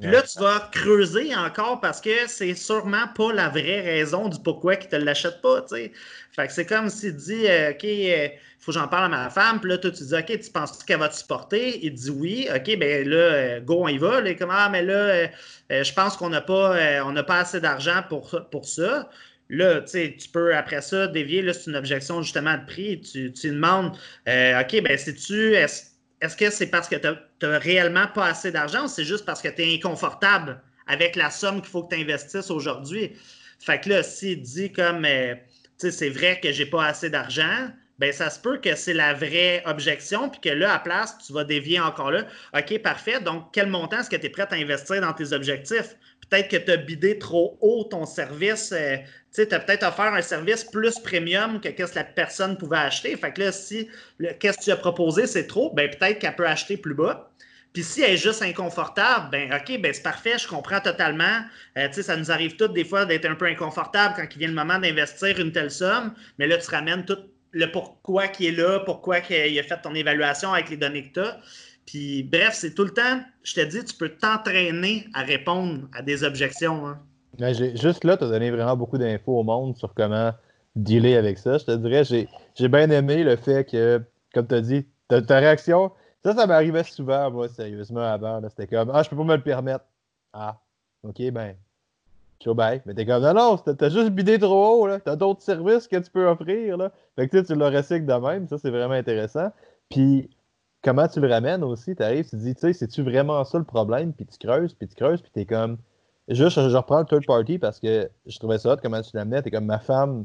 Puis 0.00 0.10
là, 0.10 0.22
tu 0.22 0.40
vas 0.40 0.68
creuser 0.72 1.34
encore 1.36 1.80
parce 1.80 2.00
que 2.00 2.26
c'est 2.26 2.54
sûrement 2.54 3.06
pas 3.16 3.32
la 3.32 3.48
vraie 3.48 3.80
raison 3.80 4.28
du 4.28 4.40
pourquoi 4.40 4.74
qu'il 4.76 4.90
te 4.90 4.96
l'achète 4.96 5.40
pas, 5.40 5.62
tu 5.62 5.76
sais. 5.76 5.92
Fait 6.32 6.48
que 6.48 6.52
c'est 6.52 6.66
comme 6.66 6.88
s'il 6.88 7.14
dit, 7.14 7.46
euh, 7.46 7.70
OK, 7.70 7.84
il 7.84 8.12
euh, 8.12 8.28
faut 8.58 8.72
que 8.72 8.78
j'en 8.78 8.88
parle 8.88 9.04
à 9.04 9.08
ma 9.08 9.30
femme. 9.30 9.60
Puis 9.60 9.70
là, 9.70 9.78
toi, 9.78 9.92
tu 9.92 10.02
dis, 10.02 10.14
OK, 10.14 10.26
tu 10.26 10.50
penses 10.50 10.82
qu'elle 10.82 10.98
va 10.98 11.08
te 11.08 11.14
supporter? 11.14 11.78
Il 11.84 11.94
dit 11.94 12.10
oui. 12.10 12.48
OK, 12.52 12.76
ben 12.76 13.08
là, 13.08 13.16
euh, 13.16 13.60
go, 13.60 13.84
on 13.84 13.88
y 13.88 13.98
va. 13.98 14.20
Là, 14.20 14.34
comme, 14.34 14.50
ah, 14.50 14.68
mais 14.68 14.82
là, 14.82 15.28
je 15.70 15.92
pense 15.92 16.16
qu'on 16.16 16.30
n'a 16.30 16.40
pas, 16.40 17.04
on 17.04 17.14
pas 17.22 17.38
assez 17.38 17.60
d'argent 17.60 18.02
pour, 18.08 18.36
pour 18.50 18.66
ça. 18.66 19.08
Là, 19.48 19.80
tu 19.82 19.88
sais, 19.88 20.16
tu 20.18 20.28
peux, 20.28 20.56
après 20.56 20.80
ça, 20.80 21.06
dévier. 21.06 21.40
Là, 21.40 21.52
c'est 21.52 21.70
une 21.70 21.76
objection 21.76 22.20
justement 22.20 22.58
de 22.58 22.64
prix. 22.66 23.00
Tu, 23.00 23.32
tu 23.32 23.50
demandes, 23.50 23.92
OK, 24.26 24.82
ben, 24.82 24.98
sais-tu, 24.98 25.54
est-ce 25.54 25.93
est-ce 26.24 26.36
que 26.36 26.50
c'est 26.50 26.68
parce 26.68 26.88
que 26.88 26.96
tu 26.96 27.08
n'as 27.42 27.58
réellement 27.58 28.06
pas 28.06 28.26
assez 28.26 28.50
d'argent 28.50 28.84
ou 28.84 28.88
c'est 28.88 29.04
juste 29.04 29.26
parce 29.26 29.42
que 29.42 29.48
tu 29.48 29.62
es 29.62 29.74
inconfortable 29.74 30.60
avec 30.86 31.16
la 31.16 31.30
somme 31.30 31.60
qu'il 31.60 31.70
faut 31.70 31.84
que 31.84 31.94
tu 31.94 32.00
investisses 32.00 32.50
aujourd'hui? 32.50 33.12
Fait 33.58 33.80
que 33.80 33.90
là, 33.90 34.02
s'il 34.02 34.40
dit 34.40 34.72
comme, 34.72 35.04
euh, 35.04 35.34
tu 35.78 35.90
sais, 35.90 35.90
c'est 35.90 36.08
vrai 36.08 36.40
que 36.40 36.50
j'ai 36.50 36.66
pas 36.66 36.86
assez 36.86 37.10
d'argent, 37.10 37.68
ben 37.98 38.12
ça 38.12 38.30
se 38.30 38.40
peut 38.40 38.58
que 38.58 38.74
c'est 38.74 38.94
la 38.94 39.14
vraie 39.14 39.62
objection, 39.66 40.28
puis 40.28 40.40
que 40.40 40.48
là, 40.48 40.74
à 40.74 40.78
place, 40.78 41.16
tu 41.24 41.32
vas 41.32 41.44
dévier 41.44 41.78
encore 41.78 42.10
là. 42.10 42.26
OK, 42.56 42.78
parfait. 42.78 43.20
Donc, 43.20 43.50
quel 43.52 43.68
montant 43.68 44.00
est-ce 44.00 44.10
que 44.10 44.16
tu 44.16 44.26
es 44.26 44.30
prêt 44.30 44.48
à 44.50 44.54
investir 44.54 45.00
dans 45.00 45.12
tes 45.12 45.32
objectifs? 45.32 45.96
Peut-être 46.30 46.48
que 46.48 46.56
tu 46.56 46.70
as 46.70 46.76
bidé 46.76 47.18
trop 47.18 47.58
haut 47.60 47.84
ton 47.84 48.06
service. 48.06 48.72
Euh, 48.72 48.96
tu 49.34 49.42
as 49.42 49.60
peut-être 49.60 49.86
offert 49.86 50.12
un 50.14 50.22
service 50.22 50.64
plus 50.64 50.98
premium 50.98 51.60
que 51.60 51.68
ce 51.68 51.92
que 51.92 51.98
la 51.98 52.04
personne 52.04 52.56
pouvait 52.56 52.78
acheter. 52.78 53.16
Fait 53.16 53.32
que 53.32 53.42
là, 53.42 53.52
si 53.52 53.88
qu'est-ce 54.38 54.58
que 54.58 54.64
tu 54.64 54.70
as 54.70 54.76
proposé, 54.76 55.26
c'est 55.26 55.46
trop, 55.46 55.72
ben 55.74 55.90
peut-être 55.90 56.20
qu'elle 56.20 56.36
peut 56.36 56.46
acheter 56.46 56.76
plus 56.76 56.94
bas. 56.94 57.30
Puis 57.72 57.82
si 57.82 58.02
elle 58.02 58.12
est 58.12 58.16
juste 58.16 58.40
inconfortable, 58.42 59.30
ben 59.32 59.52
OK, 59.52 59.80
ben 59.80 59.92
c'est 59.92 60.02
parfait, 60.02 60.38
je 60.38 60.46
comprends 60.46 60.80
totalement. 60.80 61.40
Euh, 61.76 61.88
tu 61.88 61.94
sais, 61.94 62.02
ça 62.04 62.16
nous 62.16 62.30
arrive 62.30 62.54
toutes 62.54 62.72
des 62.72 62.84
fois 62.84 63.04
d'être 63.04 63.26
un 63.26 63.34
peu 63.34 63.46
inconfortable 63.46 64.14
quand 64.16 64.26
il 64.30 64.38
vient 64.38 64.48
le 64.48 64.54
moment 64.54 64.78
d'investir 64.78 65.40
une 65.40 65.50
telle 65.50 65.72
somme, 65.72 66.14
mais 66.38 66.46
là, 66.46 66.56
tu 66.56 66.70
ramènes 66.70 67.04
tout 67.04 67.18
le 67.50 67.70
pourquoi 67.70 68.28
qui 68.28 68.46
est 68.46 68.52
là, 68.52 68.80
pourquoi 68.80 69.18
il 69.18 69.58
a 69.58 69.62
fait 69.64 69.80
ton 69.82 69.94
évaluation 69.94 70.52
avec 70.52 70.70
les 70.70 70.76
données 70.76 71.08
que 71.08 71.14
tu 71.14 71.20
as. 71.20 71.40
Puis 71.86 72.22
bref, 72.22 72.54
c'est 72.54 72.74
tout 72.74 72.84
le 72.84 72.90
temps, 72.90 73.20
je 73.42 73.54
te 73.54 73.60
dis, 73.60 73.84
tu 73.84 73.94
peux 73.94 74.08
t'entraîner 74.08 75.06
à 75.14 75.22
répondre 75.22 75.88
à 75.92 76.02
des 76.02 76.24
objections. 76.24 76.86
Hein. 76.86 77.52
juste 77.52 78.04
là, 78.04 78.16
tu 78.16 78.24
as 78.24 78.28
donné 78.28 78.50
vraiment 78.50 78.76
beaucoup 78.76 78.98
d'infos 78.98 79.38
au 79.38 79.42
monde 79.42 79.76
sur 79.76 79.92
comment 79.94 80.32
dealer 80.76 81.16
avec 81.16 81.38
ça. 81.38 81.58
Je 81.58 81.64
te 81.64 81.76
dirais, 81.76 82.04
j'ai 82.04 82.68
bien 82.68 82.90
aimé 82.90 83.22
le 83.22 83.36
fait 83.36 83.68
que, 83.68 84.02
comme 84.32 84.46
tu 84.46 84.54
as 84.54 84.60
dit, 84.60 84.86
ta, 85.08 85.38
réaction, 85.38 85.92
ça, 86.24 86.34
ça 86.34 86.46
m'arrivait 86.46 86.84
souvent, 86.84 87.30
moi, 87.30 87.48
sérieusement, 87.48 88.00
avant. 88.00 88.40
C'était 88.48 88.66
comme, 88.66 88.90
ah, 88.92 89.02
je 89.02 89.10
peux 89.10 89.16
pas 89.16 89.24
me 89.24 89.36
le 89.36 89.42
permettre. 89.42 89.84
Ah, 90.32 90.58
ok, 91.02 91.30
ben, 91.30 91.54
ciao, 92.40 92.54
bye. 92.54 92.82
Mais 92.86 92.94
t'es 92.94 93.06
comme, 93.06 93.22
non, 93.22 93.34
non, 93.34 93.56
t'as 93.58 93.88
juste 93.90 94.10
bidé 94.10 94.38
trop 94.38 94.82
haut, 94.82 94.86
là. 94.86 95.00
T'as 95.00 95.16
d'autres 95.16 95.42
services 95.42 95.86
que 95.86 95.96
tu 95.96 96.10
peux 96.10 96.26
offrir, 96.26 96.76
là. 96.76 96.90
Fait 97.16 97.28
que 97.28 97.38
tu 97.40 97.54
le 97.54 97.66
recycles 97.66 98.06
de 98.06 98.14
même, 98.14 98.48
ça, 98.48 98.58
c'est 98.58 98.70
vraiment 98.70 98.94
intéressant. 98.94 99.50
Puis, 99.90 100.30
comment 100.84 101.08
tu 101.08 101.20
le 101.20 101.28
ramènes 101.28 101.64
aussi. 101.64 101.96
Tu 101.96 102.02
arrives, 102.02 102.24
tu 102.24 102.32
te 102.32 102.36
dis, 102.36 102.54
tu 102.54 102.60
sais, 102.60 102.72
c'est-tu 102.72 103.02
vraiment 103.02 103.42
ça 103.44 103.58
le 103.58 103.64
problème? 103.64 104.12
Puis 104.12 104.26
tu 104.26 104.46
creuses, 104.46 104.74
puis 104.74 104.86
tu 104.86 104.94
creuses, 104.94 105.20
puis 105.22 105.30
tu 105.32 105.40
es 105.40 105.46
comme. 105.46 105.78
Juste, 106.28 106.56
je, 106.68 106.76
reprends 106.76 107.00
le 107.00 107.04
third 107.04 107.26
party 107.26 107.58
parce 107.58 107.78
que 107.78 108.08
je 108.26 108.38
trouvais 108.38 108.58
ça 108.58 108.72
hot 108.72 108.76
comment 108.82 109.02
tu 109.02 109.10
l'amenais. 109.14 109.42
Tu 109.42 109.48
es 109.48 109.50
comme, 109.50 109.66
ma 109.66 109.78
femme, 109.78 110.22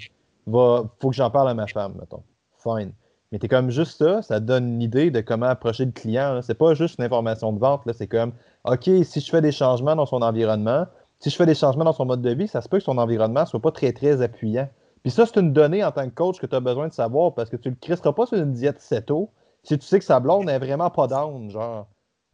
va, 0.48 0.86
faut 1.02 1.10
que 1.10 1.15
j'en 1.15 1.30
parle 1.30 1.50
à 1.50 1.54
ma 1.54 1.67
femme, 1.67 1.95
mettons. 2.00 2.24
Fine. 2.63 2.93
Mais 3.32 3.39
tu 3.39 3.45
es 3.45 3.50
comme 3.50 3.69
juste 3.69 3.98
ça, 3.98 4.22
ça 4.22 4.39
donne 4.39 4.67
une 4.67 4.82
idée 4.82 5.12
de 5.12 5.22
comment 5.22 5.48
approcher 5.48 5.86
le 5.86 5.91
client. 5.91 6.41
C'est 6.41 6.56
pas 6.56 6.74
juste 6.74 7.00
une 7.00 7.06
information 7.06 7.52
de 7.54 7.60
vente, 7.60 7.82
c'est 7.93 8.08
comme, 8.08 8.34
OK, 8.63 8.89
si 9.04 9.19
je 9.19 9.30
fais 9.30 9.41
des 9.41 9.52
changements 9.52 9.95
dans 9.95 10.06
son 10.06 10.22
environnement, 10.22 10.86
si 11.19 11.30
je 11.30 11.36
fais 11.36 11.45
des 11.45 11.56
changements 11.56 11.84
dans 11.84 11.93
son 11.93 12.06
mode 12.06 12.22
de 12.22 12.32
vie, 12.32 12.48
ça 12.48 12.62
se 12.62 12.69
peut 12.69 12.78
que 12.78 12.84
son 12.84 12.98
environnement 12.98 13.45
soit 13.45 13.62
pas 13.62 13.72
très, 13.72 13.91
très 13.91 14.22
appuyant. 14.22 14.69
Puis 15.04 15.12
ça, 15.12 15.26
c'est 15.26 15.39
une 15.39 15.54
donnée 15.54 15.84
en 15.84 15.91
tant 15.91 16.06
que 16.06 16.13
coach 16.13 16.39
que 16.39 16.45
tu 16.45 16.56
as 16.56 16.60
besoin 16.60 16.88
de 16.88 16.93
savoir 16.93 17.34
parce 17.34 17.50
que 17.50 17.58
tu 17.58 17.69
ne 17.69 17.74
le 17.74 17.80
crisseras 17.80 18.13
pas 18.13 18.26
sur 18.26 18.38
une 18.38 18.54
diète 18.54 18.80
CETO 18.80 19.30
si 19.69 19.77
tu 19.77 19.86
sais 19.86 19.99
que 19.99 20.05
sa 20.05 20.19
blonde 20.19 20.47
n'est 20.47 20.58
vraiment 20.58 20.89
pas 20.89 21.05
down, 21.05 21.51
genre. 21.51 21.88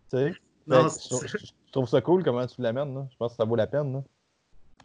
Tu 0.10 0.18
sais? 0.18 0.34
je, 0.68 1.52
trouve 1.70 1.90
ça 1.90 2.00
cool 2.00 2.24
comment 2.24 2.48
tu 2.48 2.62
l'amènes. 2.62 3.08
Je 3.12 3.18
pense 3.18 3.34
que 3.34 3.38
ça 3.38 3.44
vaut 3.44 3.58
la 3.58 3.68
peine. 3.68 4.02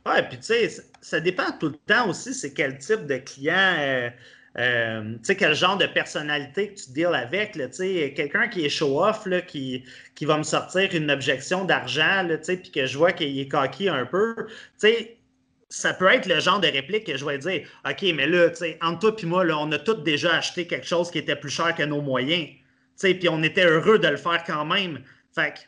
Ouais, 0.04 0.26
puis 0.28 0.38
tu 0.38 0.46
sais, 0.46 0.68
ça 1.00 1.20
dépend 1.20 1.52
tout 1.60 1.68
le 1.68 1.76
temps 1.76 2.08
aussi, 2.08 2.34
c'est 2.34 2.52
quel 2.52 2.78
type 2.78 3.06
de 3.06 3.18
client. 3.18 3.76
Euh, 3.78 4.10
euh, 4.58 5.12
tu 5.18 5.18
sais, 5.22 5.36
quel 5.36 5.54
genre 5.54 5.78
de 5.78 5.86
personnalité 5.86 6.74
que 6.74 6.80
tu 6.80 6.90
deals 6.90 7.14
avec. 7.14 7.52
Tu 7.52 7.68
sais, 7.70 8.14
quelqu'un 8.16 8.48
qui 8.48 8.64
est 8.64 8.68
show-off, 8.68 9.28
qui, 9.46 9.84
qui 10.16 10.24
va 10.24 10.36
me 10.36 10.42
sortir 10.42 10.92
une 10.92 11.08
objection 11.08 11.64
d'argent, 11.64 12.26
puis 12.44 12.72
que 12.72 12.84
je 12.84 12.98
vois 12.98 13.12
qu'il 13.12 13.38
est 13.38 13.46
coquille 13.48 13.90
un 13.90 14.06
peu. 14.06 14.34
Tu 14.36 14.52
sais, 14.78 15.19
ça 15.70 15.94
peut 15.94 16.12
être 16.12 16.26
le 16.26 16.40
genre 16.40 16.60
de 16.60 16.66
réplique 16.66 17.04
que 17.04 17.16
je 17.16 17.24
vais 17.24 17.38
dire 17.38 17.66
OK, 17.88 18.02
mais 18.14 18.26
là, 18.26 18.50
tu 18.50 18.56
sais, 18.56 18.78
entre 18.82 19.10
toi 19.10 19.16
et 19.22 19.26
moi, 19.26 19.44
là, 19.44 19.56
on 19.58 19.70
a 19.72 19.78
tous 19.78 19.94
déjà 19.94 20.34
acheté 20.34 20.66
quelque 20.66 20.86
chose 20.86 21.10
qui 21.10 21.18
était 21.18 21.36
plus 21.36 21.50
cher 21.50 21.74
que 21.74 21.84
nos 21.84 22.02
moyens. 22.02 22.48
Tu 22.48 22.58
sais, 22.96 23.14
puis 23.14 23.28
on 23.28 23.42
était 23.42 23.64
heureux 23.64 23.98
de 23.98 24.08
le 24.08 24.16
faire 24.16 24.42
quand 24.44 24.64
même. 24.64 25.00
Fait 25.32 25.54
que 25.54 25.60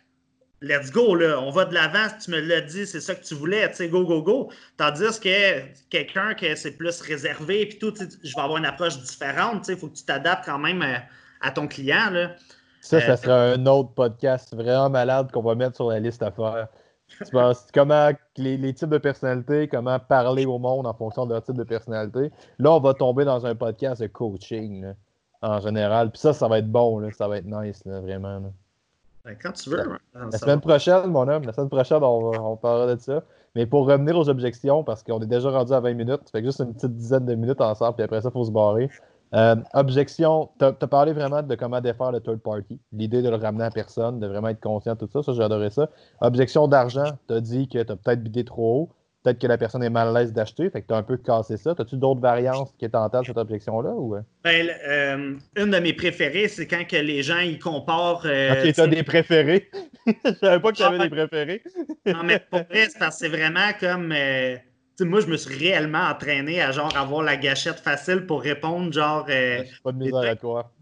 let's 0.60 0.90
go, 0.90 1.14
là, 1.14 1.40
on 1.40 1.50
va 1.50 1.64
de 1.66 1.74
l'avant, 1.74 2.08
tu 2.22 2.32
me 2.32 2.40
l'as 2.40 2.60
dit, 2.60 2.84
c'est 2.84 3.00
ça 3.00 3.14
que 3.14 3.24
tu 3.24 3.34
voulais, 3.34 3.68
tu 3.70 3.76
sais, 3.76 3.88
go, 3.88 4.04
go, 4.04 4.22
go. 4.22 4.50
Tandis 4.76 5.20
que 5.20 5.60
quelqu'un 5.88 6.34
qui 6.34 6.56
c'est 6.56 6.72
plus 6.72 7.00
réservé, 7.00 7.66
puis 7.66 7.78
tout, 7.78 7.94
je 7.96 8.34
vais 8.34 8.42
avoir 8.42 8.58
une 8.58 8.66
approche 8.66 8.98
différente, 8.98 9.60
tu 9.60 9.66
sais, 9.66 9.72
il 9.74 9.78
faut 9.78 9.88
que 9.88 9.96
tu 9.96 10.04
t'adaptes 10.04 10.44
quand 10.44 10.58
même 10.58 10.82
euh, 10.82 10.98
à, 11.40 11.52
ton 11.52 11.68
client, 11.68 12.10
là. 12.10 12.34
Ça, 12.80 13.00
ça 13.00 13.12
euh, 13.12 13.16
sera 13.16 13.42
un 13.52 13.66
autre 13.66 13.90
podcast 13.94 14.52
vraiment 14.56 14.90
malade 14.90 15.30
qu'on 15.30 15.42
va 15.42 15.54
mettre 15.54 15.76
sur 15.76 15.90
la 15.90 16.00
liste 16.00 16.24
à 16.24 16.32
faire. 16.32 16.66
Tu 17.24 17.30
penses 17.32 17.66
comment 17.72 18.10
les, 18.36 18.56
les, 18.56 18.74
types 18.74 18.88
de 18.88 18.98
personnalités, 18.98 19.68
comment 19.68 19.98
parler 19.98 20.46
au 20.46 20.58
monde 20.58 20.86
en 20.86 20.94
fonction 20.94 21.26
de 21.26 21.32
leur 21.32 21.42
type 21.42 21.56
de 21.56 21.64
personnalité. 21.64 22.30
Là, 22.58 22.72
on 22.72 22.80
va 22.80 22.94
tomber 22.94 23.24
dans 23.24 23.46
un 23.46 23.54
podcast 23.54 24.00
de 24.02 24.06
coaching, 24.06 24.92
en 25.42 25.60
général. 25.60 26.10
Puis 26.10 26.20
ça, 26.20 26.32
ça 26.32 26.48
va 26.48 26.58
être 26.58 26.70
bon, 26.70 26.98
là. 26.98 27.10
ça 27.12 27.28
va 27.28 27.38
être 27.38 27.46
nice, 27.46 27.84
là, 27.84 28.00
vraiment. 28.00 28.52
Ben, 29.24 29.36
quand 29.40 29.52
tu 29.52 29.70
veux. 29.70 29.98
La, 30.14 30.38
semaine 30.38 30.60
prochaine, 30.60 31.06
mon 31.06 31.28
homme, 31.28 31.44
la 31.44 31.52
semaine 31.52 31.68
prochaine, 31.68 32.02
on, 32.02 32.52
on 32.52 32.56
parlera 32.56 32.94
de 32.94 33.00
ça. 33.00 33.22
Mais 33.54 33.66
pour 33.66 33.86
revenir 33.86 34.16
aux 34.18 34.28
objections, 34.28 34.82
parce 34.82 35.02
qu'on 35.02 35.20
est 35.20 35.26
déjà 35.26 35.50
rendu 35.50 35.72
à 35.72 35.80
20 35.80 35.94
minutes, 35.94 36.30
fait 36.30 36.42
juste 36.42 36.60
une 36.60 36.72
petite 36.72 36.96
dizaine 36.96 37.26
de 37.26 37.34
minutes 37.34 37.60
ensemble, 37.60 37.94
puis 37.96 38.04
après 38.04 38.20
ça, 38.22 38.30
il 38.30 38.32
faut 38.32 38.44
se 38.44 38.50
barrer. 38.50 38.88
Euh, 39.34 39.56
objection, 39.74 40.50
tu 40.58 40.64
as, 40.64 40.72
parlé 40.72 41.12
vraiment 41.12 41.42
de 41.42 41.54
comment 41.54 41.80
défaire 41.80 42.12
le 42.12 42.20
third 42.20 42.40
party, 42.40 42.78
l'idée 42.92 43.22
de 43.22 43.30
le 43.30 43.36
ramener 43.36 43.64
à 43.64 43.70
personne, 43.70 44.20
de 44.20 44.26
vraiment 44.26 44.48
être 44.48 44.60
conscient 44.60 44.94
de 44.94 44.98
tout 44.98 45.08
ça, 45.10 45.22
ça 45.22 45.32
j'ai 45.32 45.42
adoré 45.42 45.70
ça. 45.70 45.88
Objection 46.20 46.68
d'argent, 46.68 47.18
tu 47.28 47.34
as 47.34 47.40
dit 47.40 47.68
que 47.68 47.82
tu 47.82 47.92
as 47.92 47.96
peut-être 47.96 48.22
bidé 48.22 48.44
trop 48.44 48.82
haut 48.82 48.90
peut-être 49.22 49.38
que 49.38 49.46
la 49.46 49.58
personne 49.58 49.82
est 49.82 49.90
mal 49.90 50.08
à 50.08 50.20
l'aise 50.20 50.32
d'acheter, 50.32 50.68
fait 50.70 50.82
que 50.82 50.88
tu 50.88 50.94
as 50.94 50.96
un 50.96 51.02
peu 51.02 51.16
cassé 51.16 51.56
ça. 51.56 51.74
As-tu 51.78 51.96
d'autres 51.96 52.20
variantes 52.20 52.72
qui 52.78 52.88
tentent 52.90 53.16
cette 53.24 53.36
objection-là? 53.36 53.90
Ou... 53.90 54.16
Ben, 54.42 54.68
euh, 54.86 55.36
une 55.56 55.70
de 55.70 55.78
mes 55.78 55.92
préférées, 55.92 56.48
c'est 56.48 56.66
quand 56.66 56.84
que 56.86 56.96
les 56.96 57.22
gens 57.22 57.38
ils 57.38 57.58
comparent. 57.58 58.26
Euh, 58.26 58.52
ok, 58.52 58.72
tu 58.72 58.80
as 58.80 58.86
des 58.86 59.02
préférés. 59.02 59.70
Je 60.06 60.34
savais 60.40 60.60
pas 60.60 60.72
que 60.72 60.76
tu 60.76 60.82
avais 60.82 60.98
des 60.98 61.10
préférés. 61.10 61.62
non, 62.06 62.22
mais 62.24 62.40
pour 62.50 62.60
vrai, 62.60 62.88
c'est 62.88 62.98
parce 62.98 63.18
que 63.18 63.26
c'est 63.26 63.36
vraiment 63.36 63.70
comme. 63.78 64.12
Euh, 65.02 65.04
moi, 65.04 65.20
je 65.20 65.26
me 65.26 65.36
suis 65.36 65.56
réellement 65.56 66.06
entraîné 66.08 66.62
à 66.62 66.72
genre 66.72 66.96
avoir 66.96 67.22
la 67.22 67.36
gâchette 67.36 67.80
facile 67.80 68.26
pour 68.26 68.42
répondre, 68.42 68.92
genre. 68.92 69.24
pas 69.24 69.92
de 69.92 69.98
misère 69.98 70.30
à 70.30 70.36
toi. 70.36 70.72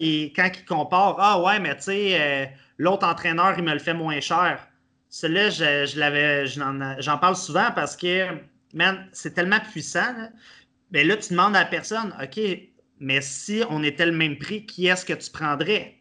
et 0.00 0.32
quand 0.34 0.50
ils 0.54 0.64
comparent, 0.64 1.16
ah 1.18 1.42
ouais, 1.42 1.58
mais 1.58 1.76
tu 1.76 1.82
sais, 1.82 2.52
l'autre 2.78 3.06
entraîneur, 3.06 3.54
il 3.56 3.64
me 3.64 3.72
le 3.72 3.78
fait 3.78 3.94
moins 3.94 4.20
cher. 4.20 4.66
Celui-là, 5.08 5.50
je, 5.50 5.98
l'avais, 5.98 6.46
j'en 6.46 7.18
parle 7.18 7.36
souvent 7.36 7.70
parce 7.74 7.96
que, 7.96 8.26
man, 8.72 9.06
c'est 9.12 9.34
tellement 9.34 9.60
puissant. 9.60 10.12
Mais 10.90 11.04
là, 11.04 11.16
tu 11.16 11.30
demandes 11.30 11.56
à 11.56 11.60
la 11.60 11.66
personne, 11.66 12.14
OK, 12.22 12.40
mais 13.00 13.20
si 13.20 13.62
on 13.70 13.82
était 13.82 14.06
le 14.06 14.12
même 14.12 14.38
prix, 14.38 14.66
qui 14.66 14.86
est-ce 14.86 15.04
que 15.04 15.12
tu 15.12 15.30
prendrais? 15.30 15.98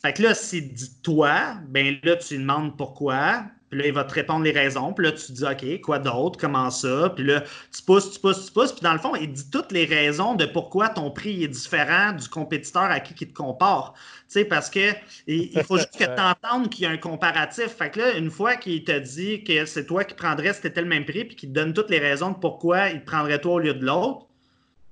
Fait 0.00 0.12
que 0.12 0.22
là, 0.22 0.34
si 0.34 0.62
dit 0.62 1.00
toi, 1.02 1.54
ben 1.68 1.98
là, 2.02 2.16
tu 2.16 2.38
demandes 2.38 2.76
pourquoi. 2.76 3.44
Puis 3.72 3.80
là, 3.80 3.86
il 3.86 3.94
va 3.94 4.04
te 4.04 4.12
répondre 4.12 4.44
les 4.44 4.50
raisons. 4.50 4.92
Puis 4.92 5.06
là, 5.06 5.12
tu 5.12 5.32
dis, 5.32 5.44
OK, 5.44 5.80
quoi 5.80 5.98
d'autre? 5.98 6.38
Comment 6.38 6.68
ça? 6.68 7.10
Puis 7.16 7.24
là, 7.24 7.42
tu 7.74 7.80
pousses, 7.80 8.10
tu 8.10 8.20
pousses, 8.20 8.44
tu 8.44 8.52
pousses. 8.52 8.72
Puis 8.72 8.82
dans 8.82 8.92
le 8.92 8.98
fond, 8.98 9.14
il 9.16 9.32
dit 9.32 9.48
toutes 9.50 9.72
les 9.72 9.86
raisons 9.86 10.34
de 10.34 10.44
pourquoi 10.44 10.90
ton 10.90 11.10
prix 11.10 11.42
est 11.42 11.48
différent 11.48 12.12
du 12.12 12.28
compétiteur 12.28 12.82
à 12.82 13.00
qui 13.00 13.14
il 13.18 13.28
te 13.28 13.32
compare. 13.32 13.94
Tu 13.96 14.24
sais, 14.28 14.44
parce 14.44 14.68
que 14.68 14.92
il, 15.26 15.58
faut 15.64 15.78
juste 15.78 15.96
que 15.98 16.04
tu 16.16 16.20
entendes 16.20 16.68
qu'il 16.68 16.84
y 16.84 16.86
a 16.86 16.90
un 16.90 16.98
comparatif. 16.98 17.68
Fait 17.68 17.88
que 17.88 18.00
là, 18.00 18.12
une 18.18 18.30
fois 18.30 18.56
qu'il 18.56 18.84
te 18.84 18.98
dit 18.98 19.42
que 19.42 19.64
c'est 19.64 19.86
toi 19.86 20.04
qui 20.04 20.16
prendrais 20.16 20.52
si 20.52 20.60
c'était 20.60 20.82
le 20.82 20.88
même 20.88 21.06
prix, 21.06 21.24
puis 21.24 21.34
qu'il 21.34 21.48
te 21.48 21.54
donne 21.54 21.72
toutes 21.72 21.88
les 21.88 21.98
raisons 21.98 22.32
de 22.32 22.36
pourquoi 22.36 22.90
il 22.90 23.00
te 23.00 23.06
prendrait 23.06 23.40
toi 23.40 23.54
au 23.54 23.58
lieu 23.58 23.72
de 23.72 23.86
l'autre, 23.86 24.26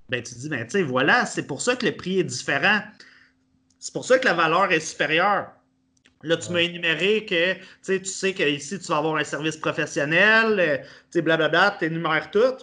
ben 0.08 0.22
tu 0.22 0.32
dis, 0.36 0.48
ben 0.48 0.64
tu 0.64 0.70
sais, 0.70 0.82
voilà, 0.82 1.26
c'est 1.26 1.46
pour 1.46 1.60
ça 1.60 1.76
que 1.76 1.84
le 1.84 1.92
prix 1.94 2.20
est 2.20 2.24
différent. 2.24 2.80
C'est 3.78 3.92
pour 3.92 4.06
ça 4.06 4.18
que 4.18 4.24
la 4.24 4.32
valeur 4.32 4.72
est 4.72 4.80
supérieure. 4.80 5.48
Là, 6.22 6.36
tu 6.36 6.52
m'as 6.52 6.60
énuméré 6.60 7.24
que 7.24 7.54
tu 7.82 8.04
sais 8.04 8.34
qu'ici, 8.34 8.78
tu 8.78 8.86
vas 8.88 8.98
avoir 8.98 9.16
un 9.16 9.24
service 9.24 9.56
professionnel, 9.56 10.60
euh, 10.60 10.78
tu 11.10 11.22
blablabla, 11.22 11.76
tu 11.78 11.86
énumères 11.86 12.30
tout. 12.30 12.56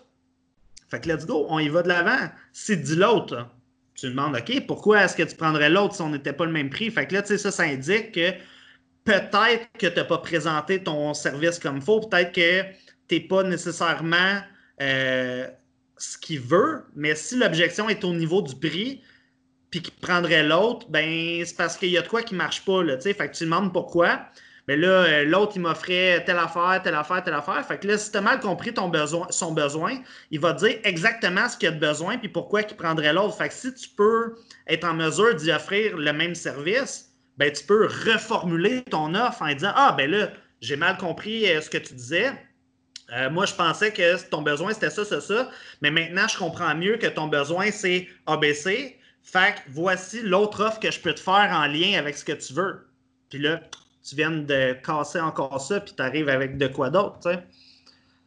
Fait 0.90 1.02
que 1.02 1.10
let's 1.10 1.26
go, 1.26 1.48
on 1.50 1.60
y 1.60 1.68
va 1.68 1.82
de 1.82 1.88
l'avant. 1.88 2.30
Si 2.54 2.78
dit 2.78 2.96
l'autre, 2.96 3.48
tu 3.96 4.10
demandes, 4.10 4.36
OK, 4.36 4.66
pourquoi 4.68 5.04
est-ce 5.04 5.16
que 5.16 5.24
tu 5.24 5.36
prendrais 5.36 5.70
l'autre 5.70 5.96
si 5.96 6.02
on 6.02 6.10
n'était 6.10 6.34
pas 6.34 6.46
le 6.46 6.52
même 6.52 6.70
prix? 6.70 6.92
Fait 6.92 7.08
que 7.08 7.16
là, 7.16 7.24
tu 7.24 7.30
sais, 7.30 7.38
ça, 7.40 7.52
ça 7.52 7.64
indique 7.64 8.12
que 8.14 8.32
peut-être 9.04 9.68
que 9.80 9.88
tu 9.88 9.96
n'as 9.96 10.06
pas 10.06 10.20
présenté 10.20 10.84
ton 10.84 11.14
service 11.14 11.58
comme 11.58 11.78
il 11.78 11.82
faut, 11.82 12.02
peut-être 12.02 12.32
que 12.32 12.62
tu 13.08 13.16
n'es 13.16 13.22
pas 13.22 13.42
nécessairement 13.44 14.42
euh, 14.82 15.48
ce 15.98 16.18
qu'il 16.18 16.42
veut, 16.42 16.84
mais 16.96 17.16
si 17.16 17.38
l'objection 17.38 17.90
est 17.90 18.04
au 18.04 18.14
niveau 18.14 18.42
du 18.44 18.56
prix, 18.56 19.02
puis 19.70 19.82
qui 19.82 19.92
prendrait 19.92 20.44
l'autre, 20.44 20.88
ben 20.90 21.44
c'est 21.46 21.58
parce 21.58 21.78
qu'il 21.78 21.90
y 21.90 21.98
a 21.98 22.02
de 22.02 22.08
quoi 22.08 22.24
qui 22.24 22.36
marche 22.36 22.64
pas. 22.64 22.84
Là, 22.84 23.00
fait 23.00 23.14
que 23.14 23.36
tu 23.36 23.44
demandes 23.44 23.74
pourquoi. 23.74 24.20
Mais 24.68 24.76
là, 24.76 24.88
euh, 24.88 25.24
l'autre, 25.24 25.54
il 25.56 25.62
m'offrait 25.62 26.24
telle 26.26 26.38
affaire, 26.38 26.82
telle 26.84 26.96
affaire, 26.96 27.24
telle 27.24 27.34
affaire. 27.34 27.66
Fait 27.66 27.78
que 27.78 27.88
là, 27.88 27.98
si 27.98 28.12
tu 28.12 28.18
as 28.18 28.22
mal 28.22 28.40
compris 28.42 28.74
ton 28.74 28.90
besoin, 28.90 29.28
son 29.30 29.54
besoin, 29.54 29.98
il 30.30 30.42
va 30.42 30.54
te 30.54 30.66
dire 30.66 30.80
exactement 30.84 31.48
ce 31.48 31.58
qu'il 31.58 31.70
a 31.70 31.72
de 31.72 31.80
besoin 31.80 32.18
puis 32.18 32.28
pourquoi 32.28 32.62
il 32.62 32.76
prendrait 32.76 33.14
l'autre. 33.14 33.38
Fait 33.38 33.48
que 33.48 33.54
si 33.54 33.74
tu 33.74 33.88
peux 33.90 34.36
être 34.68 34.84
en 34.84 34.94
mesure 34.94 35.36
d'y 35.36 35.52
offrir 35.52 35.96
le 35.96 36.12
même 36.12 36.36
service, 36.36 37.14
ben 37.38 37.52
tu 37.52 37.64
peux 37.64 37.86
reformuler 37.86 38.84
ton 38.84 39.16
offre 39.16 39.42
en 39.42 39.54
disant 39.54 39.72
Ah, 39.76 39.94
ben 39.98 40.12
là, 40.12 40.32
j'ai 40.60 40.76
mal 40.76 40.98
compris 40.98 41.50
euh, 41.50 41.62
ce 41.62 41.70
que 41.70 41.78
tu 41.78 41.94
disais. 41.94 42.34
Euh, 43.14 43.30
moi, 43.30 43.46
je 43.46 43.54
pensais 43.54 43.92
que 43.94 44.22
ton 44.30 44.42
besoin, 44.42 44.74
c'était 44.74 44.90
ça, 44.90 45.06
ça, 45.06 45.22
ça. 45.22 45.50
Mais 45.82 45.92
maintenant, 45.92 46.28
je 46.28 46.38
comprends 46.38 46.76
mieux 46.76 46.98
que 46.98 47.08
ton 47.08 47.28
besoin, 47.28 47.72
c'est 47.72 48.08
ABC. 48.26 48.97
Fait 49.28 49.56
que 49.56 49.60
voici 49.72 50.22
l'autre 50.22 50.64
offre 50.64 50.80
que 50.80 50.90
je 50.90 51.02
peux 51.02 51.14
te 51.14 51.20
faire 51.20 51.50
en 51.52 51.68
lien 51.68 52.00
avec 52.00 52.16
ce 52.16 52.24
que 52.24 52.32
tu 52.32 52.54
veux. 52.54 52.88
Puis 53.30 53.40
là, 53.40 53.60
tu 54.02 54.16
viens 54.16 54.32
de 54.32 54.72
casser 54.82 55.20
encore 55.20 55.60
ça, 55.60 55.82
puis 55.82 55.94
tu 55.94 56.02
arrives 56.02 56.30
avec 56.30 56.58
de 56.58 56.68
quoi 56.68 56.90
d'autre, 56.90 57.18
tu 57.22 57.30
sais. 57.32 57.44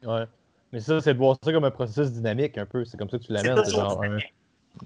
Ouais. 0.06 0.24
Mais 0.74 0.80
ça, 0.80 1.00
c'est 1.00 1.14
de 1.14 1.18
voir 1.18 1.38
ça 1.42 1.52
comme 1.52 1.64
un 1.64 1.70
processus 1.70 2.12
dynamique 2.12 2.58
un 2.58 2.66
peu. 2.66 2.84
C'est 2.84 2.98
comme 2.98 3.08
ça 3.08 3.16
que 3.16 3.24
tu 3.24 3.32
l'amènes. 3.32 3.64
C'est 3.64 3.70
genre 3.70 3.98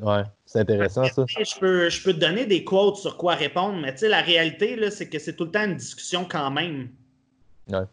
Ouais, 0.01 0.23
c'est 0.47 0.61
intéressant 0.61 1.05
ça. 1.05 1.25
Je 1.27 1.59
peux, 1.59 1.91
je 1.91 2.03
peux 2.05 2.13
te 2.13 2.21
donner 2.21 2.47
des 2.47 2.63
quotes 2.63 2.97
sur 2.97 3.17
quoi 3.17 3.35
répondre, 3.35 3.77
mais 3.81 3.93
tu 3.93 4.01
sais, 4.01 4.09
la 4.09 4.23
réalité, 4.23 4.77
là, 4.77 4.93
c'est 4.93 5.09
que 5.09 5.19
c'est 5.19 5.35
tout 5.35 5.45
le 5.45 5.51
temps 5.51 5.65
une 5.65 5.77
discussion 5.77 6.25
quand 6.25 6.51
même. 6.53 6.91
Ouais. 7.69 7.85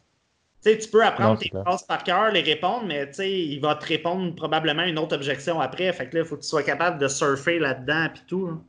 Tu, 0.63 0.88
peux 0.91 1.04
apprendre 1.04 1.39
tes 1.39 1.50
phrases 1.50 1.84
par 1.84 2.04
cœur, 2.04 2.32
les 2.32 2.41
répondre, 2.41 2.86
mais 2.86 3.10
il 3.19 3.60
va 3.60 3.76
te 3.76 3.86
répondre 3.86 4.36
probablement 4.36 4.84
une 4.84 5.00
autre 5.00 5.15
objection 5.15 5.60
après. 5.60 5.91
Fait 5.91 6.08
que 6.08 6.17
là, 6.17 6.24
il 6.24 6.28
faut 6.28 6.36
que 6.36 6.41
tu 6.41 6.47
sois 6.47 6.62
capable 6.62 7.00
de 7.00 7.08
surfer 7.08 7.58
là-dedans 7.58 8.06
et 8.06 8.28
tout. 8.28 8.47
Hein. 8.52 8.62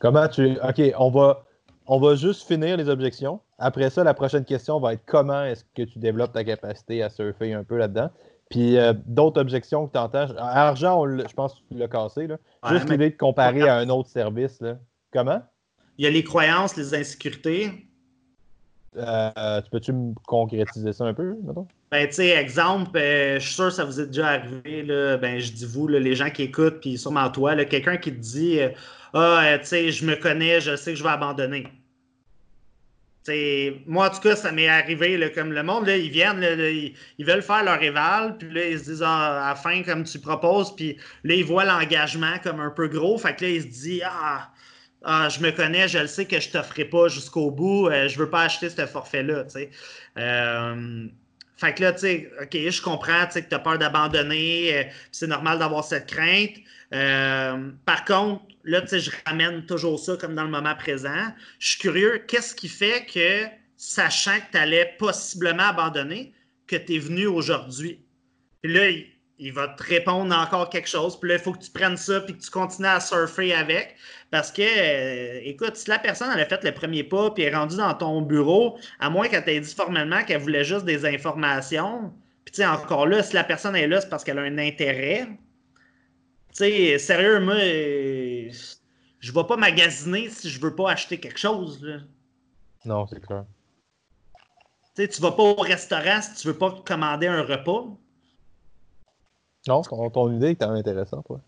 Comment 0.00 0.26
tu. 0.26 0.58
OK, 0.62 0.80
on 0.98 1.10
va, 1.10 1.44
on 1.86 2.00
va 2.00 2.16
juste 2.16 2.46
finir 2.48 2.76
les 2.76 2.88
objections. 2.88 3.40
Après 3.58 3.90
ça, 3.90 4.02
la 4.02 4.14
prochaine 4.14 4.44
question 4.44 4.80
va 4.80 4.94
être 4.94 5.02
comment 5.06 5.44
est-ce 5.44 5.64
que 5.74 5.82
tu 5.82 5.98
développes 5.98 6.32
ta 6.32 6.44
capacité 6.44 7.02
à 7.02 7.10
surfer 7.10 7.52
un 7.52 7.64
peu 7.64 7.76
là-dedans? 7.76 8.10
Puis 8.50 8.76
euh, 8.76 8.94
d'autres 9.06 9.40
objections 9.40 9.86
que 9.86 9.92
tu 9.92 9.98
entends. 9.98 10.28
Argent, 10.38 11.04
je 11.06 11.34
pense 11.34 11.54
que 11.54 11.58
tu 11.70 11.78
l'as 11.78 11.88
cassé. 11.88 12.26
Là. 12.26 12.38
Juste 12.70 12.88
l'idée 12.88 13.10
de 13.10 13.16
comparer 13.16 13.68
à 13.68 13.76
un 13.76 13.88
autre 13.88 14.08
service. 14.08 14.60
Là. 14.60 14.78
Comment? 15.12 15.42
Il 15.98 16.04
y 16.04 16.08
a 16.08 16.10
les 16.10 16.24
croyances, 16.24 16.76
les 16.76 16.94
insécurités. 16.94 17.87
Euh, 18.96 19.60
tu 19.62 19.70
peux-tu 19.70 19.92
me 19.92 20.14
concrétiser 20.26 20.92
ça 20.92 21.04
un 21.04 21.14
peu, 21.14 21.36
mettons? 21.42 21.66
Ben, 21.90 22.06
tu 22.08 22.14
sais, 22.14 22.28
exemple, 22.28 22.96
euh, 22.96 23.38
je 23.38 23.44
suis 23.44 23.54
sûr 23.54 23.66
que 23.66 23.74
ça 23.74 23.84
vous 23.84 24.00
est 24.00 24.06
déjà 24.06 24.28
arrivé, 24.28 24.82
là, 24.82 25.16
ben, 25.18 25.38
je 25.38 25.52
dis 25.52 25.66
vous, 25.66 25.86
les 25.88 26.14
gens 26.14 26.30
qui 26.30 26.44
écoutent, 26.44 26.80
puis 26.80 26.96
sûrement 26.96 27.28
toi, 27.30 27.64
quelqu'un 27.64 27.98
qui 27.98 28.12
te 28.12 28.18
dit 28.18 28.60
euh, 28.60 28.70
Ah, 29.12 29.58
tu 29.60 29.66
sais, 29.66 29.90
je 29.90 30.06
me 30.06 30.16
connais, 30.16 30.60
je 30.60 30.74
sais 30.74 30.92
que 30.92 30.98
je 30.98 31.02
vais 31.02 31.10
abandonner. 31.10 31.68
sais, 33.24 33.82
moi, 33.86 34.08
en 34.08 34.10
tout 34.10 34.20
cas, 34.20 34.36
ça 34.36 34.52
m'est 34.52 34.68
arrivé, 34.68 35.30
comme 35.34 35.52
le 35.52 35.62
monde, 35.62 35.86
là, 35.86 35.96
ils 35.96 36.10
viennent, 36.10 36.42
ils, 36.42 37.24
veulent 37.26 37.42
faire 37.42 37.64
leur 37.64 37.82
éval, 37.82 38.38
puis 38.38 38.50
là, 38.50 38.68
ils 38.68 38.78
se 38.78 38.84
disent 38.84 39.02
ah, 39.04 39.44
à 39.44 39.48
la 39.50 39.54
fin, 39.54 39.82
comme 39.82 40.04
tu 40.04 40.18
proposes, 40.18 40.74
puis 40.74 40.96
là, 41.24 41.34
ils 41.34 41.44
voient 41.44 41.66
l'engagement 41.66 42.38
comme 42.42 42.60
un 42.60 42.70
peu 42.70 42.88
gros, 42.88 43.18
fait 43.18 43.36
que 43.36 43.44
là, 43.44 43.50
ils 43.50 43.62
se 43.62 43.66
disent 43.66 44.02
Ah, 44.06 44.50
ah, 45.04 45.28
je 45.28 45.40
me 45.40 45.50
connais, 45.52 45.86
je 45.86 45.98
le 45.98 46.06
sais 46.06 46.24
que 46.24 46.40
je 46.40 46.48
ne 46.48 46.52
t'offrirai 46.54 46.88
pas 46.88 47.08
jusqu'au 47.08 47.50
bout, 47.50 47.88
euh, 47.88 48.08
je 48.08 48.18
ne 48.18 48.24
veux 48.24 48.30
pas 48.30 48.42
acheter 48.42 48.68
ce 48.68 48.84
forfait-là. 48.84 49.44
Euh, 50.18 51.06
fait 51.56 51.74
que 51.74 51.82
là, 51.82 51.92
tu 51.92 52.00
sais, 52.00 52.32
OK, 52.42 52.52
je 52.52 52.82
comprends 52.82 53.26
que 53.26 53.38
tu 53.38 53.54
as 53.54 53.58
peur 53.58 53.78
d'abandonner, 53.78 54.76
euh, 54.76 54.84
c'est 55.12 55.28
normal 55.28 55.60
d'avoir 55.60 55.84
cette 55.84 56.06
crainte. 56.06 56.56
par 56.90 58.04
contre, 58.04 58.42
là, 58.64 58.80
tu 58.82 58.88
sais, 58.88 59.00
je 59.00 59.10
ramène 59.26 59.64
toujours 59.66 60.00
ça 60.00 60.16
comme 60.16 60.34
dans 60.34 60.44
le 60.44 60.50
moment 60.50 60.74
présent. 60.74 61.32
Je 61.60 61.68
suis 61.68 61.78
curieux, 61.78 62.24
qu'est-ce 62.26 62.54
qui 62.54 62.68
fait 62.68 63.06
que, 63.06 63.46
sachant 63.76 64.38
que 64.38 64.52
tu 64.52 64.58
allais 64.58 64.96
possiblement 64.98 65.68
abandonner, 65.68 66.32
que 66.66 66.76
tu 66.76 66.96
es 66.96 66.98
venu 66.98 67.26
aujourd'hui? 67.26 68.00
Puis 68.62 68.72
là, 68.72 68.90
il, 69.38 69.52
va 69.52 69.68
te 69.68 69.82
répondre 69.82 70.34
encore 70.34 70.70
quelque 70.70 70.88
chose. 70.88 71.18
Puis 71.18 71.30
là, 71.30 71.36
il 71.36 71.40
faut 71.40 71.52
que 71.52 71.62
tu 71.62 71.70
prennes 71.70 71.96
ça 71.96 72.20
puis 72.20 72.36
que 72.36 72.42
tu 72.42 72.50
continues 72.50 72.88
à 72.88 73.00
surfer 73.00 73.54
avec. 73.54 73.96
Parce 74.30 74.52
que, 74.52 74.62
euh, 74.62 75.40
écoute, 75.44 75.76
si 75.76 75.88
la 75.88 75.98
personne 75.98 76.30
elle 76.34 76.40
a 76.40 76.46
fait 76.46 76.62
le 76.64 76.72
premier 76.72 77.04
pas 77.04 77.30
puis 77.30 77.44
est 77.44 77.54
rendue 77.54 77.76
dans 77.76 77.94
ton 77.94 78.20
bureau, 78.22 78.78
à 79.00 79.10
moins 79.10 79.28
qu'elle 79.28 79.44
t'ait 79.44 79.60
dit 79.60 79.74
formellement 79.74 80.22
qu'elle 80.24 80.40
voulait 80.40 80.64
juste 80.64 80.84
des 80.84 81.06
informations, 81.06 82.12
puis 82.44 82.52
tu 82.52 82.62
sais, 82.62 82.66
encore 82.66 83.06
là, 83.06 83.22
si 83.22 83.34
la 83.34 83.44
personne 83.44 83.76
est 83.76 83.86
là, 83.86 84.00
c'est 84.00 84.08
parce 84.08 84.24
qu'elle 84.24 84.38
a 84.38 84.42
un 84.42 84.58
intérêt. 84.58 85.26
Tu 86.48 86.64
sais, 86.64 86.98
sérieux, 86.98 87.40
moi, 87.40 87.54
euh, 87.54 88.50
je 89.20 89.32
vais 89.32 89.44
pas 89.44 89.56
magasiner 89.56 90.28
si 90.30 90.48
je 90.48 90.60
veux 90.60 90.74
pas 90.74 90.90
acheter 90.90 91.18
quelque 91.18 91.38
chose. 91.38 91.82
Là. 91.82 91.98
Non, 92.84 93.06
c'est 93.06 93.20
clair. 93.20 93.44
Tu 94.94 95.02
sais, 95.02 95.08
tu 95.08 95.20
vas 95.20 95.32
pas 95.32 95.42
au 95.42 95.54
restaurant 95.54 96.20
si 96.22 96.34
tu 96.34 96.48
veux 96.48 96.58
pas 96.58 96.74
commander 96.84 97.26
un 97.26 97.42
repas. 97.42 97.84
Non, 99.66 99.82
ton, 99.82 100.32
idée 100.32 100.50
est 100.50 100.56
quand 100.56 100.68
même 100.68 100.78
intéressante, 100.78 101.26
toi. 101.26 101.40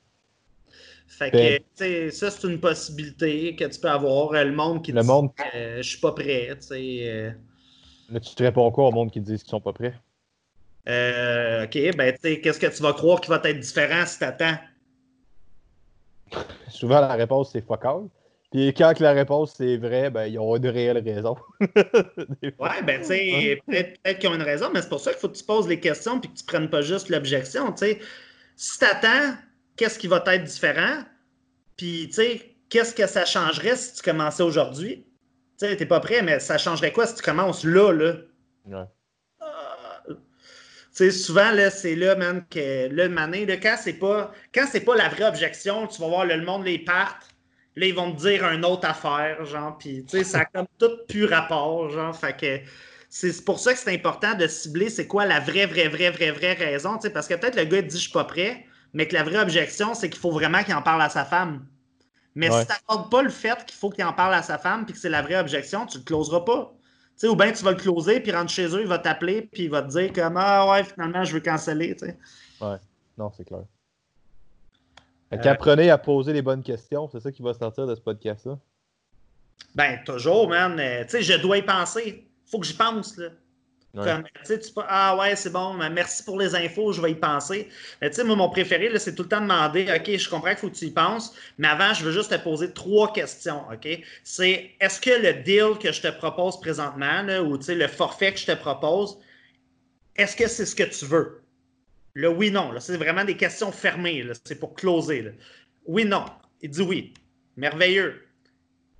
Fait 1.06 1.30
que, 1.30 1.36
ben- 1.36 1.60
sais, 1.74 2.10
ça, 2.10 2.30
c'est 2.30 2.46
une 2.46 2.60
possibilité 2.60 3.56
que 3.56 3.64
tu 3.64 3.80
peux 3.80 3.88
avoir. 3.88 4.32
Euh, 4.32 4.44
le 4.44 4.52
monde 4.52 4.82
qui 4.82 4.92
le 4.92 5.00
dit 5.00 5.06
monde... 5.06 5.30
Euh, 5.54 5.78
je 5.78 5.88
suis 5.88 6.00
pas 6.00 6.12
prêt, 6.12 6.48
tu 6.60 6.66
sais. 6.66 6.98
Euh... 7.02 7.30
Mais 8.08 8.20
tu 8.20 8.34
te 8.34 8.42
réponds 8.42 8.70
quoi 8.70 8.88
au 8.88 8.92
monde 8.92 9.10
qui 9.10 9.20
dit 9.20 9.36
qu'ils 9.36 9.48
sont 9.48 9.60
pas 9.60 9.72
prêts? 9.72 9.94
Euh, 10.88 11.64
ok, 11.64 11.96
ben, 11.96 12.14
tu 12.14 12.20
sais, 12.22 12.40
qu'est-ce 12.40 12.58
que 12.58 12.66
tu 12.66 12.82
vas 12.82 12.92
croire 12.92 13.20
qui 13.20 13.28
va 13.28 13.40
être 13.44 13.58
différent 13.58 14.06
si 14.06 14.18
t'attends? 14.18 14.56
Souvent, 16.68 17.00
la 17.00 17.14
réponse, 17.14 17.50
c'est 17.52 17.60
fuck 17.60 17.84
all. 17.84 18.08
Puis 18.50 18.74
quand 18.74 18.98
la 18.98 19.12
réponse 19.12 19.54
c'est 19.56 19.76
vrai, 19.76 20.10
ben, 20.10 20.26
ils 20.26 20.38
ont 20.38 20.56
une 20.56 20.66
réelle 20.66 20.98
raison. 20.98 21.36
ouais, 21.60 22.82
ben, 22.84 23.00
tu 23.00 23.06
sais, 23.06 23.62
peut-être 23.66 24.18
qu'ils 24.18 24.28
ont 24.28 24.34
une 24.34 24.42
raison, 24.42 24.70
mais 24.72 24.82
c'est 24.82 24.88
pour 24.88 25.00
ça 25.00 25.12
qu'il 25.12 25.20
faut 25.20 25.28
que 25.28 25.36
tu 25.36 25.44
poses 25.44 25.68
les 25.68 25.78
questions 25.78 26.18
puis 26.18 26.30
que 26.32 26.38
tu 26.38 26.44
prennes 26.44 26.68
pas 26.68 26.82
juste 26.82 27.10
l'objection. 27.10 27.70
Tu 27.72 27.78
sais, 27.78 28.00
si 28.56 28.78
tu 28.78 28.84
attends, 28.84 29.36
qu'est-ce 29.76 29.98
qui 29.98 30.08
va 30.08 30.22
être 30.26 30.44
différent? 30.44 31.04
Puis, 31.76 32.08
tu 32.08 32.14
sais, 32.14 32.56
qu'est-ce 32.68 32.94
que 32.94 33.06
ça 33.06 33.24
changerait 33.24 33.76
si 33.76 33.94
tu 33.94 34.02
commençais 34.02 34.42
aujourd'hui? 34.42 35.06
Tu 35.58 35.66
sais, 35.66 35.76
t'es 35.76 35.86
pas 35.86 36.00
prêt, 36.00 36.22
mais 36.22 36.40
ça 36.40 36.58
changerait 36.58 36.92
quoi 36.92 37.06
si 37.06 37.14
tu 37.14 37.22
commences 37.22 37.64
là, 37.64 37.92
là? 37.92 38.14
Ouais. 38.66 38.84
tu 40.08 40.14
sais, 40.90 41.10
souvent, 41.12 41.52
là, 41.52 41.70
c'est 41.70 41.94
là, 41.94 42.16
man, 42.16 42.44
que 42.50 42.88
le 42.88 43.08
mané, 43.08 43.46
là, 43.46 43.56
quand 43.58 43.76
c'est 43.80 43.94
pas, 43.94 44.32
quand 44.52 44.66
c'est 44.70 44.80
pas 44.80 44.96
la 44.96 45.08
vraie 45.08 45.28
objection, 45.28 45.86
tu 45.86 46.00
vas 46.00 46.08
voir 46.08 46.26
le 46.26 46.42
monde 46.44 46.64
les 46.64 46.80
partent 46.80 47.30
Là, 47.76 47.86
ils 47.86 47.94
vont 47.94 48.12
te 48.12 48.20
dire 48.20 48.44
une 48.50 48.64
autre 48.64 48.88
affaire, 48.88 49.44
genre, 49.44 49.78
puis 49.78 50.04
tu 50.04 50.18
sais, 50.18 50.24
ça 50.24 50.40
a 50.40 50.44
comme 50.44 50.66
tout 50.78 50.90
plus 51.08 51.24
rapport, 51.24 51.88
genre, 51.90 52.14
fait 52.16 52.36
que 52.36 52.60
c'est 53.08 53.44
pour 53.44 53.58
ça 53.58 53.72
que 53.72 53.78
c'est 53.78 53.94
important 53.94 54.34
de 54.34 54.46
cibler 54.46 54.90
c'est 54.90 55.06
quoi 55.06 55.24
la 55.24 55.40
vraie, 55.40 55.66
vraie, 55.66 55.88
vraie, 55.88 56.10
vraie, 56.10 56.32
vraie 56.32 56.52
raison, 56.54 56.96
tu 56.96 57.02
sais, 57.02 57.10
parce 57.10 57.28
que 57.28 57.34
peut-être 57.34 57.56
le 57.56 57.64
gars 57.64 57.82
dit 57.82 57.96
je 57.96 58.02
suis 58.02 58.12
pas 58.12 58.24
prêt, 58.24 58.66
mais 58.92 59.06
que 59.06 59.14
la 59.14 59.22
vraie 59.22 59.38
objection, 59.40 59.94
c'est 59.94 60.10
qu'il 60.10 60.20
faut 60.20 60.32
vraiment 60.32 60.62
qu'il 60.64 60.74
en 60.74 60.82
parle 60.82 61.02
à 61.02 61.08
sa 61.08 61.24
femme. 61.24 61.64
Mais 62.34 62.50
si 62.50 62.66
tu 62.66 62.72
n'accordes 62.72 63.10
pas 63.10 63.22
le 63.22 63.28
fait 63.28 63.64
qu'il 63.66 63.76
faut 63.76 63.90
qu'il 63.90 64.04
en 64.04 64.12
parle 64.12 64.34
à 64.34 64.42
sa 64.42 64.58
femme 64.58 64.84
puis 64.84 64.94
que 64.94 65.00
c'est 65.00 65.08
la 65.08 65.22
vraie 65.22 65.38
objection, 65.38 65.86
tu 65.86 65.98
le 65.98 66.04
closeras 66.04 66.40
pas. 66.40 66.72
Tu 67.18 67.26
sais, 67.26 67.28
ou 67.28 67.36
bien 67.36 67.52
tu 67.52 67.64
vas 67.64 67.72
le 67.72 67.76
closer, 67.76 68.20
puis 68.20 68.32
rentre 68.32 68.50
chez 68.50 68.66
eux, 68.66 68.80
il 68.80 68.86
va 68.86 68.98
t'appeler, 68.98 69.42
puis 69.42 69.64
il 69.64 69.70
va 69.70 69.82
te 69.82 69.88
dire 69.88 70.12
comme 70.12 70.36
Ah 70.36 70.70
ouais, 70.70 70.84
finalement, 70.84 71.24
je 71.24 71.34
veux 71.34 71.40
canceller. 71.40 71.94
Tu 71.96 72.06
sais. 72.06 72.18
Ouais, 72.60 72.76
non, 73.18 73.30
c'est 73.36 73.44
clair. 73.44 73.64
Apprenez 75.30 75.90
à 75.90 75.98
poser 75.98 76.32
les 76.32 76.42
bonnes 76.42 76.62
questions, 76.62 77.08
c'est 77.08 77.20
ça 77.20 77.30
qui 77.30 77.42
va 77.42 77.54
sortir 77.54 77.86
de 77.86 77.94
ce 77.94 78.00
podcast-là. 78.00 78.58
Ben, 79.74 80.02
toujours, 80.04 80.48
man. 80.48 80.78
Euh, 80.80 81.04
tu 81.04 81.10
sais, 81.10 81.22
je 81.22 81.34
dois 81.34 81.58
y 81.58 81.62
penser. 81.62 82.28
Faut 82.46 82.58
que 82.58 82.66
j'y 82.66 82.74
pense, 82.74 83.16
là. 83.16 83.28
Comme, 83.92 84.22
tu 84.44 84.54
sais, 84.54 84.60
ah 84.88 85.16
ouais, 85.16 85.34
c'est 85.34 85.50
bon, 85.50 85.74
merci 85.74 86.22
pour 86.22 86.38
les 86.38 86.54
infos, 86.54 86.92
je 86.92 87.02
vais 87.02 87.10
y 87.10 87.16
penser. 87.16 87.68
Mais 88.00 88.08
tu 88.08 88.16
sais, 88.16 88.24
moi, 88.24 88.36
mon 88.36 88.48
préféré, 88.48 88.96
c'est 89.00 89.16
tout 89.16 89.24
le 89.24 89.28
temps 89.28 89.40
demander, 89.40 89.92
OK, 89.92 90.16
je 90.16 90.28
comprends 90.28 90.50
qu'il 90.50 90.58
faut 90.58 90.70
que 90.70 90.76
tu 90.76 90.84
y 90.84 90.90
penses, 90.92 91.34
mais 91.58 91.66
avant, 91.66 91.92
je 91.92 92.04
veux 92.04 92.12
juste 92.12 92.30
te 92.30 92.40
poser 92.40 92.72
trois 92.72 93.12
questions, 93.12 93.64
OK? 93.72 93.88
C'est, 94.22 94.70
est-ce 94.80 95.00
que 95.00 95.10
le 95.10 95.42
deal 95.42 95.76
que 95.80 95.90
je 95.90 96.02
te 96.02 96.08
propose 96.08 96.60
présentement, 96.60 97.22
là, 97.22 97.42
ou 97.42 97.58
tu 97.58 97.64
sais, 97.64 97.74
le 97.74 97.88
forfait 97.88 98.32
que 98.32 98.38
je 98.38 98.46
te 98.46 98.54
propose, 98.54 99.18
est-ce 100.14 100.36
que 100.36 100.46
c'est 100.46 100.66
ce 100.66 100.76
que 100.76 100.84
tu 100.84 101.06
veux? 101.06 101.42
Le 102.14 102.28
oui, 102.28 102.50
non. 102.50 102.72
C'est 102.80 102.96
vraiment 102.96 103.24
des 103.24 103.36
questions 103.36 103.72
fermées. 103.72 104.26
C'est 104.44 104.58
pour 104.58 104.74
closer. 104.74 105.32
Oui, 105.86 106.04
non. 106.04 106.24
Il 106.60 106.70
dit 106.70 106.82
oui. 106.82 107.14
Merveilleux. 107.56 108.22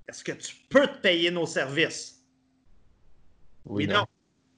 Est-ce 0.07 0.23
que 0.23 0.31
tu 0.31 0.55
peux 0.69 0.87
te 0.87 0.97
payer 0.97 1.31
nos 1.31 1.45
services? 1.45 2.23
Oui, 3.65 3.87
non. 3.87 4.05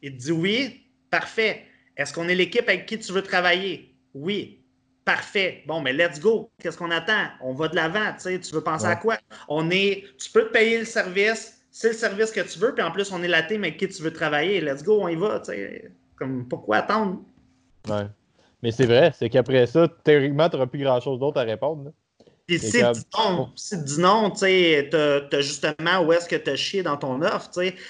Il 0.02 0.18
dit 0.18 0.32
oui. 0.32 0.88
Parfait. 1.10 1.66
Est-ce 1.98 2.14
qu'on 2.14 2.28
est 2.28 2.36
l'équipe 2.36 2.68
avec 2.68 2.86
qui 2.86 2.98
tu 3.00 3.12
veux 3.12 3.24
travailler? 3.24 3.96
Oui. 4.14 4.64
Parfait. 5.06 5.64
Bon, 5.68 5.82
mais 5.82 5.94
let's 5.94 6.20
go. 6.20 6.50
Qu'est-ce 6.60 6.78
qu'on 6.78 6.92
attend? 6.92 7.28
On 7.42 7.54
va 7.54 7.68
de 7.68 7.76
l'avant. 7.76 8.16
Tu 8.22 8.40
veux 8.54 8.64
penser 8.64 8.86
à 8.86 8.96
quoi? 8.96 9.18
On 9.48 9.70
est. 9.70 10.06
Tu 10.18 10.32
peux 10.32 10.46
te 10.46 10.54
payer 10.54 10.80
le 10.80 10.86
service. 10.86 11.60
C'est 11.72 11.90
le 11.90 11.94
service 11.96 12.32
que 12.32 12.42
tu 12.42 12.60
veux. 12.60 12.74
Puis 12.74 12.84
en 12.84 12.92
plus, 12.92 13.12
on 13.12 13.22
est 13.24 13.28
la 13.28 13.44
team 13.44 13.64
avec 13.64 13.78
qui 13.78 13.88
tu 13.90 14.02
veux 14.02 14.14
travailler. 14.14 14.62
Let's 14.62 14.84
go, 14.84 15.02
on 15.02 15.08
y 15.08 15.16
va. 15.16 15.42
Comme 16.16 16.48
pourquoi 16.48 16.78
attendre? 16.78 17.22
Ouais. 17.90 18.06
Mais 18.64 18.72
c'est 18.72 18.86
vrai, 18.86 19.12
c'est 19.14 19.30
qu'après 19.30 19.68
ça, 19.68 19.90
théoriquement, 20.06 20.48
tu 20.50 20.56
n'auras 20.56 20.68
plus 20.68 20.82
grand-chose 20.82 21.20
d'autre 21.20 21.38
à 21.38 21.44
répondre. 21.44 21.92
Et 22.48 22.58
si 22.58 22.72
tu 22.72 22.78
dis 22.78 23.06
non, 23.18 23.50
si 23.58 23.78
tu 23.78 23.84
dis 23.84 24.00
non, 24.00 24.32
tu 24.32 24.46
as, 24.46 25.42
justement 25.42 26.00
où 26.02 26.14
est-ce 26.14 26.30
que 26.30 26.38
tu 26.38 26.50
as 26.50 26.56
chié 26.56 26.82
dans 26.82 26.96
ton 26.96 27.22
offre. 27.22 27.50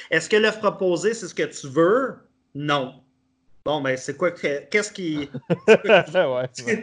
Est-ce 0.10 0.28
que 0.28 0.36
l'offre 0.36 0.60
proposée, 0.60 1.14
c'est 1.14 1.28
ce 1.28 1.36
que 1.36 1.44
tu 1.44 1.68
veux? 1.68 2.16
Non. 2.56 3.04
Bon, 3.66 3.82
ben, 3.82 3.96
c'est 3.98 4.18
quoi 4.18 4.32
qu'est-ce 4.32 4.92
qui. 4.94 5.30
euh, 5.70 6.82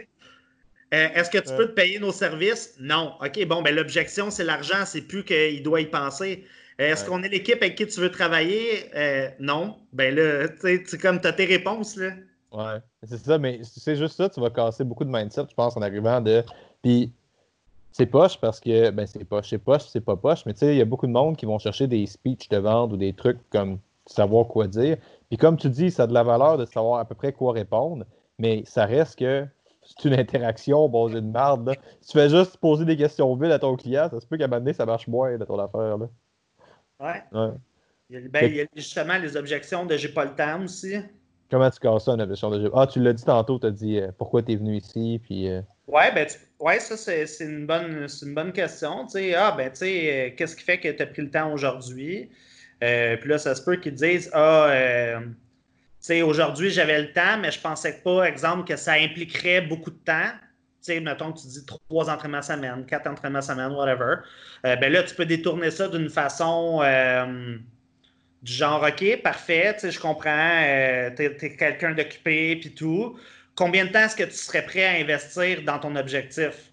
Est-ce 0.91 1.29
que 1.29 1.37
tu 1.37 1.53
peux 1.55 1.67
te 1.67 1.73
payer 1.73 1.99
nos 1.99 2.13
services? 2.13 2.75
Non. 2.79 3.15
OK, 3.21 3.45
bon, 3.45 3.61
ben 3.61 3.75
l'objection, 3.75 4.31
c'est 4.31 4.45
l'argent, 4.45 4.85
c'est 4.85 5.01
plus 5.01 5.25
qu'il 5.25 5.63
doit 5.63 5.81
y 5.81 5.85
penser. 5.85 6.45
Est-ce 6.79 7.05
qu'on 7.05 7.23
est 7.23 7.29
l'équipe 7.29 7.61
avec 7.61 7.75
qui 7.75 7.85
tu 7.87 7.99
veux 7.99 8.09
travailler? 8.11 8.89
Euh, 8.95 9.29
non. 9.39 9.77
Ben 9.91 10.15
là, 10.15 10.47
tu 10.47 10.85
sais, 10.85 10.97
comme 10.97 11.19
tu 11.19 11.27
as 11.27 11.33
tes 11.33 11.45
réponses, 11.45 11.97
là. 11.97 12.11
Ouais, 12.51 12.79
c'est 13.03 13.17
ça, 13.17 13.37
mais 13.37 13.61
c'est 13.63 13.95
juste 13.95 14.17
ça, 14.17 14.29
tu 14.29 14.41
vas 14.41 14.49
casser 14.49 14.83
beaucoup 14.83 15.05
de 15.05 15.09
mindset, 15.09 15.45
je 15.49 15.55
pense, 15.55 15.77
en 15.77 15.81
arrivant 15.81 16.19
de. 16.19 16.43
Puis 16.81 17.11
c'est 17.93 18.05
poche 18.05 18.37
parce 18.39 18.59
que, 18.59 18.89
ben 18.91 19.07
c'est 19.07 19.23
poche, 19.23 19.49
c'est 19.49 19.57
poche, 19.57 19.83
c'est 19.87 20.01
pas 20.01 20.15
poche, 20.15 20.45
mais 20.45 20.53
tu 20.53 20.59
sais, 20.59 20.75
il 20.75 20.77
y 20.77 20.81
a 20.81 20.85
beaucoup 20.85 21.07
de 21.07 21.11
monde 21.11 21.37
qui 21.37 21.45
vont 21.45 21.59
chercher 21.59 21.87
des 21.87 22.05
speeches 22.05 22.49
de 22.49 22.57
vente 22.57 22.91
ou 22.91 22.97
des 22.97 23.13
trucs 23.13 23.37
comme 23.49 23.79
savoir 24.05 24.47
quoi 24.47 24.67
dire. 24.67 24.97
Puis 25.29 25.37
comme 25.37 25.57
tu 25.57 25.69
dis, 25.69 25.91
ça 25.91 26.03
a 26.03 26.07
de 26.07 26.13
la 26.13 26.23
valeur 26.23 26.57
de 26.57 26.65
savoir 26.65 26.99
à 26.99 27.05
peu 27.05 27.15
près 27.15 27.31
quoi 27.31 27.53
répondre, 27.53 28.05
mais 28.37 28.63
ça 28.65 28.85
reste 28.85 29.19
que 29.19 29.47
c'est 29.83 30.07
une 30.07 30.19
interaction, 30.19 30.87
bon, 30.89 31.09
c'est 31.09 31.19
une 31.19 31.31
merde. 31.31 31.73
Si 32.01 32.11
tu 32.11 32.17
fais 32.17 32.29
juste 32.29 32.57
poser 32.57 32.85
des 32.85 32.97
questions 32.97 33.33
vides 33.35 33.51
à 33.51 33.59
ton 33.59 33.75
client, 33.75 34.09
ça 34.09 34.19
se 34.19 34.27
peut 34.27 34.37
qu'à 34.37 34.45
un 34.45 34.47
moment 34.47 34.59
donné, 34.59 34.73
ça 34.73 34.85
marche 34.85 35.07
moins 35.07 35.37
de 35.37 35.45
ton 35.45 35.57
affaire. 35.57 35.97
Là. 35.97 36.09
Ouais. 36.99 37.23
ouais. 37.31 38.27
Ben, 38.29 38.51
il 38.51 38.57
y 38.57 38.61
a 38.61 38.65
justement 38.75 39.17
les 39.17 39.37
objections 39.37 39.85
de 39.85 39.95
j'ai 39.95 40.09
pas 40.09 40.25
le 40.25 40.35
temps 40.35 40.63
aussi. 40.63 40.95
Comment 41.51 41.69
tu 41.69 41.79
casses 41.81 42.05
ça, 42.05 42.13
une 42.13 42.21
objection 42.21 42.49
de 42.49 42.61
jeu? 42.61 42.71
Ah, 42.73 42.87
tu 42.87 43.01
l'as 43.01 43.11
dit 43.11 43.25
tantôt, 43.25 43.59
tu 43.59 43.67
as 43.67 43.71
dit 43.71 43.99
euh, 43.99 44.07
pourquoi 44.17 44.41
tu 44.41 44.53
es 44.53 44.55
venu 44.55 44.77
ici. 44.77 45.19
Puis, 45.21 45.49
euh... 45.49 45.61
Ouais, 45.85 46.09
ben, 46.15 46.25
ouais, 46.61 46.79
ça, 46.79 46.95
c'est 46.95 47.43
une 47.43 47.67
bonne, 47.67 48.07
une 48.21 48.33
bonne 48.33 48.53
question. 48.53 49.05
ah, 49.37 49.51
ben, 49.57 49.69
tu 49.69 49.75
sais, 49.75 50.29
euh, 50.31 50.35
qu'est-ce 50.37 50.55
qui 50.55 50.63
fait 50.63 50.79
que 50.79 50.87
tu 50.87 51.03
as 51.03 51.07
pris 51.07 51.23
le 51.23 51.29
temps 51.29 51.51
aujourd'hui? 51.51 52.29
Puis 52.79 53.29
là, 53.29 53.37
ça 53.37 53.53
se 53.53 53.61
peut 53.61 53.75
qu'ils 53.75 53.95
disent, 53.95 54.31
ah, 54.33 55.19
tu 55.19 55.35
sais, 55.99 56.21
aujourd'hui, 56.21 56.69
j'avais 56.69 57.01
le 57.01 57.11
temps, 57.11 57.37
mais 57.37 57.51
je 57.51 57.59
pensais 57.59 58.01
pas, 58.01 58.23
exemple, 58.23 58.63
que 58.65 58.77
ça 58.77 58.93
impliquerait 58.93 59.61
beaucoup 59.61 59.91
de 59.91 59.99
temps. 60.05 60.31
Tu 60.81 60.93
sais, 60.93 60.99
mettons 61.01 61.33
que 61.33 61.41
tu 61.41 61.47
dis 61.47 61.65
trois 61.65 62.09
entraînements 62.09 62.41
semaine, 62.41 62.85
quatre 62.85 63.07
entraînements 63.07 63.41
semaine, 63.41 63.73
whatever. 63.73 64.15
ben 64.63 64.91
là, 64.91 65.03
tu 65.03 65.13
peux 65.13 65.25
détourner 65.25 65.69
ça 65.69 65.89
d'une 65.89 66.09
façon 66.09 66.81
du 68.41 68.51
genre, 68.51 68.83
OK, 68.83 69.21
parfait, 69.21 69.77
je 69.83 69.99
comprends, 69.99 70.63
euh, 70.63 71.11
tu 71.15 71.23
es, 71.23 71.55
quelqu'un 71.55 71.91
d'occupé, 71.91 72.55
puis 72.55 72.73
tout. 72.73 73.19
Combien 73.55 73.85
de 73.85 73.91
temps 73.91 73.99
est-ce 73.99 74.15
que 74.15 74.23
tu 74.23 74.31
serais 74.31 74.65
prêt 74.65 74.85
à 74.85 74.91
investir 75.01 75.61
dans 75.63 75.77
ton 75.77 75.95
objectif? 75.95 76.71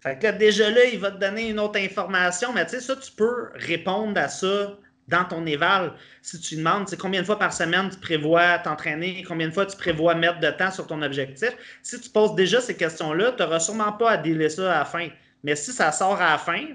Fait 0.00 0.18
que 0.18 0.30
déjà 0.38 0.70
là, 0.70 0.84
il 0.84 1.00
va 1.00 1.10
te 1.10 1.18
donner 1.18 1.50
une 1.50 1.58
autre 1.58 1.78
information, 1.78 2.52
mais 2.52 2.64
tu 2.64 2.72
sais, 2.72 2.80
ça, 2.80 2.96
tu 2.96 3.12
peux 3.12 3.50
répondre 3.54 4.18
à 4.18 4.28
ça 4.28 4.78
dans 5.08 5.24
ton 5.24 5.44
éval. 5.46 5.92
Si 6.22 6.40
tu 6.40 6.56
demandes, 6.56 6.88
combien 6.98 7.20
de 7.20 7.26
fois 7.26 7.38
par 7.38 7.52
semaine 7.52 7.90
tu 7.90 7.98
prévois 7.98 8.58
t'entraîner, 8.58 9.24
combien 9.26 9.48
de 9.48 9.52
fois 9.52 9.66
tu 9.66 9.76
prévois 9.76 10.14
mettre 10.14 10.40
de 10.40 10.50
temps 10.50 10.70
sur 10.70 10.86
ton 10.86 11.02
objectif, 11.02 11.50
si 11.82 12.00
tu 12.00 12.08
poses 12.10 12.34
déjà 12.34 12.60
ces 12.60 12.76
questions-là, 12.76 13.32
tu 13.32 13.42
n'auras 13.42 13.60
sûrement 13.60 13.92
pas 13.92 14.12
à 14.12 14.16
délai 14.16 14.48
ça 14.48 14.74
à 14.74 14.78
la 14.78 14.84
fin. 14.84 15.08
Mais 15.44 15.54
si 15.54 15.72
ça 15.72 15.92
sort 15.92 16.20
à 16.20 16.32
la 16.32 16.38
fin, 16.38 16.66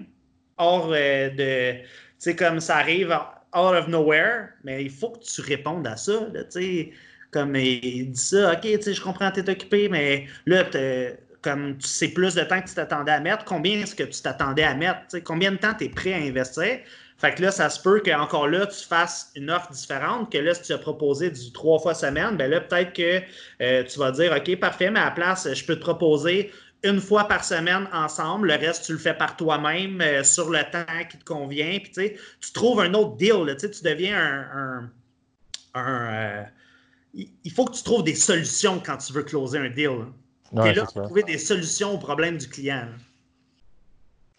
hors 0.58 0.92
euh, 0.94 1.30
de, 1.30 1.84
sais, 2.22 2.36
comme 2.36 2.60
ça 2.60 2.78
arrive 2.78 3.12
out 3.12 3.76
of 3.76 3.88
nowhere, 3.88 4.50
mais 4.64 4.84
il 4.84 4.90
faut 4.90 5.10
que 5.10 5.24
tu 5.24 5.42
répondes 5.42 5.86
à 5.88 5.98
ça. 5.98 6.28
sais, 6.50 6.92
comme 7.32 7.56
il 7.56 8.12
dit 8.12 8.20
ça, 8.20 8.54
OK, 8.54 8.64
je 8.64 9.02
comprends, 9.02 9.32
tu 9.32 9.40
es 9.40 9.50
occupé, 9.50 9.90
mais 9.90 10.28
là, 10.46 10.66
comme 11.42 11.78
tu 11.78 11.88
sais 11.88 12.10
plus 12.10 12.36
de 12.36 12.44
temps 12.44 12.62
que 12.62 12.68
tu 12.68 12.76
t'attendais 12.76 13.12
à 13.12 13.20
mettre, 13.20 13.46
combien 13.46 13.80
est-ce 13.80 13.96
que 13.96 14.04
tu 14.04 14.22
t'attendais 14.22 14.64
à 14.64 14.76
mettre? 14.76 15.00
sais, 15.08 15.22
combien 15.22 15.52
de 15.52 15.58
temps 15.58 15.74
tu 15.74 15.86
es 15.86 15.90
prêt 15.90 16.14
à 16.14 16.18
investir? 16.18 16.80
Fait 17.18 17.36
que 17.36 17.42
là, 17.44 17.52
ça 17.52 17.70
se 17.70 17.80
peut 17.80 18.02
qu'encore 18.04 18.48
là, 18.48 18.66
tu 18.66 18.84
fasses 18.84 19.32
une 19.36 19.52
offre 19.52 19.72
différente, 19.72 20.32
que 20.32 20.40
là, 20.40 20.56
si 20.56 20.64
tu 20.64 20.74
as 20.74 20.80
proposé 20.80 21.30
du 21.30 21.52
trois 21.52 21.78
fois 21.78 21.94
semaine, 21.94 22.36
ben 22.36 22.50
là, 22.50 22.62
peut-être 22.62 22.94
que 22.94 23.22
euh, 23.62 23.84
tu 23.84 24.00
vas 24.00 24.12
dire, 24.12 24.36
OK, 24.36 24.60
parfait, 24.60 24.90
mais 24.90 25.00
à 25.00 25.06
la 25.06 25.12
place, 25.12 25.48
je 25.54 25.66
peux 25.66 25.76
te 25.76 25.82
proposer 25.82 26.52
une 26.84 27.00
fois 27.00 27.26
par 27.26 27.44
semaine 27.44 27.88
ensemble. 27.94 28.48
Le 28.48 28.56
reste, 28.56 28.86
tu 28.86 28.94
le 28.94 28.98
fais 28.98 29.14
par 29.14 29.38
toi-même 29.38 30.02
euh, 30.02 30.24
sur 30.24 30.50
le 30.50 30.60
temps 30.72 30.86
qui 31.10 31.18
te 31.18 31.24
convient. 31.24 31.80
Puis, 31.80 31.92
tu 31.92 32.02
sais, 32.02 32.16
tu 32.40 32.52
trouves 32.54 32.80
un 32.80 32.94
autre 32.94 33.16
deal. 33.18 33.46
Là, 33.46 33.56
tu 33.56 33.68
deviens 33.68 34.18
un. 34.18 34.92
Euh, 35.78 36.44
il 37.14 37.52
faut 37.52 37.66
que 37.66 37.74
tu 37.74 37.84
trouves 37.84 38.04
des 38.04 38.16
solutions 38.16 38.82
quand 38.84 38.98
tu 38.98 39.14
veux 39.14 39.24
closer 39.24 39.60
un 39.60 39.70
deal. 39.70 40.08
Et 40.66 40.74
là, 40.74 40.86
tu 40.86 41.00
trouver 41.00 41.24
des 41.24 41.38
solutions 41.38 41.94
aux 41.94 41.98
problèmes 41.98 42.38
du 42.38 42.48
client. 42.48 42.88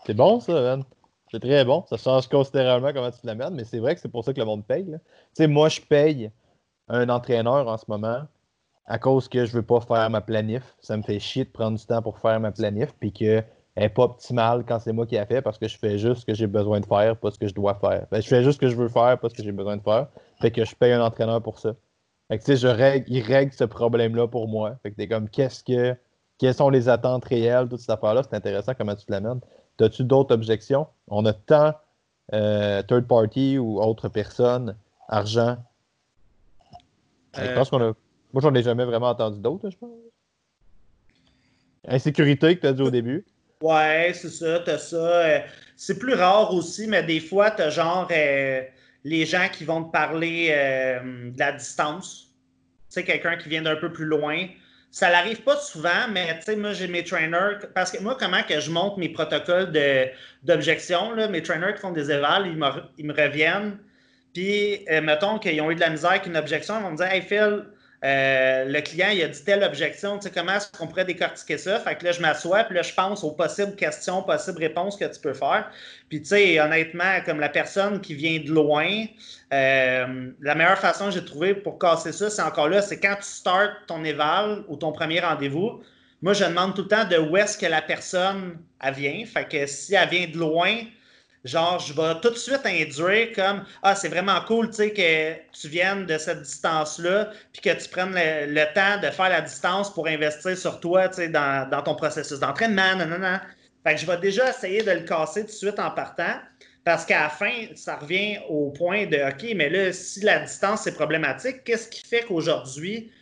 C'est 0.07 0.15
bon, 0.15 0.41
ça, 0.41 0.55
Ben. 0.55 0.85
C'est 1.31 1.41
très 1.41 1.65
bon. 1.65 1.83
Ça 1.89 1.97
change 1.97 2.29
considérablement 2.29 2.93
comment 2.93 3.11
tu 3.11 3.27
l'amènes, 3.27 3.55
mais 3.55 3.65
c'est 3.65 3.79
vrai 3.79 3.95
que 3.95 4.03
c'est 4.03 4.11
pour 4.11 4.23
ça 4.23 4.35
que 4.35 4.39
le 4.39 4.45
monde 4.45 4.67
paye. 4.67 4.85
Tu 4.85 4.99
sais, 5.33 5.47
moi, 5.47 5.71
je 5.71 5.81
paye 5.81 6.31
un 6.89 7.09
entraîneur 7.09 7.67
en 7.69 7.79
ce 7.79 7.85
moment 7.89 8.27
à 8.87 8.99
cause 8.99 9.29
que 9.29 9.45
je 9.45 9.53
veux 9.53 9.63
pas 9.63 9.81
faire 9.81 10.09
ma 10.11 10.21
planif. 10.21 10.77
Ça 10.81 10.97
me 10.97 11.03
fait 11.03 11.19
chier 11.19 11.45
de 11.45 11.51
prendre 11.51 11.79
du 11.79 11.85
temps 11.85 12.03
pour 12.03 12.19
faire 12.19 12.41
ma 12.41 12.53
planif, 12.53 12.93
puis 12.99 13.13
qu'elle 13.13 13.47
n'est 13.77 13.89
pas 13.89 14.05
optimale 14.05 14.65
quand 14.67 14.79
c'est 14.81 14.93
moi 14.93 15.07
qui 15.07 15.15
la 15.15 15.27
fait 15.27 15.43
parce 15.43 15.59
que 15.59 15.69
je 15.69 15.79
fais 15.79 15.99
juste 15.99 16.23
ce 16.23 16.27
que 16.27 16.35
j'ai 16.35 16.47
besoin 16.47 16.81
de 16.81 16.87
faire, 16.87 17.17
pas 17.17 17.31
ce 17.31 17.39
que 17.39 17.49
je 17.49 17.55
dois 17.55 17.75
faire. 17.75 18.07
Ben, 18.11 18.21
je 18.21 18.29
fais 18.29 18.43
juste 18.43 18.57
ce 18.57 18.61
que 18.61 18.69
je 18.69 18.77
veux 18.77 18.89
faire, 18.89 19.19
pas 19.19 19.29
ce 19.29 19.35
que 19.35 19.43
j'ai 19.43 19.53
besoin 19.53 19.77
de 19.77 19.83
faire. 19.83 20.09
Fait 20.41 20.51
que 20.51 20.65
je 20.65 20.75
paye 20.75 20.93
un 20.93 21.03
entraîneur 21.03 21.43
pour 21.43 21.59
ça. 21.59 21.75
Fait 22.29 22.39
que, 22.39 22.45
tu 22.45 22.53
sais, 22.53 22.57
je 22.57 22.69
règle, 22.69 23.07
il 23.09 23.23
règle 23.23 23.53
ce 23.53 23.65
problème-là 23.65 24.27
pour 24.27 24.49
moi. 24.49 24.77
Fait 24.83 24.91
que 24.91 24.97
t'es 24.97 25.09
comme, 25.09 25.29
qu'est-ce 25.29 25.63
que, 25.63 25.97
quelles 26.39 26.55
sont 26.55 26.71
les 26.71 26.89
attentes 26.89 27.25
réelles, 27.25 27.69
toute 27.69 27.81
cette 27.81 27.91
affaire-là? 27.91 28.23
C'est 28.23 28.35
intéressant 28.35 28.73
comment 28.77 28.95
tu 28.95 29.05
l'amènes. 29.09 29.41
As-tu 29.81 30.05
d'autres 30.05 30.33
objections? 30.33 30.87
On 31.09 31.27
a 31.27 31.33
tant 31.33 31.75
euh, 32.35 32.83
third 32.83 33.07
party 33.07 33.59
ou 33.59 33.81
autre 33.81 34.09
personne, 34.09 34.77
argent. 35.09 35.57
Je 37.37 37.43
euh, 37.43 37.55
pense 37.55 37.71
qu'on 37.71 37.83
a 37.83 37.93
moi, 38.33 38.43
j'en 38.43 38.55
ai 38.55 38.63
jamais 38.63 38.85
vraiment 38.85 39.11
entendu 39.11 39.41
d'autres, 39.41 39.71
je 39.71 39.77
pense. 39.77 39.91
Insécurité 41.87 42.57
que 42.57 42.61
tu 42.63 42.67
as 42.67 42.73
dit 42.73 42.83
au 42.83 42.91
début. 42.91 43.25
Ouais, 43.63 44.13
c'est 44.15 44.31
ça, 44.31 44.61
t'as 44.61 44.79
ça. 44.79 44.97
Euh, 44.97 45.41
c'est 45.77 45.99
plus 45.99 46.15
rare 46.15 46.53
aussi, 46.53 46.87
mais 46.89 47.03
des 47.03 47.21
fois, 47.21 47.51
t'as 47.51 47.71
genre 47.71 48.09
euh, 48.11 48.63
les 49.05 49.25
gens 49.25 49.49
qui 49.53 49.65
vont 49.65 49.85
te 49.85 49.93
parler 49.93 50.49
euh, 50.51 51.31
de 51.31 51.39
la 51.39 51.53
distance. 51.53 52.29
Tu 52.89 53.01
sais, 53.01 53.05
quelqu'un 53.05 53.37
qui 53.37 53.49
vient 53.49 53.63
d'un 53.63 53.77
peu 53.77 53.93
plus 53.93 54.05
loin. 54.05 54.47
Ça 54.91 55.11
n'arrive 55.11 55.43
pas 55.43 55.57
souvent, 55.57 56.09
mais 56.11 56.39
tu 56.39 56.45
sais, 56.45 56.57
moi, 56.57 56.73
j'ai 56.73 56.89
mes 56.89 57.05
trainers. 57.05 57.59
Parce 57.75 57.91
que 57.93 58.03
moi, 58.03 58.17
comment 58.19 58.43
que 58.43 58.61
je 58.61 58.71
monte 58.71 58.99
mes 58.99 59.09
protocoles 59.09 59.73
d'objection, 60.43 61.17
mes 61.31 61.43
trainers 61.43 61.75
qui 61.75 61.81
font 61.81 61.93
des 61.93 62.11
évals, 62.11 62.47
ils 62.47 62.57
me, 62.57 62.67
ils 62.99 63.07
me 63.07 63.15
reviennent. 63.15 63.79
Puis, 64.35 64.85
mettons 65.03 65.39
qu'ils 65.39 65.61
ont 65.63 65.71
eu 65.71 65.75
de 65.75 65.81
la 65.81 65.91
misère 65.91 66.11
avec 66.11 66.27
une 66.27 66.37
objection, 66.37 66.79
ils 66.79 66.83
vont 66.83 66.91
me 66.91 66.97
dire 66.97 67.07
Hey 67.07 67.23
Phil, 67.23 67.65
euh, 68.05 68.65
le 68.65 68.81
client, 68.81 69.11
il 69.13 69.23
a 69.23 69.29
dit 69.29 69.45
telle 69.45 69.63
objection, 69.63 70.19
tu 70.19 70.25
sais, 70.25 70.31
comment 70.35 70.55
est-ce 70.55 70.71
qu'on 70.73 70.89
pourrait 70.89 71.05
décortiquer 71.05 71.57
ça? 71.57 71.79
Fait 71.79 71.95
que 71.95 72.05
là, 72.05 72.13
je 72.13 72.21
m'assois, 72.21 72.65
puis 72.65 72.75
là, 72.75 72.83
je 72.83 72.93
pense 72.93 73.23
aux 73.23 73.31
possibles 73.31 73.77
questions, 73.77 74.23
possibles 74.25 74.59
réponses 74.59 74.97
que 74.97 75.05
tu 75.05 75.21
peux 75.21 75.35
faire. 75.35 75.71
Puis, 76.09 76.21
tu 76.21 76.29
sais, 76.29 76.61
honnêtement, 76.61 77.21
comme 77.25 77.39
la 77.39 77.49
personne 77.49 78.01
qui 78.01 78.15
vient 78.15 78.41
de 78.41 78.51
loin, 78.51 79.05
euh, 79.53 80.31
la 80.41 80.55
meilleure 80.57 80.79
façon 80.79 81.07
que 81.07 81.11
j'ai 81.13 81.25
trouvé 81.25 81.55
pour 81.55 81.79
casser 81.79 82.11
ça, 82.11 82.29
c'est 82.29 82.43
encore 82.43 82.69
là, 82.69 82.83
c'est 82.83 82.99
quand 82.99 83.15
tu 83.17 83.29
starts 83.29 83.87
ton 83.87 84.03
éval 84.03 84.65
ou 84.67 84.77
ton 84.77 84.91
premier 84.91 85.21
rendez-vous, 85.21 85.81
moi, 86.23 86.33
je 86.33 86.45
demande 86.45 86.75
tout 86.75 86.83
le 86.83 86.89
temps 86.89 87.05
de 87.05 87.19
où 87.19 87.37
est-ce 87.37 87.57
que 87.57 87.67
la 87.67 87.83
personne 87.83 88.59
vient. 88.95 89.25
Fait 89.27 89.49
que 89.49 89.67
si 89.67 89.95
elle 89.95 90.09
vient 90.09 90.27
de 90.29 90.39
loin, 90.39 90.79
genre, 91.45 91.79
je 91.79 91.93
vais 91.93 92.21
tout 92.21 92.31
de 92.31 92.37
suite 92.37 92.65
induire 92.65 93.33
comme 93.35 93.65
Ah, 93.83 93.95
c'est 93.95 94.09
vraiment 94.09 94.41
cool, 94.47 94.71
que 94.71 95.35
tu 95.53 95.69
viennes 95.69 96.07
de 96.07 96.19
cette 96.19 96.43
distance-là, 96.43 97.31
puis 97.53 97.63
que 97.63 97.83
tu 97.83 97.89
prennes 97.89 98.15
le, 98.15 98.75
temps 98.75 99.01
de 99.01 99.11
faire 99.11 99.29
la 99.29 99.41
distance 99.41 99.93
pour 99.93 100.07
investir 100.07 100.57
sur 100.57 100.81
toi, 100.81 101.11
sais, 101.13 101.29
dans, 101.29 101.83
ton 101.85 101.95
processus 101.95 102.39
d'entraînement, 102.39 102.97
non, 102.97 103.07
non, 103.07 103.19
non. 103.19 103.39
Fait 103.85 103.95
que 103.95 104.01
je 104.01 104.07
vais 104.07 104.19
déjà 104.19 104.51
essayer 104.51 104.83
de 104.83 104.93
le 104.93 105.01
casser 105.01 105.41
tout 105.41 105.49
de 105.49 105.53
suite 105.53 105.79
en 105.79 105.91
partant. 105.91 106.35
Parce 106.85 107.05
qu'à 107.05 107.23
la 107.23 107.29
fin, 107.29 107.67
ça 107.77 107.97
revient 107.97 108.39
au 108.49 108.71
point 108.71 109.07
de 109.07 109.17
OK, 109.17 109.55
mais 109.55 109.71
là, 109.71 109.93
si 109.93 110.21
la 110.21 110.41
distance 110.41 110.83
c'est 110.83 110.95
problématique, 110.95 111.63
qu'est-ce 111.65 111.89
qui 111.89 112.03
fait 112.05 112.25
qu'aujourd'hui, 112.25 113.13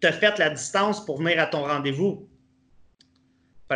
tu 0.00 0.06
as 0.06 0.12
fait 0.12 0.38
la 0.38 0.50
distance 0.50 1.04
pour 1.04 1.18
venir 1.18 1.38
à 1.38 1.46
ton 1.46 1.64
rendez-vous? 1.64 2.29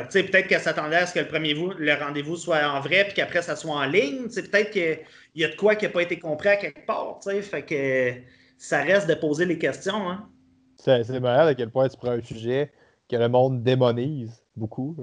Peut-être 0.02 0.48
qu'elle 0.48 0.60
s'attendait 0.60 0.96
à 0.96 1.06
ce 1.06 1.14
que 1.14 1.20
le 1.20 1.28
premier 1.28 1.54
le 1.54 1.94
rendez-vous 1.94 2.36
soit 2.36 2.66
en 2.66 2.80
vrai, 2.80 3.04
puis 3.04 3.14
qu'après, 3.14 3.42
ça 3.42 3.56
soit 3.56 3.74
en 3.74 3.84
ligne. 3.84 4.28
Peut-être 4.28 4.70
qu'il 4.70 4.98
y 5.36 5.44
a 5.44 5.48
de 5.48 5.56
quoi 5.56 5.76
qui 5.76 5.84
n'a 5.84 5.90
pas 5.90 6.02
été 6.02 6.18
compris 6.18 6.48
à 6.48 6.56
quelque 6.56 6.84
part. 6.84 7.20
Fait 7.22 7.62
que 7.62 8.12
ça 8.58 8.82
reste 8.82 9.08
de 9.08 9.14
poser 9.14 9.44
les 9.44 9.58
questions. 9.58 10.10
Hein. 10.10 10.28
C'est 10.76 11.20
malade 11.20 11.48
à 11.48 11.54
quel 11.54 11.70
point 11.70 11.88
tu 11.88 11.96
prends 11.96 12.10
un 12.10 12.20
sujet 12.20 12.72
que 13.08 13.16
le 13.16 13.28
monde 13.28 13.62
démonise 13.62 14.42
beaucoup, 14.56 14.96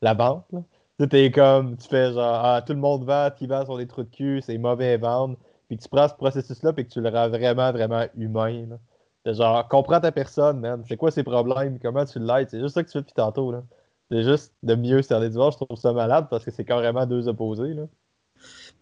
la 0.00 0.14
vente. 0.14 0.46
Tu 0.98 1.30
comme, 1.32 1.76
tu 1.76 1.88
fais 1.88 2.12
genre, 2.12 2.40
ah, 2.44 2.62
tout 2.64 2.74
le 2.74 2.78
monde 2.78 3.04
vend, 3.04 3.28
qui 3.36 3.46
vend 3.46 3.64
sur 3.64 3.76
des 3.76 3.86
trous 3.86 4.04
de 4.04 4.10
cul, 4.10 4.40
c'est 4.40 4.56
mauvais 4.58 4.96
vendre. 4.98 5.36
Puis 5.68 5.78
tu 5.78 5.88
prends 5.88 6.06
ce 6.06 6.14
processus-là, 6.14 6.72
puis 6.72 6.86
tu 6.86 7.00
le 7.00 7.08
rends 7.08 7.28
vraiment, 7.28 7.72
vraiment 7.72 8.04
humain. 8.16 8.66
genre, 9.24 9.66
comprends 9.68 10.00
ta 10.00 10.12
personne, 10.12 10.60
man. 10.60 10.84
C'est 10.86 10.96
quoi 10.96 11.10
ses 11.10 11.24
problèmes, 11.24 11.78
comment 11.80 12.04
tu 12.04 12.18
l'aides? 12.18 12.50
C'est 12.50 12.60
juste 12.60 12.74
ça 12.74 12.82
que 12.82 12.88
tu 12.88 12.92
fais 12.92 13.00
depuis 13.00 13.14
tantôt. 13.14 13.50
Là. 13.50 13.62
C'est 14.12 14.24
juste 14.24 14.52
de 14.62 14.74
mieux 14.74 15.00
cerner 15.00 15.30
du 15.30 15.36
Je 15.36 15.56
trouve 15.56 15.78
ça 15.78 15.92
malade 15.94 16.26
parce 16.28 16.44
que 16.44 16.50
c'est 16.50 16.66
carrément 16.66 17.06
deux 17.06 17.28
opposés. 17.28 17.72
Là. 17.72 17.84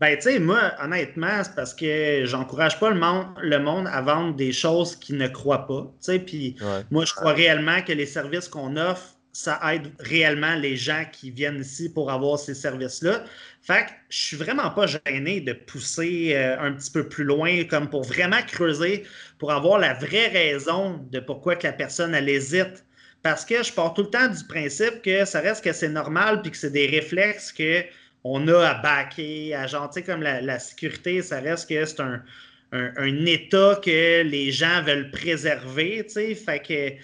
Ben, 0.01 0.17
tu 0.17 0.23
sais, 0.23 0.41
moi, 0.41 0.73
honnêtement, 0.83 1.45
c'est 1.45 1.55
parce 1.55 1.73
que 1.73 2.25
j'encourage 2.25 2.81
pas 2.81 2.91
le 2.91 2.99
monde, 2.99 3.27
le 3.41 3.59
monde 3.61 3.87
à 3.87 4.01
vendre 4.01 4.35
des 4.35 4.51
choses 4.51 4.97
qu'ils 4.97 5.19
ne 5.19 5.29
croient 5.29 5.69
pas. 5.69 5.83
Tu 5.83 6.13
sais, 6.13 6.19
puis 6.19 6.57
moi, 6.91 7.05
je 7.05 7.15
crois 7.15 7.33
réellement 7.33 7.81
que 7.83 7.93
les 7.93 8.07
services 8.07 8.49
qu'on 8.49 8.77
offre, 8.77 9.15
ça 9.33 9.61
aide 9.73 9.93
réellement 10.01 10.57
les 10.57 10.75
gens 10.75 11.05
qui 11.13 11.31
viennent 11.31 11.61
ici 11.61 11.93
pour 11.93 12.11
avoir 12.11 12.37
ces 12.37 12.55
services-là. 12.55 13.23
Fait 13.63 13.87
que 13.87 13.93
je 14.09 14.19
suis 14.19 14.37
vraiment 14.37 14.71
pas 14.71 14.87
gêné 14.87 15.41
de 15.41 15.53
pousser 15.53 16.33
euh, 16.35 16.59
un 16.59 16.73
petit 16.73 16.91
peu 16.91 17.09
plus 17.09 17.23
loin, 17.23 17.63
comme 17.65 17.89
pour 17.89 18.03
vraiment 18.03 18.43
creuser, 18.45 19.05
pour 19.39 19.53
avoir 19.53 19.79
la 19.79 19.95
vraie 19.95 20.27
raison 20.27 20.99
de 21.13 21.21
pourquoi 21.21 21.55
que 21.55 21.69
la 21.69 21.73
personne, 21.73 22.17
elle 22.17 22.29
hésite 22.29 22.85
parce 23.23 23.45
que 23.45 23.63
je 23.63 23.73
pars 23.73 23.93
tout 23.95 24.03
le 24.03 24.11
temps 24.11 24.29
du 24.29 24.45
principe 24.45 25.03
que 25.03 25.25
ça 25.25 25.41
reste 25.41 25.63
que 25.63 25.73
c'est 25.73 25.89
normal 25.89 26.43
puis 26.43 26.51
que 26.51 26.57
c'est 26.57 26.71
des 26.71 26.87
réflexes 26.87 27.53
qu'on 27.53 28.49
a 28.49 28.69
à 28.69 28.75
backer, 28.75 29.55
à 29.55 29.67
gentil 29.67 30.03
comme 30.03 30.23
la, 30.23 30.59
sécurité, 30.59 31.23
ça 31.23 31.41
reste 31.41 31.69
que 31.69 31.85
c'est 31.85 32.01
un, 32.01 32.23
état 33.27 33.81
que 33.85 34.23
les 34.23 34.53
gens 34.53 34.83
veulent 34.83 35.11
préserver, 35.11 36.05
tu 36.05 36.13
sais, 36.13 36.35
fait 36.35 36.61
que 36.61 37.03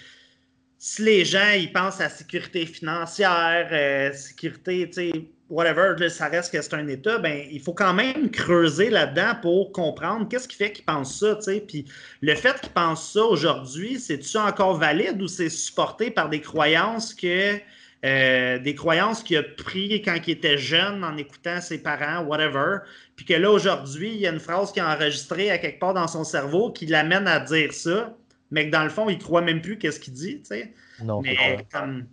si 0.78 1.02
les 1.02 1.24
gens 1.24 1.50
ils 1.50 1.72
pensent 1.72 2.00
à 2.00 2.08
sécurité 2.08 2.64
financière, 2.66 3.68
euh, 3.72 4.12
sécurité, 4.12 4.86
tu 4.88 4.92
sais, 4.92 5.12
whatever, 5.48 6.08
ça 6.08 6.28
reste 6.28 6.52
que 6.52 6.60
c'est 6.60 6.74
un 6.74 6.86
État, 6.88 7.18
ben, 7.18 7.46
il 7.50 7.60
faut 7.60 7.72
quand 7.72 7.94
même 7.94 8.30
creuser 8.30 8.90
là-dedans 8.90 9.34
pour 9.40 9.72
comprendre 9.72 10.28
qu'est-ce 10.28 10.48
qui 10.48 10.56
fait 10.56 10.72
qu'ils 10.72 10.84
pensent 10.84 11.18
ça. 11.20 11.40
sais. 11.40 11.60
Puis 11.60 11.84
le 12.20 12.34
fait 12.34 12.60
qu'ils 12.60 12.72
pensent 12.72 13.12
ça 13.12 13.22
aujourd'hui, 13.22 13.98
c'est-tu 13.98 14.36
encore 14.38 14.76
valide 14.78 15.20
ou 15.22 15.28
c'est 15.28 15.48
supporté 15.48 16.10
par 16.10 16.28
des 16.28 16.40
croyances 16.40 17.14
que. 17.14 17.58
Euh, 18.04 18.58
des 18.58 18.74
croyances 18.74 19.22
qu'il 19.22 19.38
a 19.38 19.42
pris 19.42 20.00
quand 20.02 20.16
il 20.26 20.30
était 20.30 20.58
jeune 20.58 21.02
en 21.02 21.16
écoutant 21.16 21.60
ses 21.60 21.82
parents, 21.82 22.24
whatever. 22.24 22.80
Puis 23.16 23.24
que 23.24 23.34
là, 23.34 23.50
aujourd'hui, 23.50 24.10
il 24.10 24.20
y 24.20 24.26
a 24.26 24.30
une 24.30 24.38
phrase 24.38 24.70
qui 24.70 24.78
est 24.78 24.82
enregistrée 24.82 25.50
à 25.50 25.58
quelque 25.58 25.80
part 25.80 25.94
dans 25.94 26.06
son 26.06 26.22
cerveau 26.22 26.70
qui 26.70 26.86
l'amène 26.86 27.26
à 27.26 27.40
dire 27.40 27.72
ça, 27.72 28.14
mais 28.50 28.66
que 28.66 28.70
dans 28.70 28.84
le 28.84 28.90
fond, 28.90 29.08
il 29.08 29.18
croit 29.18 29.40
même 29.40 29.60
plus 29.60 29.78
qu'est-ce 29.78 29.98
qu'il 29.98 30.12
dit. 30.12 30.40
sais. 30.44 30.72
Non, 31.02 31.20
mais 31.22 31.66
comme. 31.72 32.06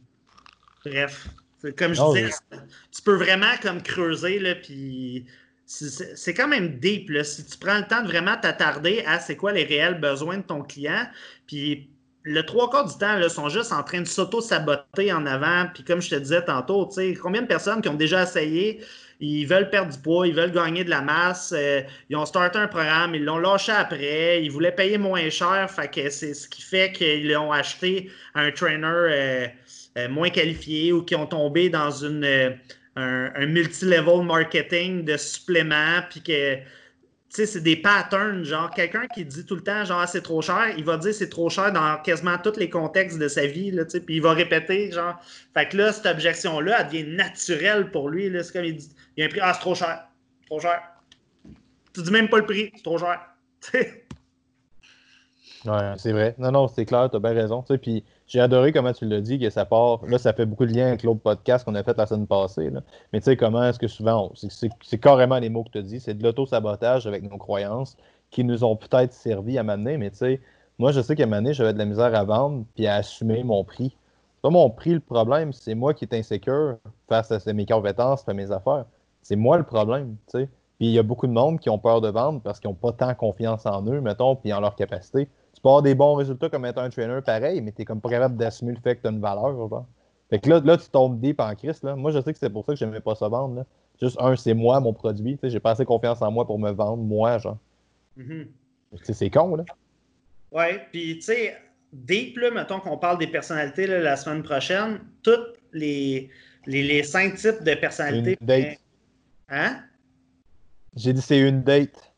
Bref. 0.85 1.27
Comme 1.77 1.93
je 1.93 2.13
disais, 2.13 2.33
tu 2.91 3.01
peux 3.01 3.15
vraiment 3.15 3.55
comme 3.61 3.81
creuser, 3.81 4.39
là, 4.39 4.55
puis 4.55 5.25
c'est 5.65 6.33
quand 6.33 6.47
même 6.47 6.79
deep. 6.79 7.09
Là. 7.09 7.23
Si 7.23 7.45
tu 7.45 7.57
prends 7.57 7.77
le 7.77 7.87
temps 7.87 8.01
de 8.01 8.07
vraiment 8.07 8.35
t'attarder 8.37 9.03
à 9.07 9.19
c'est 9.19 9.37
quoi 9.37 9.53
les 9.53 9.63
réels 9.63 9.99
besoins 9.99 10.37
de 10.37 10.43
ton 10.43 10.61
client, 10.61 11.07
puis 11.47 11.89
le 12.23 12.45
trois 12.45 12.69
quarts 12.69 12.85
du 12.85 12.97
temps, 12.97 13.29
sont 13.29 13.49
juste 13.49 13.71
en 13.71 13.83
train 13.83 14.01
de 14.01 14.07
s'auto-saboter 14.07 15.11
en 15.13 15.25
avant. 15.25 15.67
Puis 15.73 15.83
comme 15.83 16.01
je 16.01 16.09
te 16.09 16.15
disais 16.15 16.43
tantôt, 16.43 16.89
combien 17.21 17.41
de 17.41 17.47
personnes 17.47 17.81
qui 17.81 17.89
ont 17.89 17.95
déjà 17.95 18.23
essayé, 18.23 18.83
ils 19.25 19.45
veulent 19.45 19.69
perdre 19.69 19.91
du 19.91 19.99
poids, 19.99 20.27
ils 20.27 20.35
veulent 20.35 20.51
gagner 20.51 20.83
de 20.83 20.89
la 20.89 21.01
masse, 21.01 21.53
euh, 21.55 21.81
ils 22.09 22.15
ont 22.15 22.25
starté 22.25 22.59
un 22.59 22.67
programme, 22.67 23.15
ils 23.15 23.23
l'ont 23.23 23.37
lâché 23.39 23.71
après, 23.71 24.43
ils 24.43 24.51
voulaient 24.51 24.71
payer 24.71 24.97
moins 24.97 25.29
cher, 25.29 25.69
c'est 25.69 26.33
ce 26.33 26.47
qui 26.47 26.61
fait 26.61 26.91
qu'ils 26.91 27.35
ont 27.37 27.51
acheté 27.51 28.09
un 28.35 28.51
trainer. 28.51 28.87
Euh, 28.87 29.47
euh, 29.95 30.09
moins 30.09 30.31
qualifiés 30.31 30.91
ou 30.91 31.03
qui 31.03 31.13
ont 31.13 31.27
tombé 31.27 31.69
dans 31.69 31.91
une, 31.91 32.25
euh, 32.25 32.49
un, 32.95 33.45
multi-level 33.45 34.25
marketing 34.25 35.05
de 35.05 35.17
suppléments, 35.17 36.01
puis 36.09 36.21
que 36.21 36.57
sais, 37.35 37.45
c'est 37.45 37.61
des 37.61 37.75
patterns, 37.75 38.43
genre 38.43 38.69
quelqu'un 38.69 39.07
qui 39.07 39.25
dit 39.25 39.45
tout 39.45 39.55
le 39.55 39.61
temps, 39.61 39.83
genre, 39.85 40.01
ah, 40.01 40.07
c'est 40.07 40.21
trop 40.21 40.41
cher, 40.41 40.73
il 40.77 40.83
va 40.83 40.97
dire 40.97 41.13
c'est 41.13 41.29
trop 41.29 41.49
cher 41.49 41.71
dans 41.71 41.97
quasiment 42.01 42.37
tous 42.37 42.57
les 42.57 42.69
contextes 42.69 43.17
de 43.17 43.27
sa 43.27 43.47
vie, 43.47 43.71
là, 43.71 43.83
il 44.07 44.21
va 44.21 44.33
répéter, 44.33 44.91
genre, 44.91 45.15
fait 45.53 45.69
que 45.69 45.77
là, 45.77 45.91
cette 45.91 46.05
objection-là, 46.05 46.81
elle 46.81 46.87
devient 46.87 47.15
naturelle 47.15 47.91
pour 47.91 48.09
lui, 48.09 48.29
là, 48.29 48.43
c'est 48.43 48.53
comme 48.53 48.65
il 48.65 48.75
dit, 48.75 48.89
il 49.17 49.23
a 49.23 49.25
un 49.25 49.29
prix, 49.29 49.39
ah, 49.41 49.53
c'est 49.53 49.61
trop 49.61 49.75
cher, 49.75 50.07
trop 50.45 50.59
cher. 50.59 50.81
Tu 51.93 52.01
dis 52.01 52.11
même 52.11 52.29
pas 52.29 52.37
le 52.37 52.45
prix, 52.45 52.71
c'est 52.75 52.83
trop 52.83 52.97
cher. 52.97 53.19
ouais, 55.65 55.93
c'est 55.97 56.11
vrai. 56.11 56.35
Non, 56.37 56.51
non, 56.51 56.67
c'est 56.67 56.85
clair, 56.85 57.09
tu 57.09 57.17
as 57.17 57.19
bien 57.19 57.33
raison. 57.33 57.63
Puis 57.81 58.03
j'ai 58.27 58.39
adoré 58.39 58.71
comment 58.71 58.93
tu 58.93 59.05
l'as 59.05 59.21
dit, 59.21 59.39
que 59.39 59.49
ça 59.49 59.65
part. 59.65 60.05
Là, 60.05 60.17
ça 60.17 60.33
fait 60.33 60.45
beaucoup 60.45 60.65
de 60.65 60.73
liens 60.73 60.87
avec 60.87 61.03
l'autre 61.03 61.21
podcast 61.21 61.65
qu'on 61.65 61.75
a 61.75 61.83
fait 61.83 61.97
la 61.97 62.05
semaine 62.05 62.27
passée. 62.27 62.71
Mais 63.11 63.19
tu 63.19 63.25
sais, 63.25 63.37
comment 63.37 63.63
est-ce 63.63 63.79
que 63.79 63.87
souvent, 63.87 64.31
c'est 64.35 64.97
carrément 64.99 65.39
les 65.39 65.49
mots 65.49 65.63
que 65.63 65.71
tu 65.71 65.77
as 65.79 65.81
dit, 65.81 65.99
c'est 65.99 66.13
de 66.13 66.23
l'auto-sabotage 66.23 67.05
avec 67.07 67.29
nos 67.29 67.37
croyances 67.37 67.97
qui 68.31 68.43
nous 68.43 68.63
ont 68.63 68.75
peut-être 68.75 69.13
servi 69.13 69.57
à 69.57 69.63
m'amener, 69.63 69.97
mais 69.97 70.09
tu 70.09 70.17
sais, 70.17 70.41
moi, 70.79 70.91
je 70.91 71.01
sais 71.01 71.15
qu'à 71.15 71.27
donné, 71.27 71.53
j'avais 71.53 71.73
de 71.73 71.77
la 71.77 71.85
misère 71.85 72.15
à 72.15 72.23
vendre 72.23 72.65
puis 72.75 72.87
à 72.87 72.95
assumer 72.95 73.43
mon 73.43 73.63
prix. 73.63 73.95
Pas 74.41 74.49
mon 74.49 74.69
prix 74.69 74.93
le 74.93 74.99
problème, 74.99 75.53
c'est 75.53 75.75
moi 75.75 75.93
qui 75.93 76.03
est 76.05 76.13
insécure 76.13 76.77
face 77.07 77.31
à 77.31 77.53
mes 77.53 77.65
compétences, 77.65 78.27
à 78.27 78.33
mes 78.33 78.51
affaires. 78.51 78.85
C'est 79.21 79.35
moi 79.35 79.57
le 79.57 79.63
problème, 79.63 80.17
tu 80.27 80.39
sais. 80.39 80.49
Puis 80.77 80.87
il 80.87 80.91
y 80.91 80.99
a 80.99 81.03
beaucoup 81.03 81.27
de 81.27 81.31
monde 81.31 81.59
qui 81.59 81.69
ont 81.69 81.77
peur 81.77 82.01
de 82.01 82.09
vendre 82.09 82.41
parce 82.41 82.59
qu'ils 82.59 82.69
n'ont 82.69 82.75
pas 82.75 82.91
tant 82.91 83.13
confiance 83.13 83.65
en 83.65 83.85
eux, 83.85 84.01
mettons, 84.01 84.35
puis 84.35 84.51
en 84.51 84.59
leur 84.59 84.75
capacité. 84.75 85.29
Peux 85.63 85.69
avoir 85.69 85.81
des 85.81 85.95
bons 85.95 86.15
résultats 86.15 86.49
comme 86.49 86.65
être 86.65 86.77
un 86.77 86.89
trainer 86.89 87.21
pareil, 87.25 87.61
mais 87.61 87.71
tu 87.71 87.81
n'es 87.81 87.85
comme 87.85 88.01
pas 88.01 88.09
capable 88.09 88.35
d'assumer 88.35 88.73
le 88.73 88.81
fait 88.81 88.97
que 88.97 89.01
tu 89.01 89.07
as 89.07 89.11
une 89.11 89.21
valeur, 89.21 89.55
genre. 89.55 89.85
Fait 90.29 90.39
que 90.39 90.49
là, 90.49 90.59
là, 90.59 90.77
tu 90.77 90.89
tombes 90.89 91.21
deep 91.21 91.39
en 91.39 91.55
Christ, 91.55 91.83
là. 91.85 91.95
Moi, 91.95 92.11
je 92.11 92.21
sais 92.21 92.33
que 92.33 92.39
c'est 92.39 92.49
pour 92.49 92.65
ça 92.65 92.73
que 92.73 92.77
j'aimais 92.77 92.99
pas 92.99 93.15
ça 93.15 93.29
vendre, 93.29 93.55
là. 93.55 93.65
Juste, 94.01 94.17
un, 94.19 94.35
c'est 94.35 94.53
moi, 94.53 94.81
mon 94.81 94.91
produit. 94.91 95.39
J'ai 95.41 95.59
pas 95.61 95.71
assez 95.71 95.85
confiance 95.85 96.21
en 96.21 96.31
moi 96.31 96.45
pour 96.45 96.59
me 96.59 96.69
vendre, 96.71 97.01
moi, 97.01 97.37
genre. 97.37 97.57
Mm-hmm. 98.17 98.47
C'est 99.03 99.29
con, 99.29 99.55
là. 99.55 99.63
Ouais, 100.51 100.85
puis 100.91 101.15
tu 101.15 101.21
sais, 101.21 101.55
deep, 101.93 102.37
là, 102.37 102.51
mettons 102.51 102.81
qu'on 102.81 102.97
parle 102.97 103.17
des 103.17 103.27
personnalités 103.27 103.87
la 103.87 104.17
semaine 104.17 104.43
prochaine, 104.43 104.99
toutes 105.21 105.55
les, 105.71 106.29
les, 106.65 107.03
cinq 107.03 107.35
types 107.35 107.63
de 107.63 107.73
personnalités. 107.75 108.37
Une 108.41 108.47
date. 108.47 108.79
Hein? 109.47 109.79
J'ai 110.97 111.13
dit 111.13 111.21
c'est 111.21 111.39
une 111.39 111.63
date. 111.63 112.13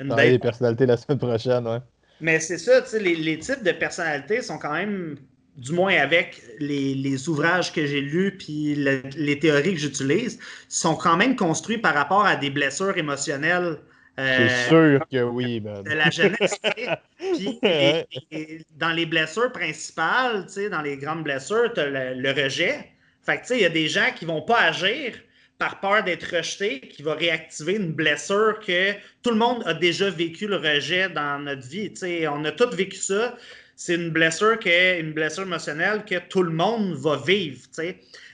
Une 0.00 0.08
date. 0.08 0.18
les 0.20 0.38
personnalités 0.38 0.86
la 0.86 0.96
semaine 0.96 1.18
prochaine, 1.18 1.66
ouais. 1.68 1.80
Mais 2.20 2.40
c'est 2.40 2.58
ça, 2.58 2.82
tu 2.82 2.88
sais, 2.88 3.00
les, 3.00 3.14
les, 3.14 3.38
types 3.38 3.62
de 3.62 3.72
personnalités 3.72 4.42
sont 4.42 4.58
quand 4.58 4.72
même, 4.72 5.16
du 5.56 5.72
moins 5.72 5.94
avec 5.96 6.42
les, 6.58 6.94
les 6.94 7.28
ouvrages 7.28 7.72
que 7.72 7.86
j'ai 7.86 8.00
lus 8.00 8.36
puis 8.36 8.74
les 8.74 9.38
théories 9.38 9.74
que 9.74 9.80
j'utilise, 9.80 10.38
sont 10.68 10.96
quand 10.96 11.16
même 11.16 11.36
construits 11.36 11.78
par 11.78 11.94
rapport 11.94 12.26
à 12.26 12.36
des 12.36 12.50
blessures 12.50 12.96
émotionnelles 12.98 13.78
c'est 14.18 14.24
euh, 14.24 14.68
sûr 14.68 15.06
que 15.08 15.22
oui, 15.22 15.60
man. 15.60 15.84
De 15.84 15.92
la 15.92 16.10
jeunesse. 16.10 16.58
Puis, 17.18 17.60
dans 18.76 18.90
les 18.90 19.06
blessures 19.06 19.52
principales, 19.52 20.46
dans 20.72 20.82
les 20.82 20.96
grandes 20.96 21.22
blessures, 21.22 21.72
tu 21.72 21.78
as 21.78 22.14
le, 22.14 22.30
rejet. 22.32 22.90
Fait 23.24 23.40
que, 23.40 23.54
il 23.54 23.60
y 23.60 23.64
a 23.64 23.68
des 23.68 23.86
gens 23.86 24.10
qui 24.16 24.24
vont 24.24 24.42
pas 24.42 24.58
agir 24.62 25.14
par 25.58 25.80
peur 25.80 26.04
d'être 26.04 26.36
rejetés, 26.36 26.80
qui 26.80 27.02
va 27.02 27.14
réactiver 27.14 27.74
une 27.74 27.92
blessure 27.92 28.60
que 28.64 28.92
tout 29.22 29.30
le 29.30 29.36
monde 29.36 29.62
a 29.66 29.74
déjà 29.74 30.08
vécu 30.08 30.46
le 30.46 30.56
rejet 30.56 31.08
dans 31.08 31.40
notre 31.40 31.66
vie. 31.66 31.92
on 32.30 32.44
a 32.44 32.52
tous 32.52 32.74
vécu 32.74 32.96
ça. 32.96 33.36
C'est 33.74 33.94
une 33.94 34.10
blessure 34.10 34.58
qui 34.58 34.70
est 34.70 34.98
une 34.98 35.12
blessure 35.12 35.44
émotionnelle 35.44 36.04
que 36.04 36.18
tout 36.18 36.42
le 36.42 36.50
monde 36.50 36.94
va 36.94 37.16
vivre. 37.16 37.60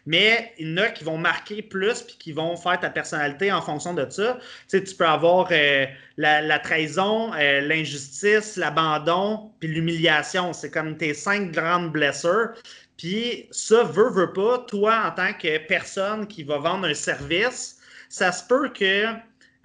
Mais 0.06 0.52
il 0.58 0.70
y 0.70 0.72
en 0.72 0.84
a 0.84 0.88
qui 0.88 1.04
vont 1.04 1.18
marquer 1.18 1.60
plus 1.60 2.02
puis 2.02 2.16
qui 2.18 2.32
vont 2.32 2.56
faire 2.56 2.80
ta 2.80 2.88
personnalité 2.88 3.52
en 3.52 3.60
fonction 3.60 3.92
de 3.92 4.06
ça. 4.08 4.38
Tu 4.70 4.80
peux 4.80 5.06
avoir 5.06 5.48
euh, 5.50 5.84
la, 6.16 6.58
trahison, 6.58 7.32
euh, 7.34 7.60
l'injustice, 7.60 8.56
l'abandon, 8.56 9.50
puis 9.60 9.68
l'humiliation. 9.68 10.54
C'est 10.54 10.70
comme 10.70 10.96
tes 10.96 11.12
cinq 11.12 11.52
grandes 11.52 11.92
blessures. 11.92 12.52
Puis 12.96 13.48
ça, 13.50 13.82
veut, 13.82 14.10
veut 14.10 14.32
pas, 14.32 14.58
toi, 14.58 15.04
en 15.06 15.10
tant 15.10 15.32
que 15.32 15.58
personne 15.66 16.26
qui 16.26 16.44
va 16.44 16.58
vendre 16.58 16.86
un 16.86 16.94
service, 16.94 17.78
ça 18.08 18.30
se 18.30 18.46
peut 18.46 18.68
que 18.68 19.06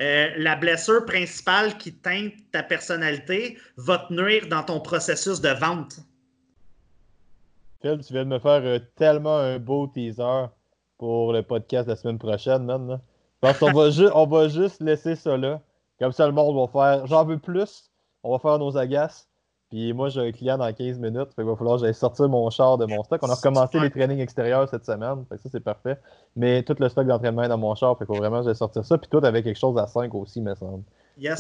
euh, 0.02 0.30
la 0.38 0.56
blessure 0.56 1.06
principale 1.06 1.78
qui 1.78 1.94
teinte 1.94 2.34
ta 2.52 2.64
personnalité 2.64 3.58
va 3.78 4.00
te 4.00 4.14
nuire 4.14 4.48
dans 4.48 4.64
ton 4.64 4.80
processus 4.80 5.42
de 5.42 5.50
vente. 5.50 6.00
Phil, 7.82 8.00
tu 8.06 8.14
viens 8.14 8.26
de 8.26 8.30
me 8.30 8.40
faire 8.40 8.62
euh, 8.64 8.80
tellement 8.96 9.38
un 9.38 9.60
beau 9.60 9.88
teaser 9.88 10.48
pour 10.98 11.32
le 11.32 11.44
podcast 11.44 11.88
la 11.88 11.96
semaine 11.96 12.18
prochaine, 12.18 12.66
man. 12.66 13.00
Parce 13.42 13.60
qu'on 13.60 13.72
va, 13.72 13.90
on 14.16 14.26
va 14.26 14.48
juste 14.48 14.82
laisser 14.82 15.16
ça 15.16 15.38
là. 15.38 15.62
Comme 16.00 16.12
ça, 16.12 16.26
le 16.26 16.34
monde 16.34 16.56
va 16.56 16.68
faire 16.68 17.06
j'en 17.06 17.26
veux 17.26 17.38
plus. 17.38 17.92
On 18.24 18.32
va 18.32 18.40
faire 18.40 18.58
nos 18.58 18.78
agaces. 18.78 19.29
Puis 19.70 19.94
moi, 19.94 20.10
j'ai 20.10 20.22
un 20.22 20.32
client 20.32 20.58
dans 20.58 20.74
15 20.74 20.98
minutes. 20.98 21.28
Fait 21.36 21.44
qu'il 21.44 21.46
va 21.46 21.56
falloir 21.56 21.78
que 21.78 21.86
j'aille 21.86 21.94
sortir 21.94 22.28
mon 22.28 22.50
char 22.50 22.78
de 22.80 22.86
mon 22.86 23.04
stock. 23.04 23.20
On 23.22 23.30
a 23.30 23.36
recommencé 23.36 23.80
les 23.80 23.92
trainings 23.92 24.20
extérieurs 24.20 24.68
cette 24.68 24.86
semaine. 24.86 25.24
Fait 25.30 25.36
que 25.36 25.44
ça, 25.44 25.50
c'est 25.52 25.64
parfait. 25.64 25.98
Mais 26.36 26.64
tout 26.64 26.76
le 26.80 26.90
stock 26.90 27.06
d'entraînement 27.06 27.44
est 27.44 27.50
dans 27.50 27.58
mon 27.58 27.76
char. 27.76 27.98
Fait 27.98 28.06
qu'il 28.06 28.16
faut 28.16 28.20
vraiment 28.20 28.40
que 28.40 28.46
j'aille 28.46 28.56
sortir 28.56 28.84
ça. 28.84 28.98
Puis 28.98 29.10
toi, 29.10 29.24
avec 29.26 29.44
quelque 29.44 29.60
chose 29.60 29.78
à 29.78 29.86
5 29.86 30.14
aussi, 30.16 30.42
me 30.42 30.56
semble. 30.56 30.84
Yes. 31.20 31.40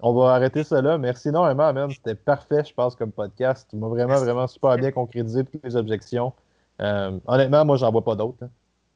On 0.00 0.12
va 0.14 0.34
arrêter 0.34 0.62
là. 0.70 0.96
Merci 0.98 1.30
énormément, 1.30 1.72
man. 1.72 1.90
C'était 1.90 2.14
parfait, 2.14 2.62
je 2.64 2.72
pense, 2.72 2.94
comme 2.94 3.10
podcast. 3.10 3.66
Tu 3.68 3.76
m'as 3.76 3.88
vraiment, 3.88 4.18
vraiment 4.18 4.46
super 4.46 4.76
bien 4.76 4.92
concrétisé 4.92 5.44
toutes 5.44 5.64
les 5.64 5.74
objections. 5.74 6.32
Euh, 6.80 7.18
honnêtement, 7.26 7.64
moi, 7.64 7.76
j'en 7.76 7.90
vois 7.90 8.04
pas 8.04 8.14
d'autres. 8.14 8.44
Hein. 8.44 8.50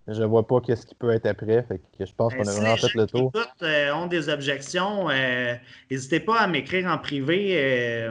Je 0.07 0.23
vois 0.23 0.47
pas 0.47 0.61
qu'est-ce 0.61 0.87
qui 0.87 0.95
peut 0.95 1.11
être 1.11 1.27
après. 1.27 1.65
Fait 1.65 1.81
que 1.99 2.07
je 2.07 2.13
pense 2.15 2.33
qu'on 2.35 2.47
a 2.47 2.53
vraiment 2.53 2.77
fait 2.77 2.95
le 2.95 3.07
tour. 3.07 3.33
Si 3.35 3.65
euh, 3.65 3.95
ont 3.97 4.07
des 4.07 4.29
objections, 4.29 5.11
euh, 5.11 5.55
n'hésitez 5.91 6.21
pas 6.21 6.39
à 6.39 6.47
m'écrire 6.47 6.89
en 6.89 6.99
privé. 6.99 8.09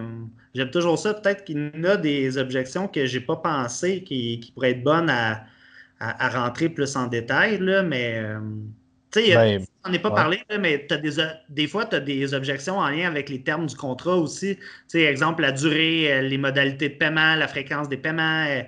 J'aime 0.53 0.71
toujours 0.71 0.97
ça. 0.97 1.13
Peut-être 1.13 1.43
qu'il 1.43 1.71
y 1.75 1.87
a 1.87 1.97
des 1.97 2.37
objections 2.37 2.87
que 2.87 3.05
j'ai 3.05 3.21
pas 3.21 3.37
pensé 3.37 4.03
qui, 4.03 4.51
pourraient 4.53 4.71
être 4.71 4.83
bonnes 4.83 5.09
à, 5.09 5.45
rentrer 6.29 6.69
plus 6.69 6.95
en 6.95 7.07
détail. 7.07 7.59
Là, 7.59 7.83
mais 7.83 8.23
tu 9.11 9.25
sais, 9.25 9.35
ben, 9.35 9.65
on 9.85 9.89
n'est 9.89 9.99
pas 9.99 10.11
parlé, 10.11 10.41
mais 10.59 10.87
as 10.89 10.97
des, 10.97 11.11
des 11.49 11.67
fois, 11.67 11.85
tu 11.85 11.95
as 11.95 11.99
des 11.99 12.33
objections 12.33 12.77
en 12.77 12.89
lien 12.89 13.07
avec 13.07 13.29
les 13.29 13.41
termes 13.41 13.65
du 13.65 13.75
contrat 13.75 14.15
aussi. 14.15 14.55
Tu 14.55 14.63
sais, 14.87 15.01
exemple, 15.01 15.41
la 15.41 15.51
durée, 15.51 16.13
euh, 16.13 16.21
les 16.21 16.37
modalités 16.37 16.89
de 16.89 16.95
paiement, 16.95 17.35
la 17.35 17.47
fréquence 17.47 17.89
des 17.89 17.97
paiements. 17.97 18.45
Euh, 18.47 18.61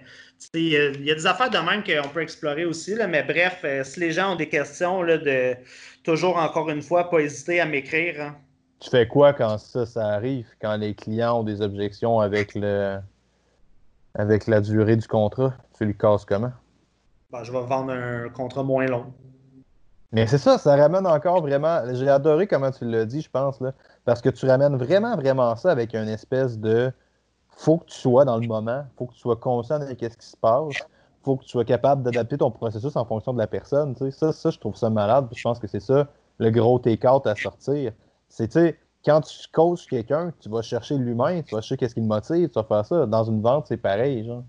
il 0.54 0.68
y, 1.06 1.12
a 1.12 1.16
des 1.16 1.26
affaires 1.26 1.50
de 1.50 1.58
même 1.58 1.84
qu'on 1.84 2.10
peut 2.10 2.22
explorer 2.22 2.66
aussi. 2.66 2.96
Là, 2.96 3.08
mais 3.08 3.24
bref, 3.24 3.60
euh, 3.64 3.84
si 3.86 4.02
les 4.02 4.12
gens 4.12 4.34
ont 4.34 4.36
des 4.36 4.50
questions, 4.50 5.02
là, 5.02 5.18
de 5.18 5.56
toujours, 6.04 6.36
encore 6.36 6.70
une 6.70 6.82
fois, 6.82 7.10
pas 7.10 7.20
hésiter 7.20 7.62
à 7.62 7.66
m'écrire. 7.66 8.22
Hein. 8.22 8.36
Tu 8.84 8.90
fais 8.90 9.08
quoi 9.08 9.32
quand 9.32 9.58
ça, 9.60 9.86
ça 9.86 10.08
arrive? 10.08 10.46
Quand 10.60 10.76
les 10.76 10.94
clients 10.94 11.40
ont 11.40 11.44
des 11.44 11.62
objections 11.62 12.20
avec 12.20 12.54
le 12.54 13.00
avec 14.14 14.46
la 14.46 14.60
durée 14.60 14.98
du 14.98 15.08
contrat? 15.08 15.54
Tu 15.78 15.86
lui 15.86 15.98
casses 15.98 16.26
comment? 16.26 16.52
Ben, 17.32 17.44
je 17.44 17.54
vais 17.54 17.62
vendre 17.62 17.94
un 17.94 18.28
contrat 18.28 18.62
moins 18.62 18.86
long. 18.86 19.06
Mais 20.12 20.28
c'est 20.28 20.38
ça, 20.38 20.58
ça 20.58 20.76
ramène 20.76 21.08
encore 21.08 21.40
vraiment. 21.40 21.82
J'ai 21.94 22.10
adoré 22.10 22.46
comment 22.46 22.72
tu 22.72 22.84
l'as 22.84 23.06
dit, 23.06 23.22
je 23.22 23.30
pense, 23.30 23.62
là, 23.62 23.72
parce 24.04 24.22
que 24.22 24.30
tu 24.30 24.46
ramènes 24.48 24.76
vraiment, 24.76 25.16
vraiment 25.16 25.56
ça 25.56 25.72
avec 25.72 25.96
une 25.96 26.10
espèce 26.10 26.60
de. 26.60 26.92
Faut 27.56 27.78
que 27.78 27.86
tu 27.86 27.98
sois 27.98 28.26
dans 28.26 28.38
le 28.38 28.48
moment, 28.48 28.84
faut 28.98 29.06
que 29.06 29.14
tu 29.14 29.20
sois 29.20 29.38
conscient 29.38 29.80
de 29.80 29.86
ce 29.88 29.94
qui 29.94 30.28
se 30.28 30.36
passe, 30.36 30.76
faut 31.24 31.38
que 31.38 31.46
tu 31.46 31.50
sois 31.50 31.64
capable 31.64 32.04
d'adapter 32.04 32.38
ton 32.38 32.52
processus 32.52 32.98
en 32.98 33.06
fonction 33.06 33.32
de 33.32 33.38
la 33.38 33.48
personne. 33.48 33.96
Ça, 34.12 34.34
ça, 34.34 34.50
je 34.50 34.60
trouve 34.60 34.76
ça 34.76 34.90
malade, 34.90 35.28
je 35.34 35.42
pense 35.42 35.60
que 35.60 35.68
c'est 35.68 35.80
ça 35.80 36.08
le 36.40 36.50
gros 36.50 36.80
take-out 36.80 37.26
à 37.28 37.36
sortir. 37.36 37.94
C'est, 38.34 38.48
tu 38.48 38.54
sais, 38.54 38.80
quand 39.06 39.22
tu 39.22 39.48
coaches 39.52 39.86
quelqu'un, 39.86 40.34
tu 40.40 40.50
vas 40.50 40.64
chercher 40.64 40.98
l'humain, 40.98 41.44
tu 41.44 41.54
vas 41.54 41.62
chercher 41.62 41.78
qu'est-ce 41.78 41.94
qui 41.94 42.02
le 42.02 42.08
motive, 42.08 42.50
tu 42.50 42.56
vas 42.56 42.64
faire 42.64 42.84
ça. 42.84 43.06
Dans 43.06 43.24
une 43.26 43.44
vente, 43.44 43.68
c'est 43.68 43.78
pareil, 43.78 44.26
genre. 44.26 44.44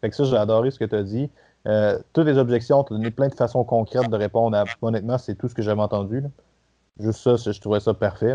Fait 0.00 0.08
que 0.08 0.16
ça, 0.16 0.24
j'ai 0.24 0.38
adoré 0.38 0.70
ce 0.70 0.78
que 0.78 0.86
tu 0.86 0.94
as 0.94 1.02
dit. 1.02 1.30
Euh, 1.68 1.98
toutes 2.14 2.26
les 2.26 2.38
objections, 2.38 2.82
tu 2.82 2.94
as 2.94 2.96
donné 2.96 3.10
plein 3.10 3.28
de 3.28 3.34
façons 3.34 3.62
concrètes 3.62 4.08
de 4.08 4.16
répondre 4.16 4.56
à. 4.56 4.64
Honnêtement, 4.80 5.18
c'est 5.18 5.34
tout 5.34 5.48
ce 5.48 5.54
que 5.54 5.60
j'avais 5.60 5.82
entendu. 5.82 6.22
Juste 6.98 7.20
ça, 7.20 7.36
je 7.36 7.60
trouvais 7.60 7.80
ça 7.80 7.92
parfait. 7.92 8.34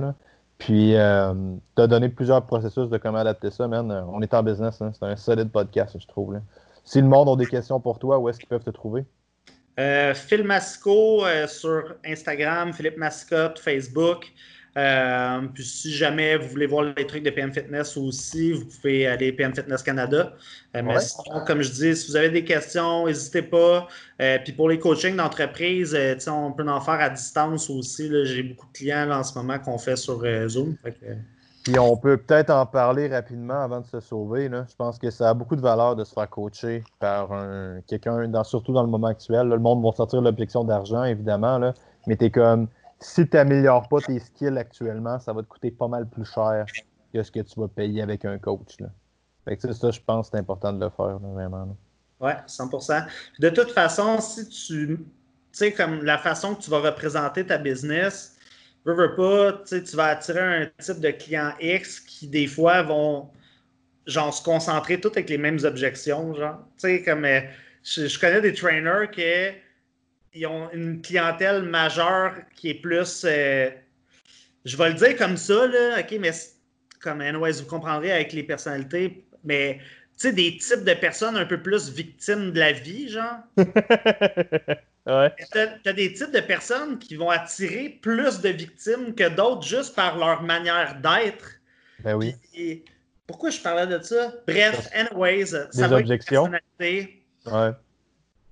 Puis, 0.60 0.95
euh, 0.95 1.34
tu 1.76 1.82
as 1.82 1.88
donné 1.88 2.10
plusieurs 2.10 2.45
processus 2.45 2.88
de 2.88 2.99
comment 2.99 3.18
adapter 3.18 3.49
ça, 3.49 3.68
man. 3.68 3.91
On 4.14 4.22
est 4.22 4.32
en 4.36 4.43
business. 4.43 4.84
Hein. 4.84 4.91
C'est 4.93 5.06
un 5.06 5.16
solide 5.16 5.49
podcast, 5.49 5.97
je 5.99 6.06
trouve. 6.06 6.39
Si 6.84 7.02
le 7.02 7.08
monde 7.08 7.28
a 7.28 7.36
des 7.36 7.47
questions 7.47 7.80
pour 7.80 7.97
toi, 7.97 8.20
où 8.20 8.30
est-ce 8.30 8.38
qu'ils 8.38 8.49
peuvent 8.49 8.64
te 8.64 8.70
trouver? 8.70 9.04
Euh, 9.80 10.14
Phil 10.14 10.43
Masco 10.43 11.26
euh, 11.26 11.47
sur 11.47 11.95
Instagram, 12.06 12.72
Philippe 12.72 12.97
Mascotte, 12.97 13.58
Facebook. 13.58 14.32
Euh, 14.78 15.41
puis 15.53 15.65
si 15.65 15.91
jamais 15.91 16.38
vous 16.38 16.47
voulez 16.47 16.65
voir 16.65 16.93
les 16.95 17.05
trucs 17.05 17.24
de 17.24 17.30
PM 17.30 17.51
Fitness 17.51 17.97
aussi, 17.97 18.53
vous 18.53 18.65
pouvez 18.65 19.05
aller 19.05 19.34
PM 19.34 19.53
Fitness 19.53 19.84
Canada. 19.84 20.34
Euh, 20.76 20.82
mais 20.82 20.99
sinon, 20.99 21.43
comme 21.45 21.61
je 21.61 21.72
dis, 21.72 21.95
si 21.95 22.09
vous 22.09 22.15
avez 22.15 22.30
des 22.30 22.45
questions, 22.45 23.05
n'hésitez 23.05 23.41
pas. 23.41 23.88
Euh, 24.22 24.38
puis 24.41 24.53
pour 24.53 24.69
les 24.69 24.80
coachings 24.80 25.17
d'entreprise, 25.17 25.97
on 26.28 26.53
peut 26.53 26.67
en 26.67 26.80
faire 26.80 27.01
à 27.01 27.09
distance 27.09 27.69
aussi. 27.69 28.09
J'ai 28.26 28.43
beaucoup 28.43 28.67
de 28.67 28.72
clients 28.72 29.11
en 29.11 29.24
ce 29.24 29.38
moment 29.38 29.59
qu'on 29.59 29.78
fait 29.78 29.97
sur 29.97 30.24
Zoom. 30.47 30.76
Puis 31.63 31.78
on 31.78 31.95
peut 31.97 32.17
peut-être 32.17 32.49
en 32.49 32.65
parler 32.65 33.07
rapidement 33.07 33.61
avant 33.61 33.82
de 33.82 33.86
se 33.86 33.99
sauver. 33.99 34.49
Je 34.49 34.76
pense 34.78 34.97
que 34.97 35.11
ça 35.11 35.30
a 35.30 35.34
beaucoup 35.34 35.57
de 35.57 35.61
valeur 35.61 35.97
de 35.97 36.05
se 36.05 36.13
faire 36.13 36.30
coacher 36.30 36.84
par 36.97 37.30
quelqu'un, 37.88 38.32
surtout 38.45 38.72
dans 38.72 38.84
le 38.84 38.89
moment 38.89 39.07
actuel. 39.07 39.49
le 39.49 39.59
monde 39.59 39.84
va 39.84 39.91
sortir 39.91 40.22
l'objection 40.22 40.63
d'argent, 40.63 41.03
évidemment, 41.03 41.57
là, 41.59 41.74
mais 42.07 42.15
tu 42.15 42.26
es 42.26 42.30
comme 42.32 42.67
si 43.02 43.28
tu 43.28 43.36
n'améliores 43.36 43.88
pas 43.89 43.99
tes 43.99 44.20
skills 44.20 44.58
actuellement, 44.58 45.20
ça 45.20 45.34
va 45.34 45.41
te 45.41 45.47
coûter 45.47 45.72
pas 45.72 45.88
mal 45.88 46.08
plus 46.08 46.26
cher 46.26 46.66
que 47.14 47.24
ce 47.24 47.32
que 47.32 47.39
tu 47.41 47.60
vas 47.60 47.68
payer 47.68 48.02
avec 48.02 48.24
un 48.26 48.38
coach. 48.38 48.80
Là. 48.80 48.88
Fait 49.43 49.58
que 49.58 49.74
ça, 49.74 49.91
je 49.91 49.99
pense 49.99 50.30
que 50.30 50.32
c'est 50.32 50.39
important 50.39 50.72
de 50.72 50.80
le 50.84 50.89
faire, 50.89 51.18
vraiment. 51.20 51.76
Oui, 52.20 52.32
100% 52.47 53.06
De 53.39 53.49
toute 53.49 53.72
façon, 53.72 54.22
si 54.22 54.47
tu. 54.47 54.97
Tu 54.97 55.58
sais, 55.58 55.74
comme 55.74 56.04
la 56.06 56.18
façon 56.18 56.56
que 56.56 56.62
tu 56.62 56.70
vas 56.70 56.80
représenter 56.80 57.45
ta 57.45 57.58
business, 57.58 58.38
veux, 58.86 58.93
veux 58.93 59.16
pas, 59.16 59.64
tu 59.66 59.95
vas 59.97 60.06
attirer 60.06 60.39
un 60.39 60.70
type 60.82 61.02
de 61.02 61.12
client 61.12 61.52
X 61.60 61.99
qui, 61.99 62.28
des 62.28 62.47
fois, 62.47 62.84
vont 62.84 63.30
genre 64.06 64.34
se 64.34 64.41
concentrer 64.43 65.02
tout 65.02 65.10
avec 65.10 65.30
les 65.30 65.38
mêmes 65.38 65.60
objections. 65.64 66.34
Genre, 66.34 66.58
tu 66.78 66.88
sais, 66.88 67.04
comme 67.04 67.26
euh, 67.26 67.41
je, 67.84 68.20
connais 68.20 68.39
des 68.39 68.54
trainers 68.54 69.10
qui 69.12 69.24
ont 70.45 70.69
une 70.71 71.01
clientèle 71.01 71.63
majeure 71.63 72.36
qui 72.55 72.69
est 72.69 72.82
plus. 72.82 73.23
Euh, 73.25 73.69
je 74.65 74.77
vais 74.77 74.89
le 74.89 74.95
dire 74.95 75.17
comme 75.17 75.38
ça, 75.38 75.67
là, 75.67 75.99
OK, 75.99 76.15
mais 76.19 76.32
comme 77.01 77.21
anyways, 77.21 77.61
vous 77.61 77.65
comprendrez 77.65 78.11
avec 78.11 78.34
les 78.34 78.43
personnalités, 78.43 79.25
mais 79.43 79.79
tu 80.19 80.27
sais, 80.27 80.34
des 80.34 80.57
types 80.57 80.84
de 80.84 80.93
personnes 80.93 81.36
un 81.36 81.45
peu 81.45 81.61
plus 81.61 81.89
victimes 81.89 82.51
de 82.51 82.59
la 82.59 82.71
vie, 82.73 83.09
genre. 83.09 83.39
ouais. 83.57 85.34
Tu 85.51 85.89
as, 85.89 85.93
des 85.93 86.13
types 86.13 86.32
de 86.32 86.41
personnes 86.41 86.99
qui 86.99 87.15
vont 87.15 87.29
attirer 87.29 87.99
plus 88.01 88.39
de 88.41 88.49
victimes 88.49 89.15
que 89.15 89.29
d'autres 89.29 89.63
juste 89.63 89.95
par 89.95 90.17
leur 90.17 90.43
manière 90.43 90.99
d'être. 91.01 91.59
Ben 92.03 92.15
oui. 92.15 92.36
pourquoi 93.25 93.49
je 93.49 93.59
parlais 93.59 93.88
de 93.88 94.01
ça? 94.03 94.34
Bref, 94.47 94.89
anyways, 94.93 95.47
ça 95.71 95.88
va 95.88 95.97
objections. 95.97 96.49
personnalité. 96.49 97.25
Ouais. 97.47 97.71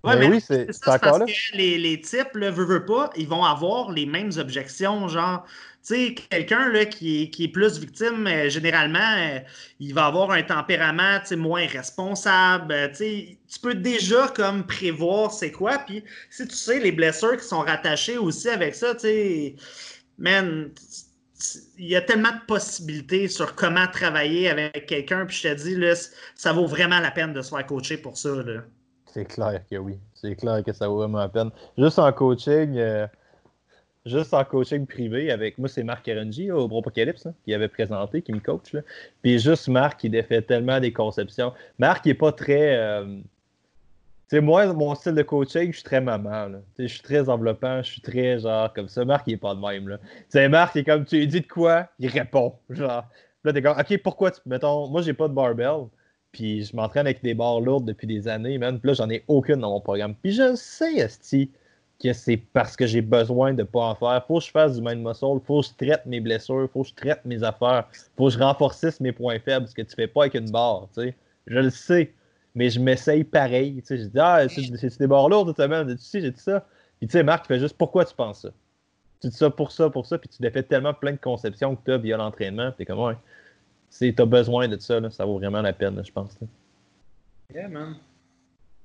Ouais, 0.04 0.16
mais, 0.18 0.28
oui, 0.30 0.40
c'est 0.40 0.72
ça, 0.72 0.98
parce 0.98 1.20
que 1.20 1.58
les, 1.58 1.78
les 1.78 2.00
types, 2.00 2.34
le 2.34 2.50
veut, 2.50 2.64
veut 2.64 2.86
pas, 2.86 3.10
ils 3.18 3.28
vont 3.28 3.44
avoir 3.44 3.92
les 3.92 4.06
mêmes 4.06 4.32
objections, 4.38 5.10
genre, 5.10 5.46
tu 5.86 5.96
sais, 5.96 6.16
quelqu'un 6.30 6.86
qui 6.86 7.24
est, 7.24 7.30
qui 7.30 7.46
est 7.46 7.48
plus 7.50 7.80
victime, 7.80 8.28
euh, 8.28 8.50
généralement, 8.50 9.00
euh, 9.18 9.40
il 9.80 9.94
va 9.94 10.06
avoir 10.06 10.32
un 10.32 10.44
tempérament 10.44 11.20
moins 11.38 11.66
responsable. 11.68 12.74
Euh, 12.74 12.88
tu 12.90 13.60
peux 13.62 13.74
déjà 13.74 14.28
comme 14.36 14.66
prévoir 14.66 15.32
c'est 15.32 15.52
quoi. 15.52 15.80
Puis 15.80 16.04
si 16.30 16.48
tu 16.48 16.56
sais 16.56 16.80
les 16.80 16.92
blessures 16.92 17.38
qui 17.38 17.46
sont 17.46 17.62
rattachées 17.62 18.18
aussi 18.18 18.50
avec 18.50 18.76
ça, 18.76 18.94
tu 18.94 19.02
sais, 19.02 19.56
man, 20.18 20.70
il 21.78 21.88
y 21.88 21.96
a 21.96 22.02
tellement 22.02 22.32
de 22.32 22.46
possibilités 22.46 23.30
sur 23.30 23.56
comment 23.56 23.88
travailler 23.88 24.50
avec 24.50 24.86
quelqu'un. 24.86 25.26
Puis 25.26 25.38
je 25.38 25.50
te 25.50 25.54
dis, 25.54 25.76
là, 25.76 25.94
ça 26.36 26.52
vaut 26.52 26.68
vraiment 26.68 27.00
la 27.00 27.12
peine 27.12 27.34
de 27.34 27.42
se 27.42 27.50
faire 27.50 27.66
coacher 27.66 27.98
pour 27.98 28.18
ça. 28.18 28.32
C'est 29.14 29.26
clair 29.26 29.62
que 29.70 29.76
oui. 29.78 29.98
C'est 30.14 30.36
clair 30.36 30.64
que 30.64 30.72
ça 30.72 30.88
vaut 30.88 30.98
vraiment 30.98 31.20
la 31.20 31.30
peine. 31.30 31.50
Juste 31.78 32.00
en 32.00 32.12
coaching, 32.12 32.78
juste 34.06 34.34
en 34.34 34.44
coaching 34.44 34.86
privé 34.86 35.32
avec 35.32 35.58
moi, 35.58 35.70
c'est 35.70 35.84
Marc 35.84 36.08
Erenji 36.08 36.52
au 36.52 36.68
Bropocalypse 36.68 37.26
hein, 37.26 37.34
qui 37.46 37.54
avait 37.54 37.68
présenté, 37.68 38.22
qui 38.22 38.34
me 38.34 38.40
coach. 38.40 38.76
Puis 39.22 39.40
juste 39.40 39.68
Marc, 39.68 40.04
il 40.04 40.12
défait 40.12 40.42
tellement 40.42 40.80
des 40.80 40.92
conceptions. 40.92 41.54
Marc, 41.78 42.06
il 42.06 42.10
n'est 42.10 42.16
pas 42.16 42.32
très. 42.32 42.76
Euh, 42.78 43.06
tu 44.30 44.36
sais, 44.36 44.42
moi, 44.42 44.72
mon 44.74 44.94
style 44.94 45.16
de 45.16 45.24
coaching, 45.24 45.72
je 45.72 45.78
suis 45.78 45.84
très 45.84 46.02
maman. 46.02 46.50
Je 46.78 46.86
suis 46.86 47.02
très 47.02 47.30
enveloppant, 47.30 47.82
je 47.82 47.92
suis 47.92 48.02
très 48.02 48.40
genre 48.40 48.72
comme 48.74 48.88
ça. 48.88 49.04
Marc, 49.06 49.26
il 49.28 49.32
n'est 49.32 49.38
pas 49.38 49.56
de 49.56 49.60
même. 49.60 49.98
Tu 49.98 50.24
sais, 50.30 50.50
Marc, 50.50 50.76
il 50.76 50.80
est 50.80 50.84
comme, 50.84 51.06
tu 51.06 51.18
lui 51.18 51.28
dis 51.28 51.42
de 51.42 51.48
quoi, 51.48 51.88
il 52.00 52.10
répond. 52.10 52.54
Genre, 52.70 53.06
là, 53.44 53.54
t'es 53.54 53.62
comme, 53.62 53.78
OK, 53.80 53.98
pourquoi 54.04 54.32
tu. 54.32 54.42
Mettons, 54.46 54.88
moi, 54.88 55.02
j'ai 55.02 55.14
pas 55.14 55.28
de 55.28 55.34
barbell. 55.34 55.88
Puis 56.32 56.66
je 56.66 56.76
m'entraîne 56.76 57.08
avec 57.08 57.24
des 57.24 57.34
barres 57.34 57.62
lourdes 57.62 57.86
depuis 57.86 58.08
des 58.08 58.28
années, 58.28 58.58
man. 58.58 58.80
Puis 58.80 58.90
là, 58.90 58.94
j'en 58.94 59.10
ai 59.10 59.24
aucune 59.28 59.58
dans 59.58 59.72
mon 59.72 59.82
programme. 59.82 60.16
Puis 60.16 60.34
je 60.34 60.56
sais, 60.56 60.96
Esti, 60.96 61.50
que 62.02 62.14
c'est 62.14 62.38
parce 62.38 62.76
que 62.76 62.88
j'ai 62.88 63.02
besoin 63.02 63.54
de 63.54 63.64
pas 63.64 63.82
en 63.82 63.96
faire. 63.96 64.24
Faut 64.28 64.40
que 64.40 64.46
je 64.46 64.52
fasse 64.52 64.76
du 64.76 64.82
mind 64.82 65.06
muscle, 65.06 65.40
faut 65.46 65.62
que 65.62 65.68
je 65.68 65.86
traite 65.86 66.06
mes 66.06 66.20
blessures, 66.20 66.70
faut 66.72 66.84
que 66.84 66.90
je 66.90 66.94
traite 66.94 67.26
mes 67.26 67.44
affaires, 67.44 67.88
faut 68.16 68.28
que 68.28 68.34
je 68.34 68.40
renforcisse 68.40 69.00
mes 69.02 69.12
points 69.12 69.40
faibles, 69.40 69.68
ce 69.68 69.76
que 69.76 69.82
tu 69.82 69.96
fais 69.96 70.08
pas 70.08 70.22
avec 70.22 70.36
une 70.36 70.50
barre, 70.50 70.88
tu 70.94 71.02
sais. 71.02 71.16
Je 71.48 71.60
le 71.60 71.70
sais, 71.70 72.14
mais 72.56 72.70
je 72.70 72.80
m'essaye 72.80 73.24
pareil, 73.24 73.82
tu 73.82 73.88
sais. 73.88 73.98
Je 73.98 74.04
dis, 74.04 74.20
ah, 74.20 74.48
c'est 74.48 75.00
des 75.00 75.08
barres 75.08 75.30
lourdes 75.30 75.54
tu 75.56 75.98
sais, 75.98 76.22
j'ai 76.22 76.32
dit 76.32 76.40
ça? 76.40 76.66
Puis 77.00 77.08
tu 77.08 77.14
sais, 77.14 77.24
Marc, 77.24 77.44
tu 77.44 77.48
fais 77.48 77.60
juste, 77.60 77.76
pourquoi 77.78 78.06
tu 78.06 78.16
penses 78.16 78.42
ça? 78.42 78.50
Tu 79.22 79.28
dis 79.28 79.36
ça 79.36 79.50
pour 79.50 79.72
ça, 79.72 79.90
pour 79.90 80.06
ça, 80.06 80.18
puis 80.18 80.30
tu 80.30 80.42
défais 80.42 80.64
tellement 80.64 80.94
plein 80.94 81.12
de 81.12 81.18
conceptions 81.18 81.76
que 81.76 81.82
tu 81.84 81.92
as 81.92 81.98
via 81.98 82.16
l'entraînement, 82.16 82.72
puis 82.72 82.86
comme, 82.86 83.00
ouais, 83.00 83.16
tu 83.16 83.20
as 84.02 84.26
besoin 84.26 84.68
de 84.68 84.78
ça, 84.78 85.00
là, 85.00 85.10
ça 85.10 85.26
vaut 85.26 85.38
vraiment 85.38 85.62
la 85.62 85.74
peine, 85.74 86.02
je 86.06 86.12
pense. 86.12 86.38
Yeah, 87.54 87.68
man. 87.68 87.96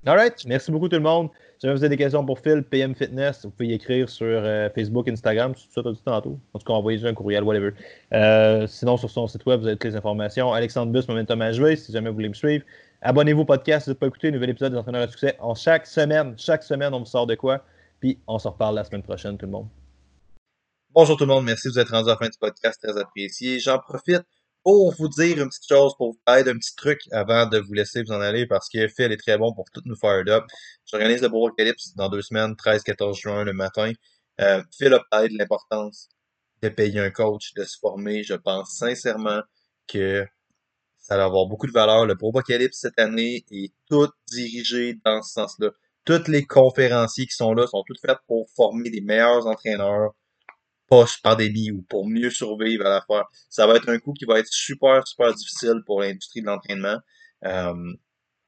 Alright, 0.06 0.44
merci 0.46 0.70
beaucoup 0.70 0.88
tout 0.88 0.96
le 0.96 1.02
monde. 1.02 1.30
Si 1.58 1.66
vous 1.66 1.72
avez 1.72 1.88
des 1.88 1.96
questions 1.96 2.26
pour 2.26 2.38
Phil, 2.38 2.62
PM 2.62 2.94
Fitness, 2.94 3.44
vous 3.44 3.50
pouvez 3.50 3.68
y 3.68 3.72
écrire 3.72 4.06
sur 4.10 4.26
euh, 4.26 4.68
Facebook, 4.74 5.08
Instagram, 5.08 5.54
tout 5.54 5.62
ça, 5.74 5.82
tout 5.82 5.94
tantôt. 6.04 6.38
En 6.52 6.58
tout 6.58 6.66
cas, 6.66 6.74
envoyez 6.74 7.06
un 7.06 7.14
courriel, 7.14 7.42
whatever. 7.42 7.70
Euh, 8.12 8.66
sinon, 8.66 8.98
sur 8.98 9.08
son 9.08 9.26
site 9.26 9.46
web, 9.46 9.60
vous 9.60 9.66
avez 9.66 9.76
toutes 9.76 9.90
les 9.90 9.96
informations. 9.96 10.52
Alexandre 10.52 10.92
Bus, 10.92 11.08
Momentum 11.08 11.40
à 11.40 11.52
jouer, 11.52 11.76
si 11.76 11.90
jamais 11.90 12.10
vous 12.10 12.16
voulez 12.16 12.28
me 12.28 12.34
suivre. 12.34 12.66
Abonnez-vous 13.00 13.42
au 13.42 13.44
podcast 13.46 13.84
si 13.84 13.90
vous 13.90 13.92
n'avez 13.92 14.00
pas 14.00 14.06
écouté 14.08 14.28
un 14.28 14.32
nouvel 14.32 14.50
épisode 14.50 14.72
des 14.72 14.78
entraîneurs 14.78 15.02
à 15.02 15.08
succès. 15.08 15.36
En 15.40 15.54
chaque 15.54 15.86
semaine, 15.86 16.34
chaque 16.36 16.64
semaine, 16.64 16.92
on 16.92 16.98
vous 16.98 17.06
sort 17.06 17.26
de 17.26 17.34
quoi. 17.34 17.64
Puis 18.00 18.18
on 18.26 18.38
se 18.38 18.48
reparle 18.48 18.74
la 18.74 18.84
semaine 18.84 19.02
prochaine, 19.02 19.38
tout 19.38 19.46
le 19.46 19.52
monde. 19.52 19.68
Bonjour 20.94 21.16
tout 21.16 21.24
le 21.24 21.32
monde, 21.32 21.44
merci 21.44 21.68
de 21.68 21.72
vous 21.72 21.78
être 21.78 21.90
rendu 21.90 22.08
à 22.08 22.12
la 22.12 22.18
fin 22.18 22.28
du 22.28 22.38
podcast, 22.38 22.80
très 22.80 22.96
apprécié. 23.00 23.58
J'en 23.58 23.78
profite 23.78 24.22
pour 24.64 24.94
vous 24.94 25.08
dire 25.08 25.38
une 25.38 25.48
petite 25.48 25.68
chose, 25.68 25.94
pour 25.96 26.12
vous 26.12 26.20
parler 26.24 26.42
d'un 26.42 26.56
petit 26.56 26.74
truc 26.74 27.00
avant 27.12 27.46
de 27.46 27.58
vous 27.58 27.74
laisser 27.74 28.02
vous 28.02 28.12
en 28.12 28.20
aller 28.20 28.46
parce 28.46 28.68
que 28.70 28.88
Phil 28.88 29.12
est 29.12 29.18
très 29.18 29.36
bon 29.36 29.52
pour 29.52 29.66
tout 29.70 29.82
nous 29.84 29.94
faire 29.94 30.24
up. 30.26 30.44
J'organise 30.90 31.20
le 31.20 31.28
Brocalypse 31.28 31.94
dans 31.94 32.08
deux 32.08 32.22
semaines, 32.22 32.54
13-14 32.54 33.20
juin 33.20 33.44
le 33.44 33.52
matin. 33.52 33.92
Euh, 34.40 34.62
Phil 34.76 34.92
a 34.94 35.00
parlé 35.10 35.28
de 35.28 35.38
l'importance 35.38 36.08
de 36.62 36.70
payer 36.70 36.98
un 36.98 37.10
coach, 37.10 37.52
de 37.54 37.64
se 37.64 37.78
former. 37.78 38.22
Je 38.22 38.34
pense 38.34 38.70
sincèrement 38.70 39.42
que 39.86 40.26
ça 40.96 41.18
va 41.18 41.24
avoir 41.24 41.46
beaucoup 41.46 41.66
de 41.66 41.72
valeur. 41.72 42.06
Le 42.06 42.14
Brocalypse 42.14 42.78
cette 42.78 42.98
année 42.98 43.44
est 43.50 43.74
tout 43.90 44.08
dirigé 44.28 44.98
dans 45.04 45.22
ce 45.22 45.34
sens-là. 45.34 45.70
Tous 46.06 46.26
les 46.26 46.46
conférenciers 46.46 47.26
qui 47.26 47.36
sont 47.36 47.52
là 47.52 47.66
sont 47.66 47.82
tous 47.86 48.00
faits 48.00 48.18
pour 48.26 48.48
former 48.56 48.88
des 48.88 49.02
meilleurs 49.02 49.46
entraîneurs 49.46 50.14
post-pandémie 50.88 51.70
ou 51.70 51.82
pour 51.82 52.08
mieux 52.08 52.30
survivre 52.30 52.86
à 52.86 52.90
la 52.90 53.02
fois. 53.02 53.28
Ça 53.48 53.66
va 53.66 53.76
être 53.76 53.88
un 53.88 53.98
coup 53.98 54.12
qui 54.12 54.24
va 54.24 54.38
être 54.38 54.50
super, 54.50 55.06
super 55.06 55.32
difficile 55.34 55.82
pour 55.86 56.00
l'industrie 56.00 56.40
de 56.40 56.46
l'entraînement. 56.46 56.98
Euh, 57.44 57.92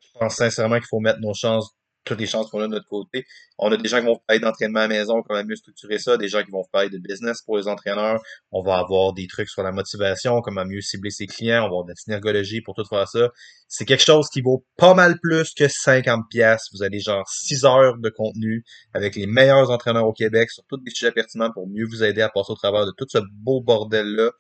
je 0.01 0.19
pense 0.19 0.37
sincèrement 0.37 0.77
qu'il 0.77 0.87
faut 0.89 1.01
mettre 1.01 1.21
nos 1.21 1.35
chances 1.35 1.76
toutes 2.07 2.21
les 2.21 2.27
chances 2.27 2.49
qu'on 2.51 2.61
a 2.61 2.69
de 2.69 2.73
notre 2.73 2.89
côté. 2.89 3.27
On 3.59 3.71
a 3.71 3.77
des 3.77 3.89
gens 3.89 3.99
qui 3.99 4.07
vont 4.07 4.21
parler 4.27 4.41
d'entraînement 4.41 4.81
à 4.81 4.83
la 4.83 4.89
maison, 4.89 5.23
comment 5.23 5.45
mieux 5.45 5.57
structurer 5.57 5.99
ça, 5.99 6.17
des 6.17 6.29
gens 6.29 6.43
qui 6.43 6.51
vont 6.51 6.65
parler 6.73 6.89
de 6.89 6.99
business 6.99 7.43
pour 7.43 7.59
les 7.59 7.69
entraîneurs. 7.69 8.21
On 8.53 8.63
va 8.63 8.79
avoir 8.79 9.13
des 9.13 9.27
trucs 9.27 9.49
sur 9.49 9.63
la 9.63 9.73
motivation, 9.73 10.41
comment 10.41 10.65
mieux 10.65 10.81
cibler 10.81 11.11
ses 11.11 11.27
clients, 11.27 11.59
on 11.59 11.63
va 11.63 11.67
avoir 11.67 11.85
de 11.85 11.91
la 11.91 11.97
synergologie 11.97 12.61
pour 12.63 12.75
tout 12.75 12.85
faire 12.85 13.09
ça. 13.09 13.29
C'est 13.69 13.85
quelque 13.85 14.05
chose 14.05 14.29
qui 14.29 14.41
vaut 14.41 14.65
pas 14.77 14.95
mal 14.95 15.19
plus 15.21 15.53
que 15.53 15.67
50 15.67 16.29
pièces. 16.31 16.69
Vous 16.73 16.85
avez 16.85 17.01
genre 17.01 17.29
6 17.29 17.65
heures 17.65 17.99
de 17.99 18.09
contenu 18.09 18.65
avec 18.95 19.17
les 19.17 19.27
meilleurs 19.27 19.71
entraîneurs 19.71 20.07
au 20.07 20.13
Québec 20.13 20.51
sur 20.51 20.65
tous 20.69 20.79
les 20.85 20.93
sujets 20.93 21.13
pertinents 21.13 21.51
pour 21.53 21.69
mieux 21.69 21.87
vous 21.87 22.05
aider 22.05 22.23
à 22.23 22.29
passer 22.29 22.53
au 22.53 22.57
travers 22.57 22.87
de 22.87 22.93
tout 22.97 23.07
ce 23.09 23.19
beau 23.33 23.61
bordel-là 23.61 24.31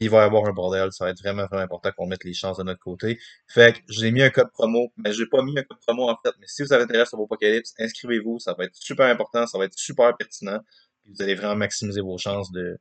il 0.00 0.10
va 0.10 0.22
y 0.22 0.24
avoir 0.24 0.46
un 0.46 0.52
bordel. 0.52 0.92
Ça 0.92 1.04
va 1.04 1.10
être 1.10 1.20
vraiment, 1.20 1.46
vraiment 1.46 1.62
important 1.62 1.90
qu'on 1.96 2.06
mette 2.06 2.24
les 2.24 2.34
chances 2.34 2.58
de 2.58 2.62
notre 2.62 2.80
côté. 2.80 3.18
Fait 3.48 3.74
que 3.74 3.80
j'ai 3.88 4.10
mis 4.10 4.22
un 4.22 4.30
code 4.30 4.50
promo, 4.52 4.92
mais 4.96 5.12
j'ai 5.12 5.26
pas 5.26 5.42
mis 5.42 5.58
un 5.58 5.62
code 5.62 5.78
promo 5.86 6.08
en 6.10 6.16
fait. 6.24 6.32
Mais 6.40 6.46
si 6.46 6.62
vous 6.62 6.72
avez 6.72 6.84
intérêt 6.84 7.06
sur 7.06 7.18
vos 7.18 7.28
inscrivez-vous. 7.78 8.38
Ça 8.40 8.54
va 8.58 8.64
être 8.64 8.74
super 8.74 9.06
important, 9.06 9.46
ça 9.46 9.58
va 9.58 9.64
être 9.64 9.78
super 9.78 10.16
pertinent. 10.16 10.60
vous 11.06 11.22
allez 11.22 11.34
vraiment 11.34 11.56
maximiser 11.56 12.00
vos 12.00 12.18
chances 12.18 12.50
de, 12.52 12.78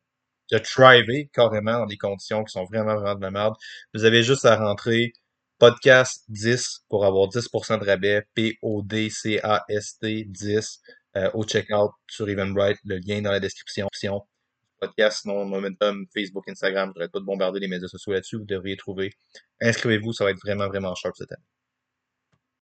de 0.52 0.58
thriver 0.60 1.30
carrément 1.34 1.80
dans 1.80 1.86
des 1.86 1.98
conditions 1.98 2.44
qui 2.44 2.52
sont 2.52 2.66
vraiment, 2.66 2.96
vraiment 2.96 3.16
de 3.16 3.22
la 3.22 3.32
merde. 3.32 3.56
Vous 3.94 4.06
avez 4.06 4.24
juste 4.24 4.46
à 4.46 4.56
rentrer 4.56 5.14
podcast 5.60 6.26
10 6.30 6.86
pour 6.90 7.06
avoir 7.06 7.30
10% 7.30 7.80
de 7.80 7.86
rabais, 7.86 8.24
P-O-D-C-A-S-T 8.34 10.26
10 10.28 10.82
euh, 11.18 11.32
au 11.34 11.44
checkout 11.46 11.92
sur 12.10 12.30
Eventbrite. 12.30 12.78
Le 12.84 12.98
lien 12.98 13.22
dans 13.22 13.32
la 13.32 13.40
description 13.40 13.88
podcast, 14.88 15.22
sinon 15.22 15.46
Momentum, 15.46 16.06
Facebook, 16.14 16.48
Instagram. 16.50 16.94
Je 16.96 17.06
pas 17.08 17.20
de 17.20 17.26
bombarder 17.26 17.60
les 17.60 17.68
médias 17.68 17.88
sociaux 17.88 18.14
là-dessus. 18.14 18.38
Vous 18.38 18.46
devriez 18.46 18.78
trouver. 18.78 19.12
Inscrivez-vous, 19.62 20.14
ça 20.14 20.24
va 20.24 20.32
être 20.32 20.40
vraiment, 20.44 20.68
vraiment 20.68 20.94
sharp 20.96 21.16
cette 21.18 21.32
année. 21.32 21.44